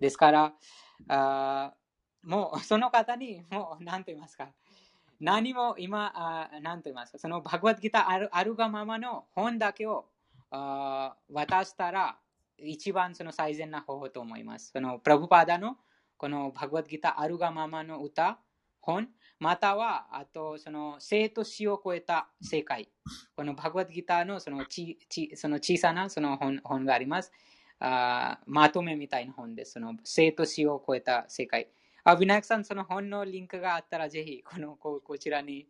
[0.00, 0.54] ですから、
[1.08, 1.74] あ
[2.22, 4.48] もうその方に、もう何と言いますか、
[5.20, 10.06] 何も今、あ何と言いますか、そのバグワッドギターあるあるがままの本だけを
[10.50, 12.18] あ渡したら、
[12.58, 14.70] 一番その最善な方法と思います。
[14.72, 15.76] そのプラブパーダの
[16.16, 18.38] このバグワッドギターあるがままの歌、
[18.80, 19.08] 本、
[19.42, 22.88] または、あと、その生と死を超えた世界。
[23.34, 27.32] このバグワッドギターのそのちちその小さなその本本があります。
[27.80, 29.72] あまとめみたいな本です。
[29.72, 31.68] その生と死を超えた世界。
[32.04, 35.66] あ、ビナクさん、その本のリンクがあったら、ぜひこのここちらに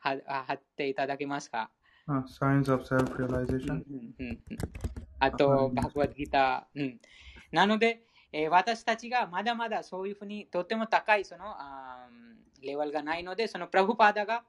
[0.00, 0.16] 貼
[0.52, 1.70] っていただけますか？
[2.06, 3.82] あ、Signs of Self-Realization。
[5.20, 6.78] あと、バグワッドギター。
[6.78, 7.00] うん、
[7.52, 8.02] なので、
[8.32, 12.06] えー、私たちがまだまだそういうふうにとても高いそのあ
[12.64, 14.44] レベルがないので、そのプラフパーダが、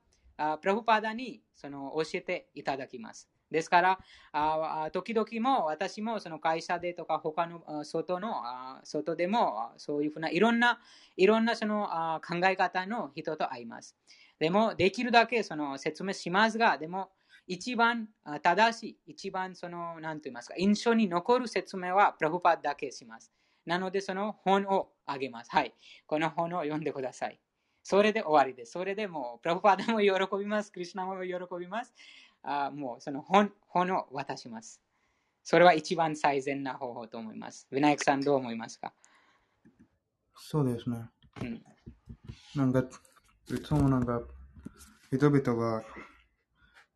[0.60, 3.30] プラフパーダにその教えていただきます。
[3.52, 4.00] ですから、
[4.32, 8.44] あ時々も私もその会社でとか他の外の
[8.84, 10.80] 外でもそういうふうないろんな
[11.16, 11.88] いろんなその
[12.28, 13.96] 考え方の人と会います。
[14.40, 17.12] でもできるだけその説明しますが、でも
[17.48, 18.10] 一番
[18.42, 23.32] 正しい、一番その、なんと言いますか、印象に残る説明はプラフパーダだけします。
[23.66, 25.52] なのでその本をあげます。
[25.52, 25.74] はい。
[26.08, 27.40] この本を読んでください。
[27.88, 28.72] それで終わりです。
[28.72, 30.72] それでもう、プラフパーダも喜びます。
[30.72, 31.94] クリュナも喜びます。
[32.42, 34.82] あもうその本本を渡します。
[35.44, 37.68] それは一番最善な方法と思います。
[37.70, 38.92] ウィナイクさんどう思いますか？
[40.36, 40.98] そうですね。
[41.42, 41.64] うん、
[42.56, 42.84] なんか、い
[43.64, 44.24] つもなんか、
[45.12, 45.84] 人々が、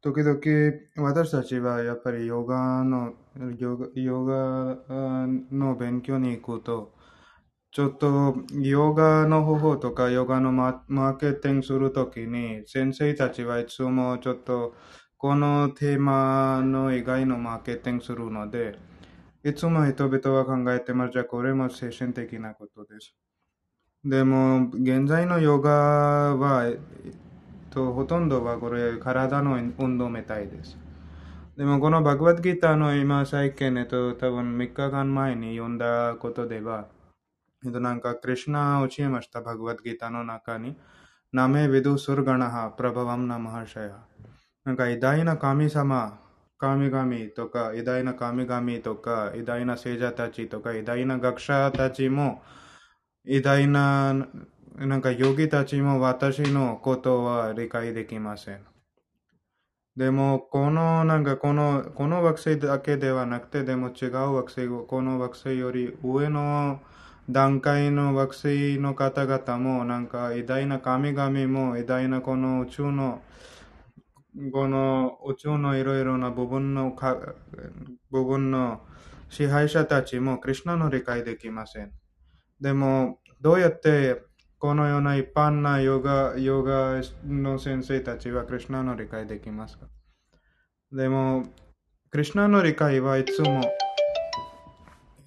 [0.01, 3.13] 時々私たちはやっぱりヨガの、
[3.59, 4.35] ヨガヨガ
[5.51, 6.95] の勉強に行くと、
[7.71, 14.73] ちょっとヨガの方法とかヨガのマーケティングするときに先生たちはいつもちょっと
[15.17, 18.77] このテーマの以外のマーケティングするので
[19.43, 21.13] いつも人々は考えてます。
[21.13, 23.15] じゃあこれも精神的なことです。
[24.03, 26.71] でも現在のヨガは、
[27.69, 30.77] と、ほとんどはこれ体の運動みたいです。
[31.55, 36.87] でもこのバグワッドギターの今最近、えっと、多分3日間前に読んだことでは、
[37.63, 40.77] なんか、クリュナを教えました、バグワッドギターの中に。
[41.33, 44.05] ナメビドゥスルガナハ、プラバワムナマハシャヤ。
[44.63, 46.19] なんか、偉大な神様、
[46.57, 52.41] 神々とか、偉大な神々とか、偉大な聖者たちとか、偉大な学者たちも、
[53.25, 54.27] 偉大な、
[54.77, 58.65] なんか、ヨギたちも私のことは理解できません。
[59.97, 66.79] でも、この、なんか、この、この惑星だけではなくて、でも違う惑星、この惑星より上の
[67.29, 73.21] 段階の惑星の方々も、なんか偉大な神々も、偉大なこの宇宙の、
[74.51, 77.17] この宇宙のいろいろな部分のか、
[78.09, 78.81] 部分の
[79.29, 81.91] 支配者たちも、クリュナの理解できません。
[82.59, 84.21] でも、どうやって
[84.57, 89.85] このような一般なヨガ、ヨガの先生たちはクリュナの理解できますか？
[90.91, 91.45] でも、
[92.09, 93.61] クリュナの理解はいつも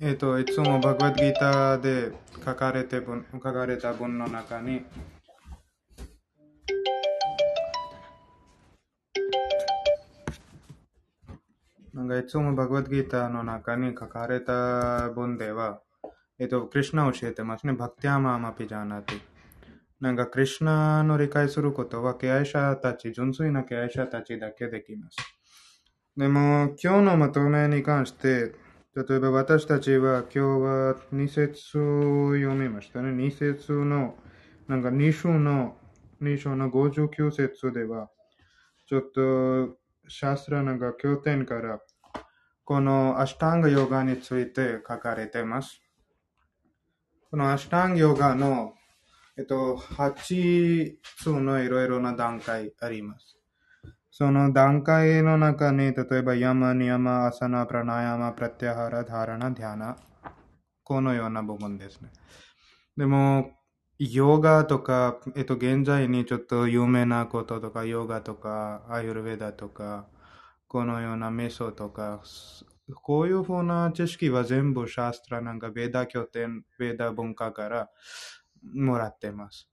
[0.04, 2.10] えっ、ー、と、いつもバグワッドギターで
[2.44, 4.82] 書かれて文書かれた文の中に、
[11.94, 15.80] なんかいつもバグワッドギターの中に書かれた文では、
[16.40, 17.72] えっと、クリュナを教えてますね。
[17.72, 19.20] バクティアマーマピジャーナティ。
[20.00, 25.16] なんか、クリュナの理解することは、敬愛者たち、純粋な敬愛者たちだけできます。
[26.16, 28.60] でも、今日のまとめに関して、
[28.94, 33.08] 例えば私たちは今日は2節を読みましたね。
[33.08, 34.16] 2節の、
[34.68, 35.78] なんか2章の、
[36.20, 38.10] 2章の59節では、
[38.86, 39.78] ちょっと、
[40.08, 41.80] シャスラなんか経典から、
[42.66, 45.80] このアシュタンガヨガについて書かれてます。
[47.30, 48.74] このアシュタンガヨガの、
[49.38, 53.41] えっと、8つのいろいろな段階あります。
[54.14, 59.96] その段階の中に、例えば、ヤマ、ニヤマ、アサナ、プラナヤマ、プラティハラ、ダラナ、ディアナ、
[60.84, 62.10] このような部分ですね。
[62.94, 63.52] でも、
[63.98, 70.06] ヨガとか、えっと、現在にちょっと有名なこととか、ヨガとか、アユルベダとか、
[70.68, 72.20] このようなメソッドとか、
[73.02, 77.88] こういうふうな知識は全部シャストラなんか、ベーダ経典、ベーダ文化から
[78.74, 79.70] もらってます。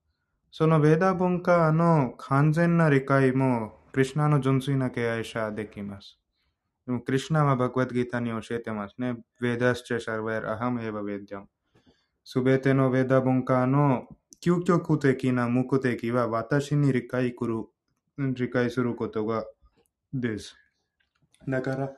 [0.50, 6.20] そのベーダ文化の完全な理解もクリュナの純粋な敬愛者できます。
[6.86, 9.16] でも、クリュナはバグワッドギータに教えてますね。
[9.42, 11.50] ベーダスチェシャルウェルアハムエヴァベッディャン。
[12.24, 14.08] すべてのベーダ文化の
[14.44, 17.66] 究極的な目的は私に理解くる
[18.18, 19.46] 理解することが
[20.14, 20.56] です。
[21.48, 21.92] だから、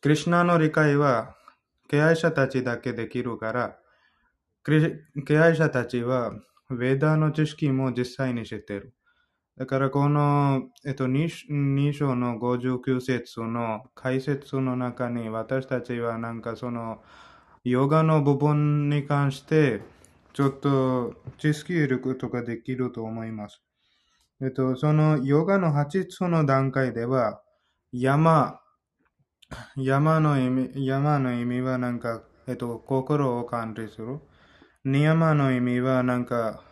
[0.00, 1.36] クリュナの理解は
[1.88, 3.78] 敬愛者たちだけできるから、
[4.64, 6.32] 敬愛者たちは
[6.70, 8.94] ベーダの知識も実際に知っている。
[9.58, 17.02] だからこの、えっと、2, 章の59節の解説の中に私たちはなんかその
[17.64, 19.80] ヨガの部分に関して
[20.34, 23.62] ちょっと知識得ることができると思います。
[24.42, 27.40] えっと、そのヨガの8つの段階では
[27.92, 28.60] 山、
[29.76, 34.20] 山の意味山の意味はなんか、えっと、心を管理する。
[34.84, 36.62] ニヤマの意味はなんか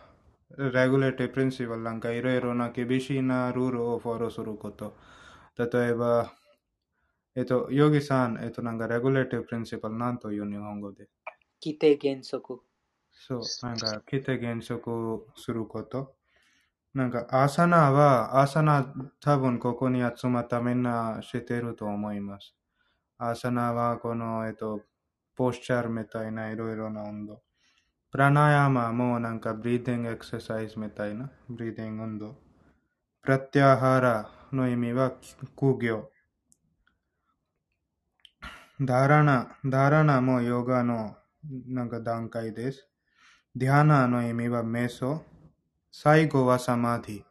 [0.57, 4.95] レギュレーティプリンシパルなんかいろいろな厳しいなルールをフォローすること。
[5.57, 6.33] 例えば、
[7.35, 11.07] えっと、ヨギさん、えっと、なんかレギュレーティプリンシパルなんという日本語で。
[11.63, 12.61] 規定原則。
[13.11, 16.15] そう、なんか規定原則すること。
[16.93, 22.55] なんか、アーサナは、アーサナ多分ここに集まったみんな知ってると思います。
[23.17, 24.81] アーサナはこの、えっと、
[25.35, 27.41] ポスチャーみたいないろいろな運動。
[28.15, 32.37] プラナヤマもなんかブリーディングエクササイズみたいな、ブリーディング運動。
[33.21, 35.11] プラティアハラの意味は
[35.53, 36.09] 苦行。
[38.79, 41.17] ダラナ、ダラナもヨガの
[41.67, 42.87] なんか段階です。
[43.53, 45.21] ディハナの意味はメソ。
[45.91, 47.23] 最後はサマディ。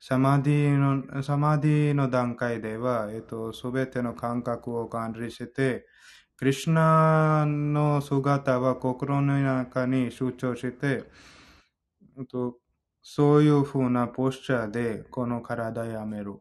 [0.00, 5.86] サマディの、サマディの段階では、えっと、すべての感覚を管理して、
[6.40, 11.04] クリュナの姿は心の中に集中して、
[13.02, 16.40] そういうふうなポスチャーでこの体やめる。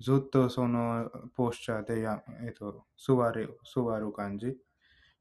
[0.00, 4.56] ずっとそのポスチャーでや、えっと、座る、座る感じ。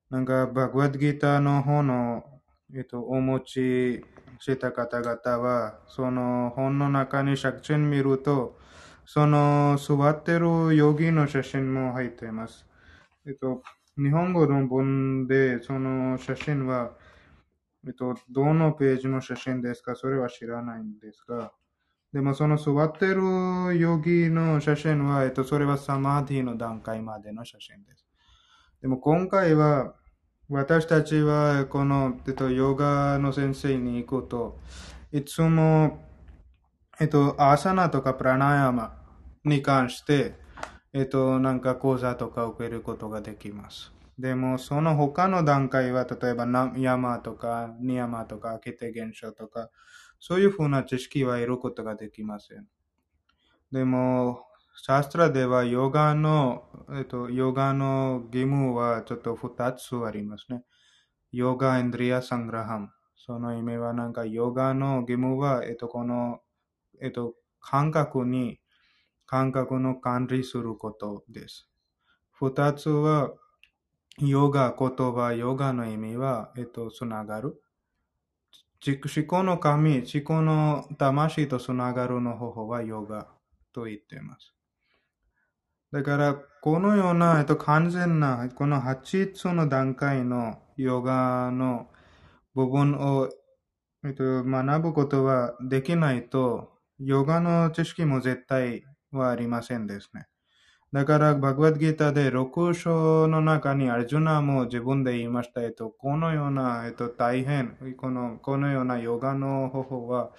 [0.09, 2.23] なんか、バグワッドギターの方の、
[2.73, 4.05] えっと、お持ち
[4.39, 8.57] してた方々は、その本の中に写真見ると、
[9.05, 12.65] その座ってるヨギの写真も入っています。
[13.27, 13.61] えっと、
[13.97, 16.91] 日本語の文で、その写真は、
[17.85, 21.51] えっと、どのページの写真ですかそれは知らないんですが、
[22.11, 28.05] でもその座ってるヨギの写真は、えっと、それはサマーディの段階までの写真です。
[28.81, 29.95] でも今回は、
[30.49, 34.59] 私たちはこの、えっと、ヨガの先生に行くと、
[35.11, 35.99] いつも、
[36.99, 38.95] えっと、アーサナとかプラナヤマ
[39.45, 40.35] に関して、
[40.95, 43.91] えっと、なんか講座とか受けることができます。
[44.19, 46.45] でも、その他の段階は、例えば、
[46.77, 49.71] 山とか、ニヤマとか、ケテ現象とか、
[50.19, 52.67] そういうふうな知識は得ることができません。
[53.71, 54.45] でも、
[54.75, 56.63] シャストラでは、ヨガの、
[56.95, 60.63] えっと、ヨガの義務はちょっと二つありますね。
[61.31, 62.89] ヨガインドリアサングラハム。
[63.15, 66.41] その意味は、なんか、ヨガの義務は、えっと、この、
[67.01, 68.59] えっと、感覚に
[69.33, 71.67] 感覚の管理することです。
[72.33, 73.33] 二つは、
[74.19, 77.59] ヨガ、言葉、ヨガの意味は、えっと、つながる。
[78.85, 83.27] 思考の神、思考の魂とつながるの方法はヨガ
[83.73, 84.53] と言っています。
[85.91, 91.87] だから、このような、えっと、完全な、この8つの段階のヨガの
[92.53, 93.31] 部分を、
[94.05, 96.69] えっと、学ぶことはできないと、
[96.99, 98.83] ヨガの知識も絶対
[99.17, 100.27] はありませんですね。
[100.91, 105.63] だから、バグワッドギーターで6章の中にアルジュナも自分で言いました。
[105.63, 110.31] えっと、このような、えっと、大変、この、このようなヨガの方法は、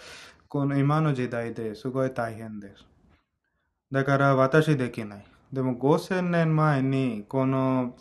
[0.48, 2.86] この今の時代ですごい大変です。
[3.90, 5.24] だから私できない。
[5.52, 7.96] でも5000年前にこの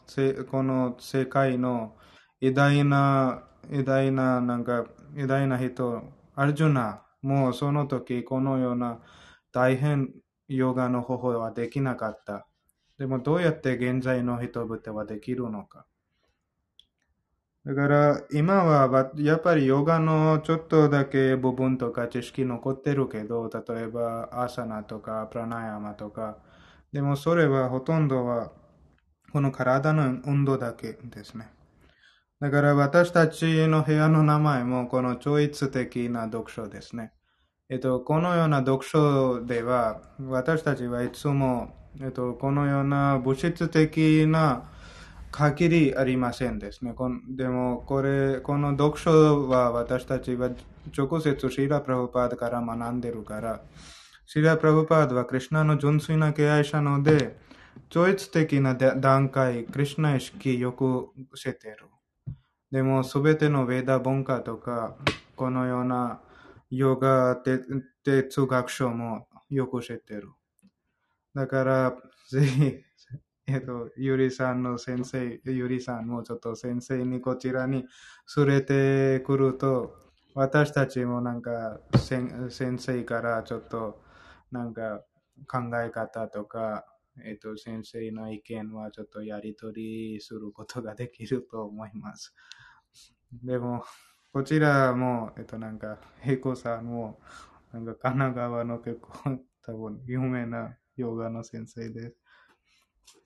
[0.49, 1.95] この世界の
[2.41, 4.85] 偉大な、偉大な、なんか
[5.15, 6.03] 偉大な人、
[6.35, 8.99] アルジュナもその時このような
[9.51, 10.09] 大変
[10.47, 12.47] ヨガの方法はできなかった。
[12.97, 15.85] でもどうやって現在の人々はできるのか。
[17.65, 26.37] だから今はやっぱりヨガのちょっとだけ部分とか知識残ってるけど、例えばアーサナとかプラナヤマとか、
[26.91, 28.51] でもそれはほとんどは
[29.31, 31.49] この体の運動だけですね。
[32.41, 37.13] だから私たちの部屋の名前もこの超越的な読書ですね。
[37.69, 44.69] えっと、このような読書では私たちはいつも、えっと、このような物質的な
[45.31, 46.93] 限りありませんですね。
[47.35, 50.51] でも、これ、この読書は私たちは
[50.95, 53.61] 直接シーラ・プラブパードから学んでるから、
[54.25, 57.37] シーラ・プラブパードはクリュナの純粋な敬愛者ので、
[57.89, 61.87] 超越的な段階、クリュナ意識をよく知っている。
[62.71, 64.95] でも、すべてのヴェーダ文化とか、
[65.35, 66.19] このような
[66.75, 70.29] ヨガ哲学書もよく知ってる。
[71.35, 71.93] だから、
[72.29, 72.83] ぜひ、
[73.45, 77.85] えっと、ゆりさんの先生、ゆりさんもちょっと先生にこちらに
[78.37, 79.95] 連れてくると、
[80.33, 84.01] 私たちもなんか先先生からちょっと
[84.51, 85.03] なんか
[85.47, 86.85] 考え方とか、
[87.23, 92.33] えっと、先生の意見はちょっとやり取りすることができると思います。
[93.43, 93.83] でも、
[94.33, 97.19] こちらも、えっと、なんか、ヘイコさんも、
[97.71, 102.15] なんか神奈川の結構多分有名なヨガの先生です。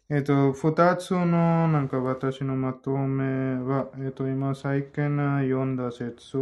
[0.10, 6.40] えっと、二つのなんか私のまとめは、えっと、今最近読んだ説、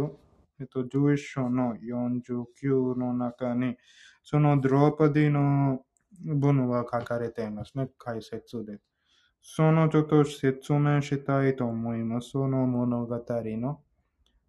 [0.58, 3.76] えっと、11章の49の中に、
[4.24, 5.82] そのドローパディの
[6.24, 8.80] 文は書かれていますね、解説で。
[9.42, 12.30] そのちょっと説明したいと思います。
[12.30, 13.85] その物語の。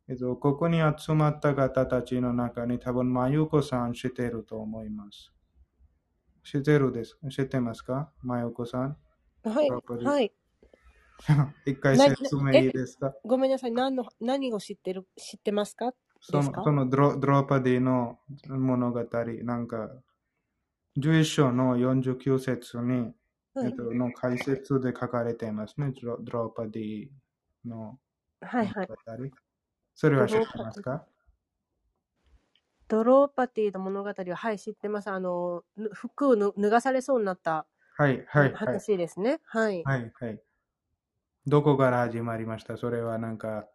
[0.09, 5.33] えっと、ここに集まった方たちの中に多分、まゆこさん知ってると思います。
[6.43, 7.17] 知ってるです。
[7.29, 8.09] 知ってますか？
[8.23, 8.97] まゆこさん。
[9.43, 10.33] はいはい
[11.65, 13.13] 一回な説明いいですか？
[13.25, 15.93] ごめんなさい何の何を知ってる知ってますか？
[16.21, 19.03] そのそのドロドローパディの物語、
[19.43, 19.91] なんか、
[20.97, 23.13] 11章の49節に、
[23.53, 25.91] はいえっと、の解説で書かれていますね。
[26.01, 27.07] ドロドローパディ
[27.65, 27.99] の
[28.41, 29.35] はいはい物語。
[29.97, 31.03] それは知ってますか？
[32.87, 35.09] ドローパティの物語ははい知ってます。
[35.09, 37.65] あのぬ服をぬ脱がされそうになった
[37.97, 38.53] はい、はい、はい。
[38.53, 39.41] 話ですね。
[39.43, 39.83] はい。
[39.83, 40.39] はい、はい。
[41.47, 42.77] どこから始まりました？
[42.77, 43.65] それはなんか、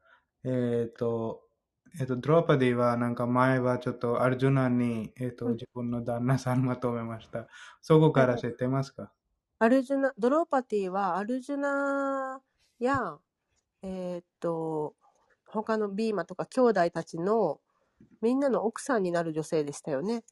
[0.44, 1.42] えっ、と、
[1.98, 5.52] えっ、と、ドローパディはなんか前はちょっとアルジュナに、えっ、と、うん。
[5.54, 7.48] 自分の旦那さんまとめました。
[7.80, 9.10] そこから知ってますか？
[9.58, 12.40] アルジュナドローパティはアルジュナ
[12.78, 13.18] や
[13.82, 14.94] えーっと
[15.52, 17.60] 他のビーマとか兄弟たちの
[18.22, 20.24] みんなの奥さんになる女性でしたよね。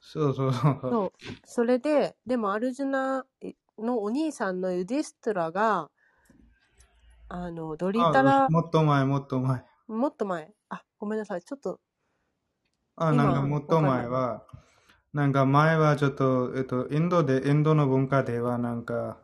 [0.00, 0.72] そうそうそう。
[0.88, 1.12] そう。
[1.44, 3.26] それで、でもアルジュナ
[3.78, 5.90] のお兄さんのユディストラが、
[7.28, 9.64] あの、ドリタあラ、もっと前、もっと前。
[9.86, 10.52] もっと前。
[10.70, 11.42] あ、ごめんなさい。
[11.44, 11.80] ちょっと、
[12.96, 14.46] あ、今なんかもっと前は、
[15.12, 19.21] なんか前はちょっと、えっと、インドで、インドの文化ではなんか、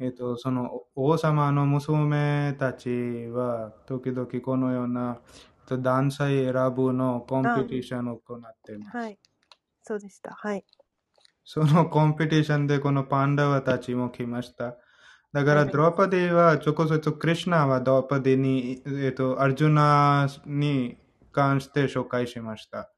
[0.00, 2.88] えっと、その王様の娘たち
[3.32, 8.96] は、時々このような、えっと、男性選ぶのコンペティションを行っています。
[8.96, 9.18] はい。
[9.82, 10.32] そうでした。
[10.32, 10.64] はい。
[11.44, 14.76] そのコンペティションでこのパンダワたちも来ました。
[15.32, 20.96] だから、はいドローパディは、直接クリシュナはドローパディに、えっと、アルジュナに
[21.32, 22.92] 関して紹介しました。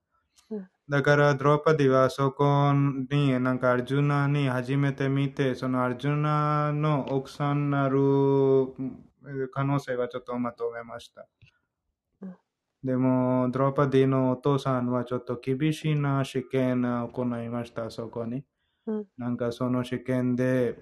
[0.90, 7.98] うんだから、ドローパディはそこに、なんかアルジュナに初めて見て、そのアルジュナの奥さんになる
[9.28, 11.26] え可能性はちょっとまとめました
[12.22, 12.36] うん。
[12.82, 18.44] でも、ドローパディのお父さんはちょっと厳しいな試験を行いました、そこに。
[18.86, 20.76] うんなんかその試験で、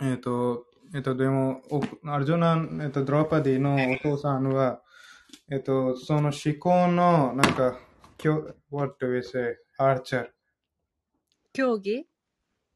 [0.00, 4.80] えっ、と、えっ、と、でも、おアルジュナ、えっ、と、ドローパディのお父さんは、
[5.50, 7.78] えっ、と、その思考の、なんか、
[8.18, 9.56] きょ what do we say?
[9.78, 10.28] アーチャー。
[11.52, 12.04] 競技？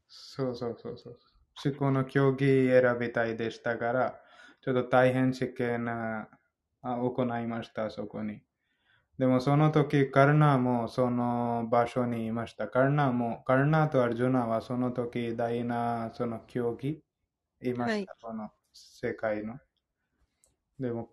[0.07, 1.19] そうそうそうそう。
[1.63, 4.19] 思考の競技選びたいでしたから、
[4.61, 6.29] ちょっと大変試験あ
[6.81, 8.41] あ行いました、そこに。
[9.17, 12.69] でもその時、カルナもその場所にいました。
[12.69, 17.03] カルナも、カルナとアルジュナはその時大なその競技？
[17.61, 19.59] いました、この世界の。
[20.79, 21.11] でも、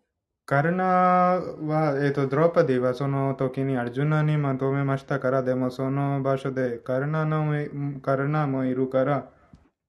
[0.50, 7.54] カルナは、えっ、と、ドロパディはその時にアルジュナにまとめましたから、でもその場所でカルナの
[8.02, 9.30] カルナもいるから、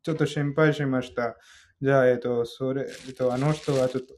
[0.04, 1.36] ちょっと心配しました。
[1.82, 4.14] じゃあ、えっ、と、それ、えっ、と、あの人はちょっと、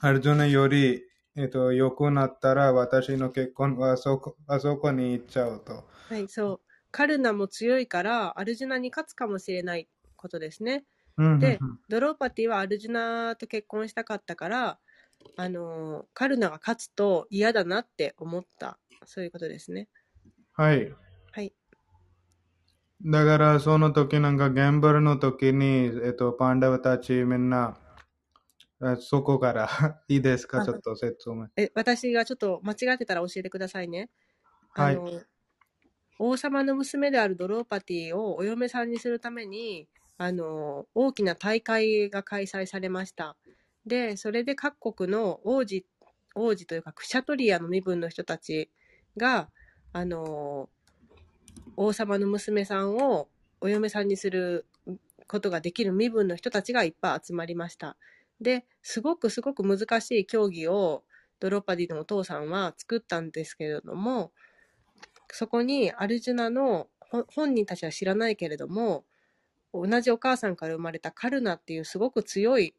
[0.00, 1.02] アルジュナより、
[1.36, 5.84] えっ、と、良くなったら、私の結婚はあそこ、あそこに行っちゃうと。
[6.08, 6.60] はい、そう。
[6.90, 9.86] カルナも強いから、アルジュナに勝つかもしれない
[10.16, 10.86] ことですね。
[11.18, 14.78] うんでドローパティはアルジュナと結婚したかったから、
[15.36, 18.78] あのーカルナが勝つと嫌だなって思った。
[19.06, 19.88] そういうことですね。
[20.52, 20.94] はい。
[21.32, 21.54] はい。
[23.04, 27.76] だから、その時なんか、ギャンブルの時に、えっと、パンダワたちみんな、
[28.80, 29.68] あそこから、
[30.08, 30.60] いいですか？
[30.60, 31.48] あちょっと説明。
[31.56, 34.10] え、私がちょっと間違ってたら教えてくださいね。
[34.70, 35.24] はい
[36.18, 43.36] 王様の娘であるドローパティをお嫁さんにするために、あの、大きな大会が開催されました。
[43.86, 45.86] で、それで各国の王子、
[46.34, 48.70] 王子というか、クシャトリアの身分の人たち
[49.16, 49.50] が、
[49.92, 50.68] あの、
[51.76, 53.28] 王様の娘さんを
[53.60, 54.66] お嫁さんにする
[55.26, 57.96] ことができる身分の人たちがいっぱい集まりました。
[58.40, 61.04] で、すごくすごく難しい競技を
[61.40, 64.32] ドロパディのお父さんは作ったんですけれども、
[65.30, 66.88] そこにアルジュナの
[67.34, 69.04] 本人たちは知らないけれども、
[69.72, 72.74] 同じお母さんから生まれたカルナっていうすごく強い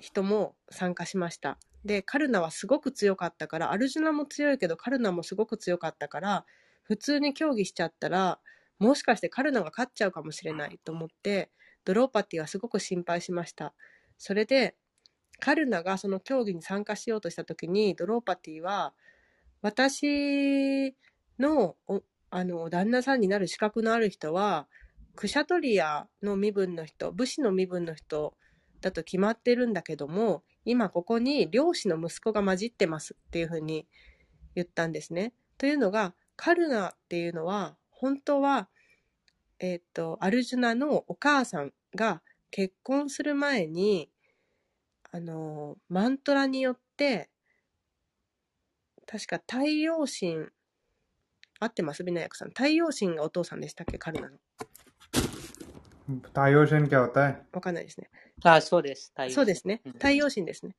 [0.00, 1.58] 人も参加しました。
[1.84, 6.44] で、カルナはすごく強かったから、アルジュナも強いけどカルナもすごく強かったから、
[6.82, 8.38] 普通に競技しちゃったら、
[8.78, 11.50] もしかしてカルナが勝っちゃうかもしれないと思って、
[11.84, 13.74] ドローパティはすごく心配しました。
[14.18, 14.76] それで、
[15.38, 18.94] カルナがその競技に参加しようとした時に、ドローパティは、
[19.62, 20.94] 私
[21.38, 24.68] のおあの旦那さんになる資格のある人は、
[25.16, 28.34] クシャトリアの身分の人、武士の身分の人
[28.81, 33.87] だと決まってるんだけども、今ここに漁師の息子が混じってますっていうふうに
[34.55, 35.33] 言ったんですね。
[35.57, 38.69] というのが、カルナっていうのは、本当は、
[39.59, 42.21] えっ、と、アルジュナのお母さんが
[42.51, 44.09] 結婚する前に、
[45.11, 47.29] あの、マントラによって、
[49.07, 50.47] 確か太陽神、
[51.59, 52.49] 合ってますビナヤクさん。
[52.49, 54.37] 太陽神がお父さんでしたっけカルナの。
[56.05, 58.09] 太陽神क्या होता हैわかんないですね。
[58.42, 59.10] あ、そうです。
[59.10, 59.92] 太陽そうですねうん。
[59.92, 60.74] 太陽神ですね。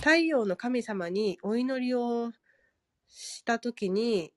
[0.00, 2.32] 太陽の神様にお祈りを
[3.08, 4.32] した時に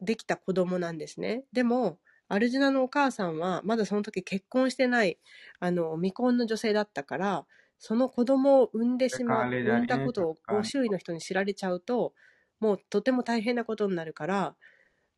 [0.00, 1.44] できた子供なんですね。
[1.52, 1.98] でも、
[2.28, 5.18] アルジュナのお母さんはまだその時結婚してない、
[5.58, 7.46] あの、未婚の女性だったから、
[7.78, 12.14] その子供を産んでしまう、産んだことを周囲の人に知られちゃうと、
[12.60, 14.56] もうとても大変なことになるから、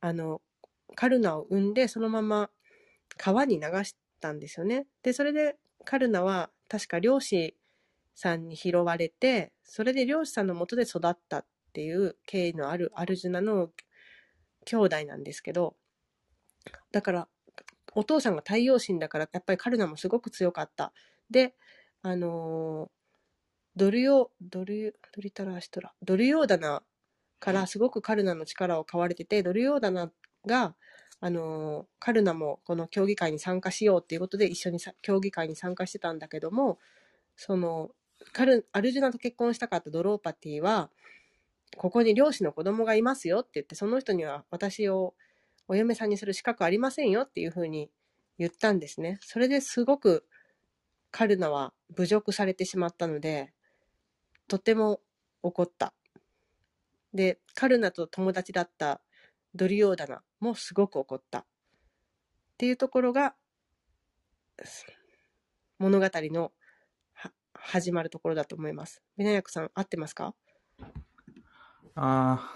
[0.00, 0.42] あの、
[0.96, 2.50] カルナを産んでそのまま
[3.16, 4.86] 川に流したんですよね。
[5.02, 7.54] で、それでカルナは確か漁師
[8.14, 13.68] さんに拾われて、それで漁師さんのもとで育ったっていう経緯のあるアルジュナの
[14.64, 15.76] 兄弟なんですけど、
[16.90, 17.28] だから、
[17.94, 20.94] お父さんが太陽神だから、やっぱりカルナもすごく強かった。
[21.28, 21.54] で、
[22.00, 22.90] あの
[23.76, 26.82] ドルヨ、ドル、ドリタラシトラ、ドルヨーダナ
[27.38, 30.10] からすごくカルナの力を買われてて、ドルヨーダナ
[30.46, 30.74] が、
[31.24, 36.80] あのカルナもこの競技会に参加しようっていうことで一緒にさ競技会に参加してたんだけども、
[37.36, 37.92] その、
[38.32, 40.90] カル、アルジュナと結婚したかったドローパティは、
[41.76, 45.14] ここに漁師の子供がいますよって言って、その人には私を
[45.68, 47.88] お嫁さんにする資格ありませんよっていうふうに
[48.36, 49.18] 言ったんですね。
[49.22, 50.26] それですごく
[51.12, 53.52] カルナは侮辱されてしまったので、
[54.48, 55.00] とても
[55.44, 55.94] 怒った。
[57.14, 59.00] で、カルナと友達だった
[59.54, 61.38] ドリオーダナもすごく怒った。
[61.38, 61.44] っ
[62.58, 63.34] ていうところが、
[65.78, 66.52] 物語の
[67.54, 69.02] 始まるところだと思います。
[69.16, 70.34] ビナヤクさん、合ってますか？
[71.94, 72.52] あ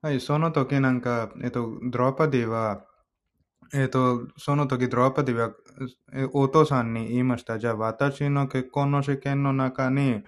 [0.00, 2.84] はい、その時なんか、えっと、ドロパディは、
[3.74, 5.52] えっと、その時ドロパディは、
[6.32, 7.58] お父さんに言いました。
[7.58, 10.22] じゃあ、私の結婚の試験の中に、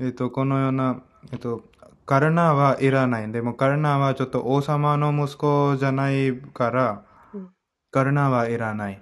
[0.00, 1.64] えっと、このような、えっと、
[2.06, 3.32] カルナはいらない。
[3.32, 7.04] でも、カルナはちょっと王様の息子じゃないから、
[7.34, 7.50] うん
[7.90, 8.94] カルナはいらない。
[8.94, 8.98] っ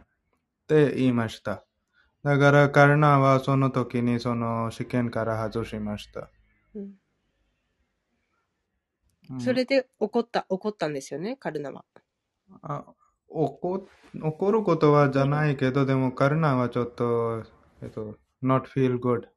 [0.67, 1.65] て言いました。
[2.25, 6.31] だから、カルナはその時にその試験から外しました。
[6.75, 6.87] うんう
[9.37, 11.85] んそれで怒った、怒ったんですよね、カルナは。
[12.63, 12.85] あ
[13.29, 13.87] 怒
[14.21, 17.45] 怒ることはじゃないけど、でもカルナはちょっと、
[17.81, 19.29] えっと、not feel good。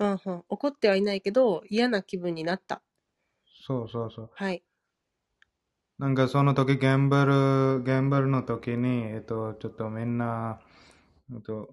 [0.00, 2.80] うんうん、怒ってはいないけど、嫌な気分になった。
[3.66, 4.30] そうそうそう。
[4.32, 4.62] はい。
[5.98, 10.58] なんかその時、ギャンブル、ギャンブルの時に、えっと、ちょっとみんな、
[11.30, 11.68] えっと、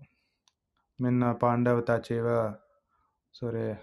[1.00, 2.60] みんなパンダウたちは、
[3.32, 3.80] それ、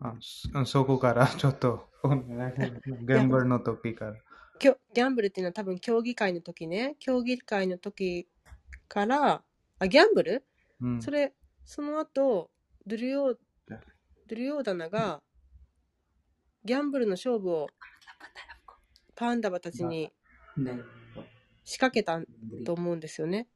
[0.00, 4.16] あそそこから ちょっと、 ギャンブルの時から。
[4.58, 6.96] きょギャンブルっていうのは多分競技会の時ね。
[6.98, 8.28] 競技会の時
[8.88, 9.44] から、
[9.78, 10.44] あ、ギャンブル？
[10.80, 11.32] うんそれ、
[11.72, 12.50] その後、
[12.84, 13.36] ドゥルヨー、
[13.68, 15.22] ドゥルヨーダナが、
[16.64, 17.68] ギャンブルの勝負を
[19.14, 20.10] パンダバたちに
[21.62, 22.20] 仕掛けた
[22.66, 23.46] と思うんですよね。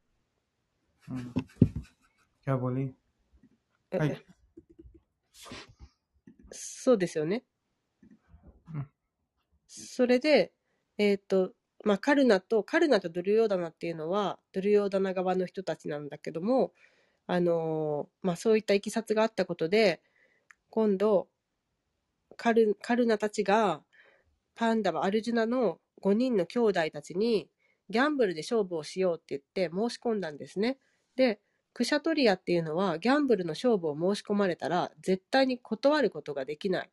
[3.91, 4.23] はい
[6.51, 7.43] そうですよね
[8.73, 8.87] うん。
[9.67, 10.53] それで、
[10.97, 11.51] えっ、と、
[11.83, 16.71] まあ、カルナと、カルナとドゥルヨーダナっていうのは、ドゥルヨーダナ側の人たちなんだけども、
[17.27, 20.01] あのまあ、そういったいきさつがあったことで、
[20.69, 21.27] 今度、
[22.37, 23.83] カルカルナたちが、
[24.55, 27.49] パンダはアルジュナの5人の兄弟たちに、
[27.89, 30.77] ギャンブルで勝負をしようって言って申し込んだんですね。
[31.15, 31.39] で、
[31.73, 36.89] クシャトリアっていうのは、ギャンブルの勝負を申し込まれたら、絶対に断ることができない。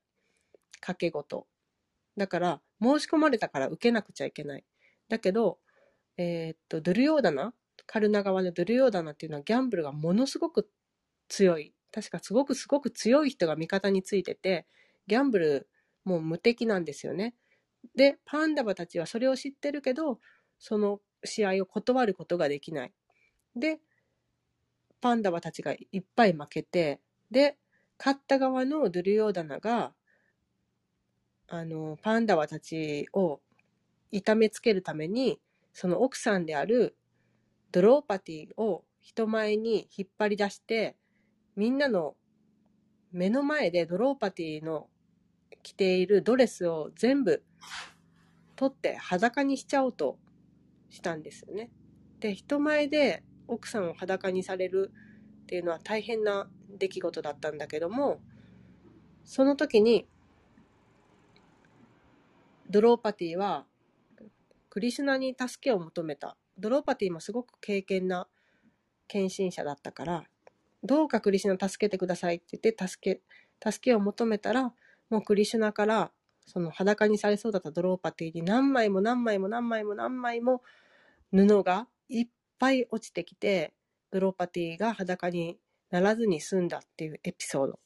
[0.82, 1.46] 賭け事。
[2.16, 4.64] だから、申し込まれたから受けなくちゃいけない。
[5.08, 5.58] だけど、
[6.16, 7.54] えーっと、ドゥルヨーダナ、
[7.86, 10.68] カルナ側のドゥルヨーダナっていうのはギャンブルがものすごく
[11.28, 11.74] 強い。
[11.92, 14.66] 確かすごくすごく強い人が味方についてて、
[15.06, 15.68] ギャンブル
[16.04, 17.34] もう無敵なんですよね。
[17.94, 20.20] で、パンダバたちはそれを知ってるけど、
[20.58, 22.92] その試合を断ることができない。
[23.56, 23.80] で、
[25.00, 27.00] パンダバたちがいっぱい負けて、
[27.30, 27.58] で、
[27.98, 29.92] 勝った側のドゥルヨーダナが、
[31.48, 33.40] あの、パンダバたちを
[34.10, 35.40] 痛めつけるために、
[35.72, 36.96] その奥さんである
[37.72, 40.96] ドローパティを人前に引っ張り出して、
[41.56, 42.14] みんなの
[43.12, 44.88] 目の前でドローパティの
[45.62, 47.42] 着ているドレスを全部
[48.56, 50.18] 取って裸にしちゃおうと
[50.90, 51.70] したんですよね。
[52.20, 54.92] で、人前で奥さんを裸にされる
[55.42, 58.20] っていうのは大変な出来事だったんだけども、
[59.24, 60.06] その時に、
[62.68, 63.66] ドローパティは
[64.70, 66.36] クリシュナに助けを求めた。
[66.62, 68.28] ドローパティもすごく敬虔な
[69.08, 70.24] 献身者だったから、
[70.84, 73.20] どうかクリシュナ助けてくださいって言って助
[73.60, 74.72] け、助けを求めたら、
[75.10, 76.12] もうクリシュナから
[76.46, 80.62] その裸にされそうだったドローパティに何枚も何枚も何枚も何枚も
[81.32, 82.28] 布がいっ
[82.58, 83.74] ぱい落ちてきて、
[84.10, 85.58] ドローパティが裸に
[85.90, 87.80] ならずに済んだっていうエピソード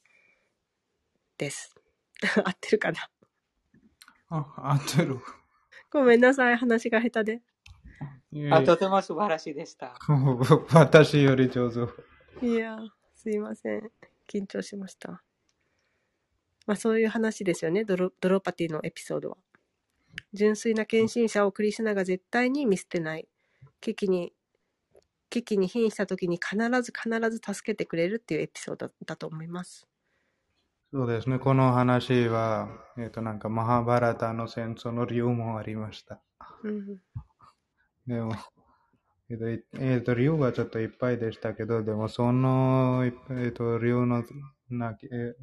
[1.37, 1.75] です。
[2.45, 3.09] 合ってるかな？
[4.29, 5.19] あ、合ってる。
[5.89, 7.41] ごめんなさい、話が下手で。
[8.51, 9.97] あとても素晴らしいでした。
[10.09, 11.79] え私より上手。
[12.45, 12.77] いや、
[13.15, 13.91] すいません。
[14.27, 15.23] 緊張しました。
[16.65, 19.37] まあそういう話ですよね、ドロドロパティのエピソードは。
[20.33, 23.27] 純粋な献身者をクリシュナが絶対に見捨てない。
[23.81, 24.33] 危機に、
[25.29, 29.87] 危機に瀕した時に必ず必ず助けてくれるっていうエピソードだと思います。
[30.93, 31.37] そうですね。
[31.37, 36.21] この話は、えっ、と、なんか、マハバラタの戦争の理由もありました。
[36.63, 37.01] うん。
[38.07, 38.31] でも、
[39.29, 44.23] えっ、と、いえっ、と、理由がちょっといっぱいでしたけど、でも、その、えっ、と、理由の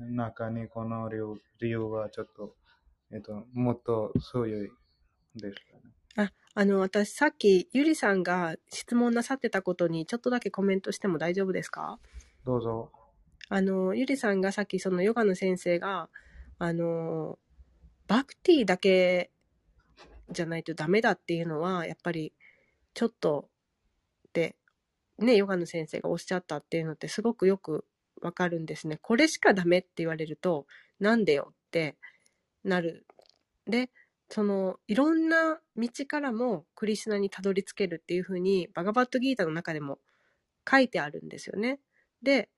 [0.08, 2.56] 中に、この理由理由はちょっと、
[3.12, 4.50] えっ、と、もっと強い
[5.36, 5.76] でした
[6.22, 6.28] ね。
[6.28, 11.98] あ、あの、私さっきゆりさんが質問なさってたことにちょっとだけコメントしても大丈夫ですか？
[12.44, 12.90] どうぞ。
[13.50, 16.08] あの、ゆりさんがさっきそのヨガの先生が、
[16.58, 17.38] あの、
[18.06, 19.30] バクティだけ
[20.30, 22.32] じゃないとダメだっていうのは、やっぱり
[22.94, 23.48] ちょっと
[24.28, 24.56] って、
[25.18, 27.84] ね、ヨガの先生がおっしゃったっていうのってすごくよく
[28.20, 28.98] わかるんですね。
[29.02, 30.66] これしかダメって言われると、
[31.00, 31.96] なんでよって
[32.64, 33.06] なる。
[33.66, 33.90] で、
[34.28, 39.98] その、いろんな道からもクリシュナにたどり着けるっていうふうに、バガバットギータの中でも
[40.68, 41.80] 書いてあるんですよね。
[42.22, 42.48] で、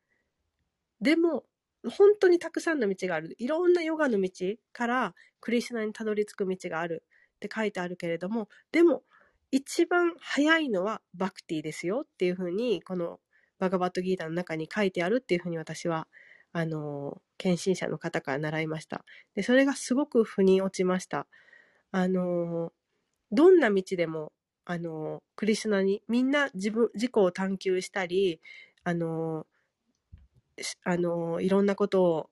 [1.00, 1.44] でも、
[1.84, 3.34] 本当にたくさんの道がある。
[3.38, 4.30] いろんなヨガの道
[4.72, 7.04] からクリシュナにたどり着く道がある
[7.36, 9.02] って書いてあるけれども、でも、
[9.50, 13.20] 一番早いのはバクティですよっていうふうに、この
[13.58, 16.08] バガバットギーターの中に書いてあるっていうふうに私は、
[16.52, 19.04] あの、献身者の方から習いました。
[19.34, 21.26] で、それがすごく腑に落ちました。
[21.92, 22.72] あの、
[23.32, 24.32] どんな道でも、
[24.64, 28.40] あの、クリシュナに、みんな自分、自己を探求したり、
[28.84, 29.46] あの、
[30.84, 32.30] あの、いろんなことを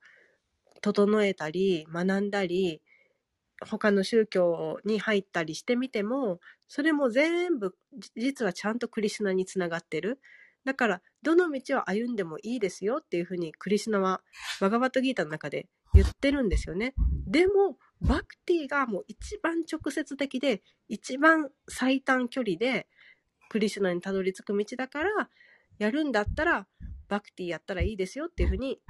[0.80, 2.82] 整えたり、学んだり、
[3.60, 7.74] 他の宗教に入ったりしてみても、それも全部、
[8.16, 10.20] 実はちゃんとクリシュナにつながってる。
[10.64, 14.22] だから、どの道を歩んでもいいですよっていうふうに、クリシュナは、
[14.60, 16.94] バガバットギータの中で言ってるんですよね。
[17.26, 22.88] でも、バクティがもう一番直接的で、一番最短距離で、
[23.50, 25.30] クリシュナにたどり着く道だから、
[25.78, 26.66] やるんだったら、
[27.08, 28.80] バクティやったらいいですよっていうふうに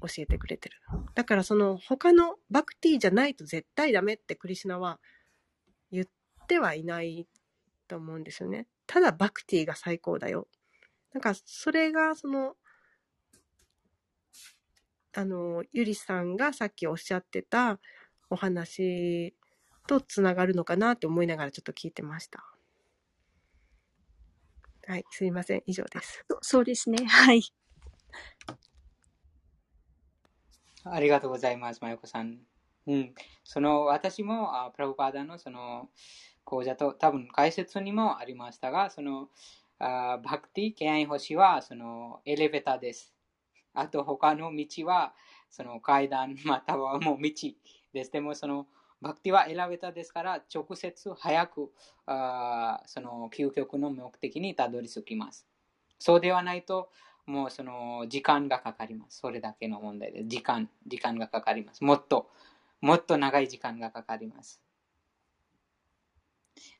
[0.00, 0.76] 教えてくれてる。
[1.14, 5.00] だからその他のバクティじゃないと絶対ダメってクリシナは
[5.90, 6.06] 言っ
[6.46, 7.26] てはいない
[7.88, 8.66] と思うんですよね。
[8.86, 10.48] ただバクティが最高だよ。
[11.12, 12.54] なんかそれがその、
[15.12, 17.80] あの、ゆりさんがさっきおっしゃってた
[18.30, 19.34] お話
[19.86, 22.44] とつながるのかなって思いながらちょっと聞いてました。
[24.86, 25.62] はい、すいません。
[25.66, 26.24] 以上です。
[26.40, 27.04] そうですね。
[27.04, 27.42] はい。
[30.84, 32.38] ありがとうございます、まゆこさん。
[32.86, 33.14] うん。
[33.44, 35.90] その、私も、あプラブパーダのその、
[36.44, 39.28] 講座と、多分解説にもありましたが、その、
[39.78, 43.14] あバクティ、ケアイン星は、その、エレベーターです。
[43.74, 45.14] あと、他の道は、
[45.50, 47.30] その、階段、 またはもう道
[47.92, 48.10] です。
[48.10, 48.66] でも、その、
[49.02, 51.72] バクティはエレベーターですから、直接早く、
[52.06, 55.46] あその、究極の目的にたどり着きます。
[55.98, 56.90] そうではないと、
[57.26, 59.18] もうその時間がかかります。
[59.18, 60.28] それだけの問題です。
[60.28, 61.84] 時間、時間がかかります。
[61.84, 62.30] もっと、
[62.80, 64.60] もっと長い時間がかかります。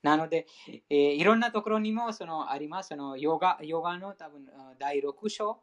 [0.03, 0.47] なので、
[0.89, 2.89] えーいろんなところにもそのあります。
[2.89, 4.47] そのヨガヨガの多分
[4.79, 5.61] 第6章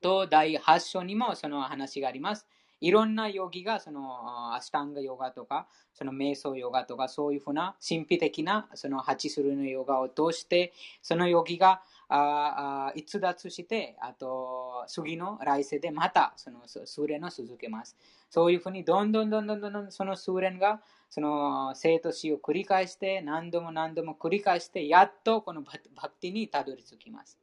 [0.00, 2.46] と第8章にもその話があります。
[2.80, 10.72] いろんなヨギがそのアスタンガヨガとか、その瞑想ヨガとか、そういうふうな神秘的なその8種類のヨガを通して、
[11.02, 17.96] そのヨギがああ逸脱して、あと次の来世でまたその修練を続けます。
[18.28, 25.80] そういうふうにどんどんどんどんどんどんその修練がその生と死を繰り返して何度も何度も繰り返してやっとこのバク
[26.20, 27.38] ティにたどり着きます。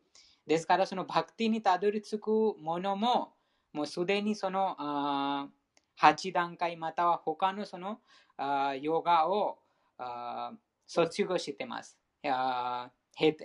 [0.45, 2.29] ですからそのバクティにたどり着く
[2.59, 3.31] ものも
[3.73, 5.47] もうすでにそのあ
[5.99, 7.99] 8段階または他のその
[8.81, 9.59] ヨガを
[10.87, 11.97] 卒業してます。
[12.23, 12.29] へ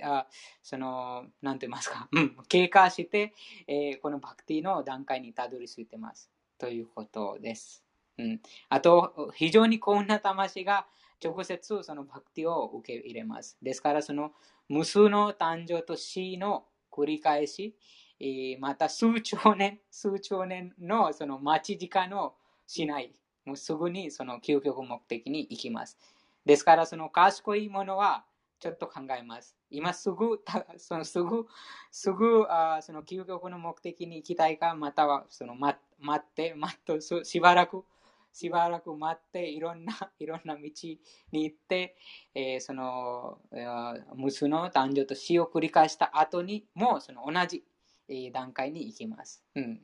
[0.02, 0.26] あ
[0.62, 3.34] その、なんて言いますか、 うん、経過して、
[3.66, 6.30] えーこのバクティの段階にたどり着いてます。
[6.58, 7.84] ということです。
[8.18, 10.86] うん、あと、非常に幸運な魂が
[11.22, 13.58] 直接そのバクティを受け入れます。
[13.60, 14.32] ですから、その
[14.68, 17.76] 無数の誕生と死の繰り返し、
[18.20, 22.34] えーまた数兆年、数兆年のその待ち時間を
[22.66, 23.12] しない。
[23.44, 25.98] もうすぐにその究極目的に行きます。
[26.44, 28.24] ですから、その賢いものは
[28.60, 29.56] ちょっと考えます。
[29.70, 30.42] 今すぐ、
[30.78, 31.46] そのすぐ、
[31.90, 37.84] すぐあその究極の目的に行きたいか、またはその待待って、待って、すしばらく、
[38.32, 41.96] しばらく待って、いろんな、 いろんな道に行って、
[42.34, 47.64] えーその、あー無数の誕生と死を繰り返した後にも、その同じ、
[48.08, 49.42] えー段階に行きます。
[49.54, 49.80] うん。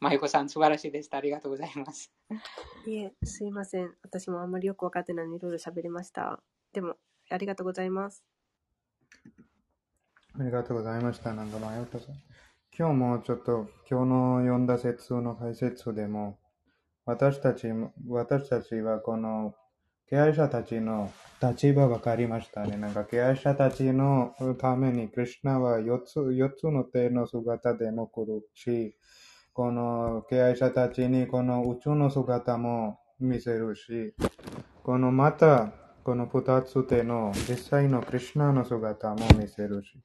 [0.00, 1.08] まゆこさん、素晴らしいです。
[1.12, 2.12] ありがとうございます。
[2.86, 3.94] いえ、すいません。
[4.02, 6.42] 私もあんまりよくわかってないのにいろいろ喋りました。
[6.72, 6.96] でも、
[7.30, 8.24] ありがとうございます。
[10.38, 11.32] ありがとうございました。
[11.32, 12.16] なんか、マヨコさん。
[12.76, 16.38] 今日もちょっと、今日の読んだ説の解説でも、
[17.06, 19.54] 私たちも、私たちはこの、
[20.10, 21.10] 敬愛者たちの
[21.42, 22.76] 立場分かりましたね。
[22.76, 28.96] なんか、敬愛者たちのために、クリュナは4つ、4つの手の姿でも来るし、
[29.54, 34.14] この敬愛者たちにこの宇宙の姿も見せるし、
[34.82, 35.72] このまた、
[36.04, 39.98] この二つ手の実際のクリュナの姿も見せるし。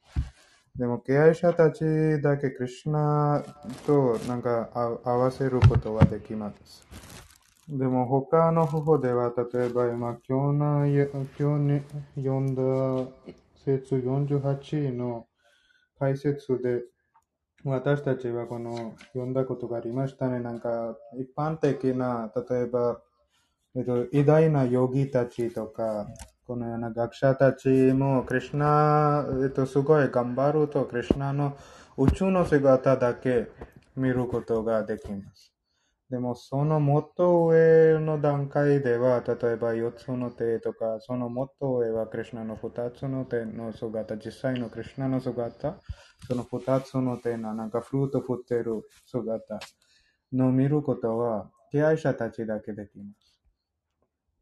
[0.77, 1.83] でも、敬愛者たち
[2.21, 3.43] だけクリュナ
[3.85, 4.69] となんか
[5.03, 6.87] 合わせることはできます。
[7.71, 11.81] でも、他の方法では、例えば今、今日の今日に
[12.15, 13.11] 読んだ
[13.63, 15.27] 説48の
[15.99, 16.81] 解説で、
[17.63, 20.39] 私たちはこの読んだことがありましたね。
[20.39, 23.01] なんか、一般的な、例えば、
[23.75, 26.07] えっと、偉大なヨギたちとか、
[26.47, 31.55] このような学者たちも、クリュナ、えっと、すごい頑張ると、クリュナの
[31.97, 33.47] 宇宙の姿だけ
[33.95, 35.58] 見ることができます。
[36.09, 45.79] でも、そのもっと上の段階では、例えば4つの手とか、そのもっと上はクリュナの2つの手の姿、実際のクリュナの姿、
[46.27, 49.59] その2つの手のなんかフルート振ってる姿
[50.33, 53.39] の見ることは、敬愛者たちだけできます。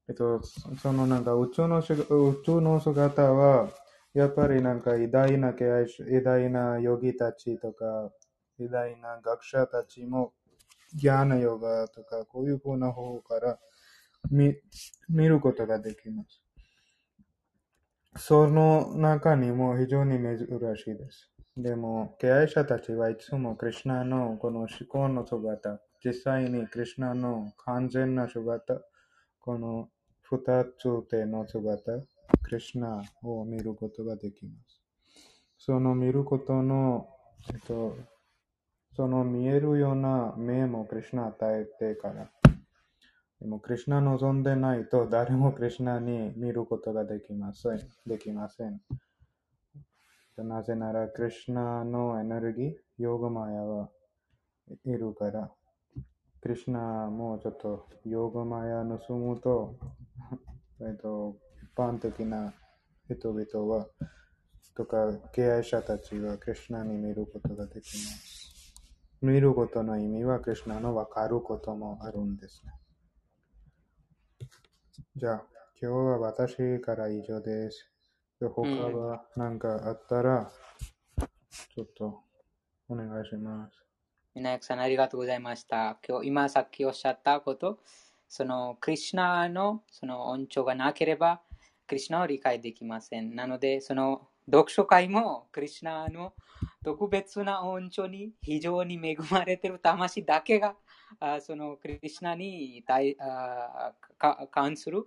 [0.08, 0.42] えっと、
[0.82, 3.70] そのなんか宇宙の宇宙の姿は、
[4.14, 8.10] やっぱりなんか偉大な敬愛者、偉大なヨギたちとか、
[8.58, 10.32] 偉大な学者たちも、
[10.98, 13.60] ギャーナヨガとか、こういうふうな方から
[14.32, 14.56] 見
[15.08, 16.42] 見ることができます。
[18.18, 21.32] その中にも非常に珍しいです。
[21.56, 28.82] でも、敬愛者たちはいつもクリュナのこの思考の姿、実際にクリュナの完全な姿、
[29.40, 29.90] この
[30.22, 32.00] 二つ手の姿、
[32.42, 34.82] クリュナを見ることができます。
[35.60, 37.08] その見ることの、
[37.54, 37.96] えっと、
[38.98, 42.32] その見えるような目もクリュナ与えてから。
[43.40, 47.80] でも、クリュナ望んでないと誰もクリュナに見ることができません。
[48.08, 48.82] できません。
[50.38, 53.92] なぜなら、クリュナのエネルギー、ヨガマヤは
[54.84, 55.52] いるから、
[56.42, 59.76] クリュナもちょっとヨガマヤ盗むと、
[60.82, 62.52] えっと、一般的な
[63.08, 63.88] 人々は、
[64.74, 68.47] とか、敬愛者たちはクリュナに見ることができます。
[69.22, 72.72] 見ることの意味は、クリュナのわかることもあるんですね。
[75.16, 75.46] じゃあ、
[75.82, 77.92] 今日は私から以上です。
[78.40, 80.52] で他は何かあったら、
[81.74, 82.24] ちょっと
[82.88, 83.84] お願いします。
[84.36, 85.98] みなやくさんありがとうございました。
[86.08, 87.80] 今日、今さっきおっしゃったこと、
[88.30, 91.42] そのクリュナのその恩寵がなければ、
[91.88, 93.36] クリュナを理解できません。
[93.36, 96.34] なので、その読書会もクリュナの
[96.84, 100.76] 特別な恩寵に非常に恵まれている魂だけが
[101.20, 103.94] あそのクリュナに対あ
[104.52, 105.06] 関する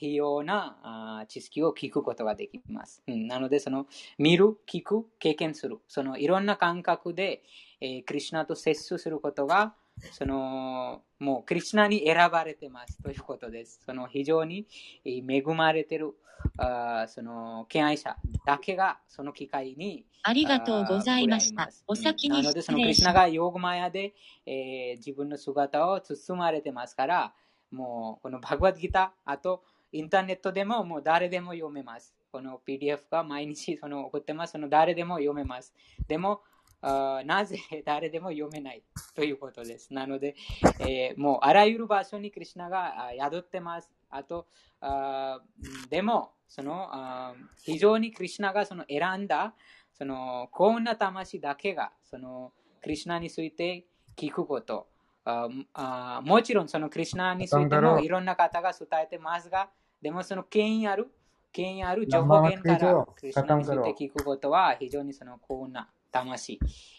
[0.00, 3.02] 必要な知識を聞くことができます。
[3.06, 3.86] うん、なので、その
[4.16, 7.42] 見る、聞く、経験する、そのいろんな感覚で、
[7.82, 9.74] えー、クリュナと接することが、
[10.12, 13.80] そのもうクリュナに選ばれてますということです。
[13.84, 14.66] その非常に
[15.04, 16.14] 恵まれている
[16.56, 18.16] あその敬愛者
[18.46, 21.70] だけがその機会にありがとうございました。
[21.86, 24.14] お先になので、そのクリュナがヨーグマヤで、
[24.44, 27.32] えー、自分の姿を包まれてますから、
[27.70, 29.62] もうこのバグワッドギター、あと
[29.92, 32.14] インターネットでももう誰でも読めます。
[32.32, 34.52] この PDF が毎日その送ってます。
[34.52, 35.72] その誰でも読めます。
[36.06, 36.42] でも、
[36.82, 38.82] あなぜ誰でも読めない
[39.14, 39.92] ということです。
[39.92, 40.34] なので、
[40.80, 43.90] えー、もうあらゆる場所にクリュナが宿ってます。
[44.08, 44.46] あと、
[44.80, 45.40] あ
[45.88, 49.54] でも、そのあ非常にクリュナがその選んだ
[49.92, 52.52] その幸運な魂だけがその
[52.82, 53.86] クリュナについて
[54.16, 54.88] 聞くこと。
[55.22, 59.68] ああもちろんそのクリュナについてもいろんな方が伝えてますが、
[60.00, 61.08] でもその権威ある、
[61.52, 66.58] 権威ある情報源からクリュナについて聞くことは非常にその幸運な魂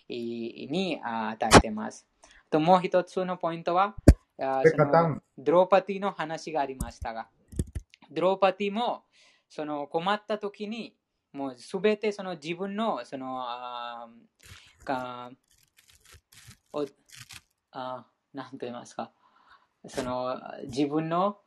[0.10, 2.08] に与えてます。
[2.50, 3.96] ともう一つのポイントは、
[4.38, 4.44] そ
[4.78, 7.30] のドローパティの話がありましたが、
[8.12, 9.04] ドローパティも
[9.50, 10.96] その困った時に、
[11.34, 14.10] もうすべてその自分のそのあ
[14.84, 15.32] か
[16.74, 16.86] お
[17.72, 19.12] あなんと言いますか、
[19.88, 21.38] その自分の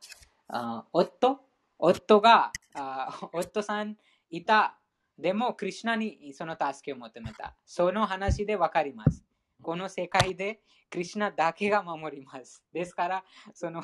[0.47, 1.39] あ夫？
[1.77, 3.97] 夫があ夫さん
[4.29, 4.79] いた
[5.17, 7.55] でも、クリュナにその助けを求めた。
[7.65, 9.23] その話でわかります。
[9.61, 10.59] この世界で
[10.89, 12.63] クリュナだけが守ります。
[12.73, 13.23] ですから、
[13.53, 13.81] その、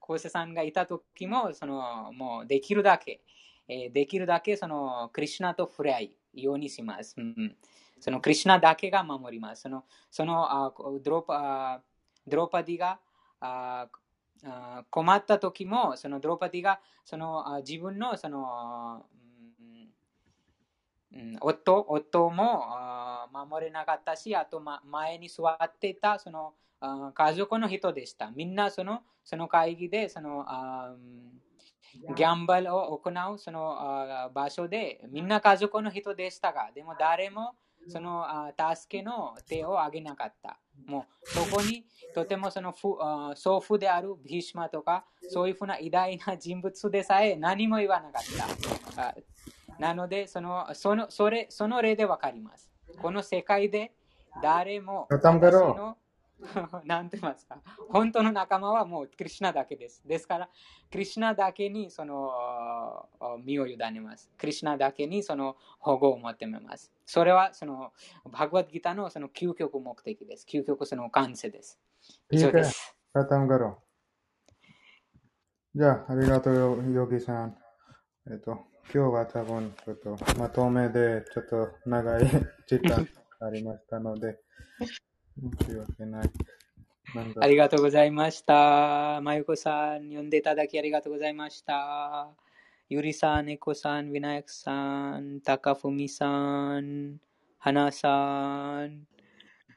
[0.00, 3.20] コーセさんがいた時も、その、もうできるだけ、
[3.68, 7.14] えー、できるだけそのクリュナと触れ合いようにします。
[7.16, 7.56] うん、
[7.98, 9.62] そのクリュナだけが守ります。
[9.62, 10.72] そのそのあ
[11.02, 11.82] ドロパ
[12.26, 12.98] ドロパディが
[13.40, 13.88] あ
[14.90, 19.06] 困った時も、そのドロパディがその自分のその
[21.14, 22.64] うん、夫夫も
[23.32, 26.54] 守れなかったし、あと、ま、前に座っていたその
[27.14, 28.30] 家族の人でした。
[28.30, 30.44] みんなそのその会議でその
[32.16, 37.54] ギャンブルを行うその場所でみんな家族の人でしたが、でも誰も
[37.88, 38.26] その
[38.74, 40.58] 助けの手を挙げなかった。
[40.86, 42.74] もうそこにとてもその
[43.36, 48.22] 祖父であるビシマとかそういうふうな偉大な人物でさえ何も言わなかっ
[48.96, 49.14] た。
[49.78, 52.70] なので、そのそのそれその例でわかります。
[53.00, 53.92] この世界で
[54.42, 55.06] 誰も
[55.42, 55.96] 私の
[56.84, 57.58] 何て言いますか？
[57.88, 60.02] 本当の仲間はもうクリュナだけです。
[60.06, 60.50] ですから、
[60.90, 63.08] クリュナだけにその
[63.44, 64.30] 身を委ねます。
[64.36, 66.92] クリュナだけにその保護を求めます。
[67.06, 67.92] それはその
[68.30, 70.44] バグワッドギターのその究極目的です。
[70.48, 71.78] 究極その感性です。
[72.30, 72.96] 以上です。
[75.74, 77.56] じゃあ、ありがとう、ヨギさん。
[78.30, 78.58] えっと、
[78.92, 82.24] 今日は多分、ちょっと、まとめで、ちょっと長い
[82.66, 83.08] 時間
[83.40, 84.38] ありましたので、
[84.78, 86.30] 申し訳ない。
[87.40, 89.20] ありがとうございました。
[89.22, 92.28] まゆこさん、呼んでいただきありがとうございました。
[92.88, 97.18] ゆりさん、ねこさん、ビナヤクさん、たかふみさん、
[97.58, 99.06] はなさん。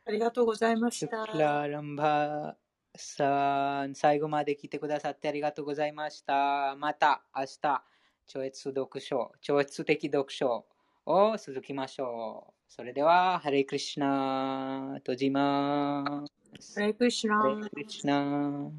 [0.05, 1.25] ありがとうございました。
[1.25, 2.55] スラランバ
[2.95, 6.75] さん、最後まで来てくださってありがとうございました。
[6.75, 7.96] また明日。
[8.27, 10.65] 超越読書、超越的読書
[11.05, 12.53] を続きましょう。
[12.67, 16.25] それでは、ハレイクリシナ、閉じま
[16.59, 16.77] す。
[16.77, 18.69] ハレクリシナハレクリシナ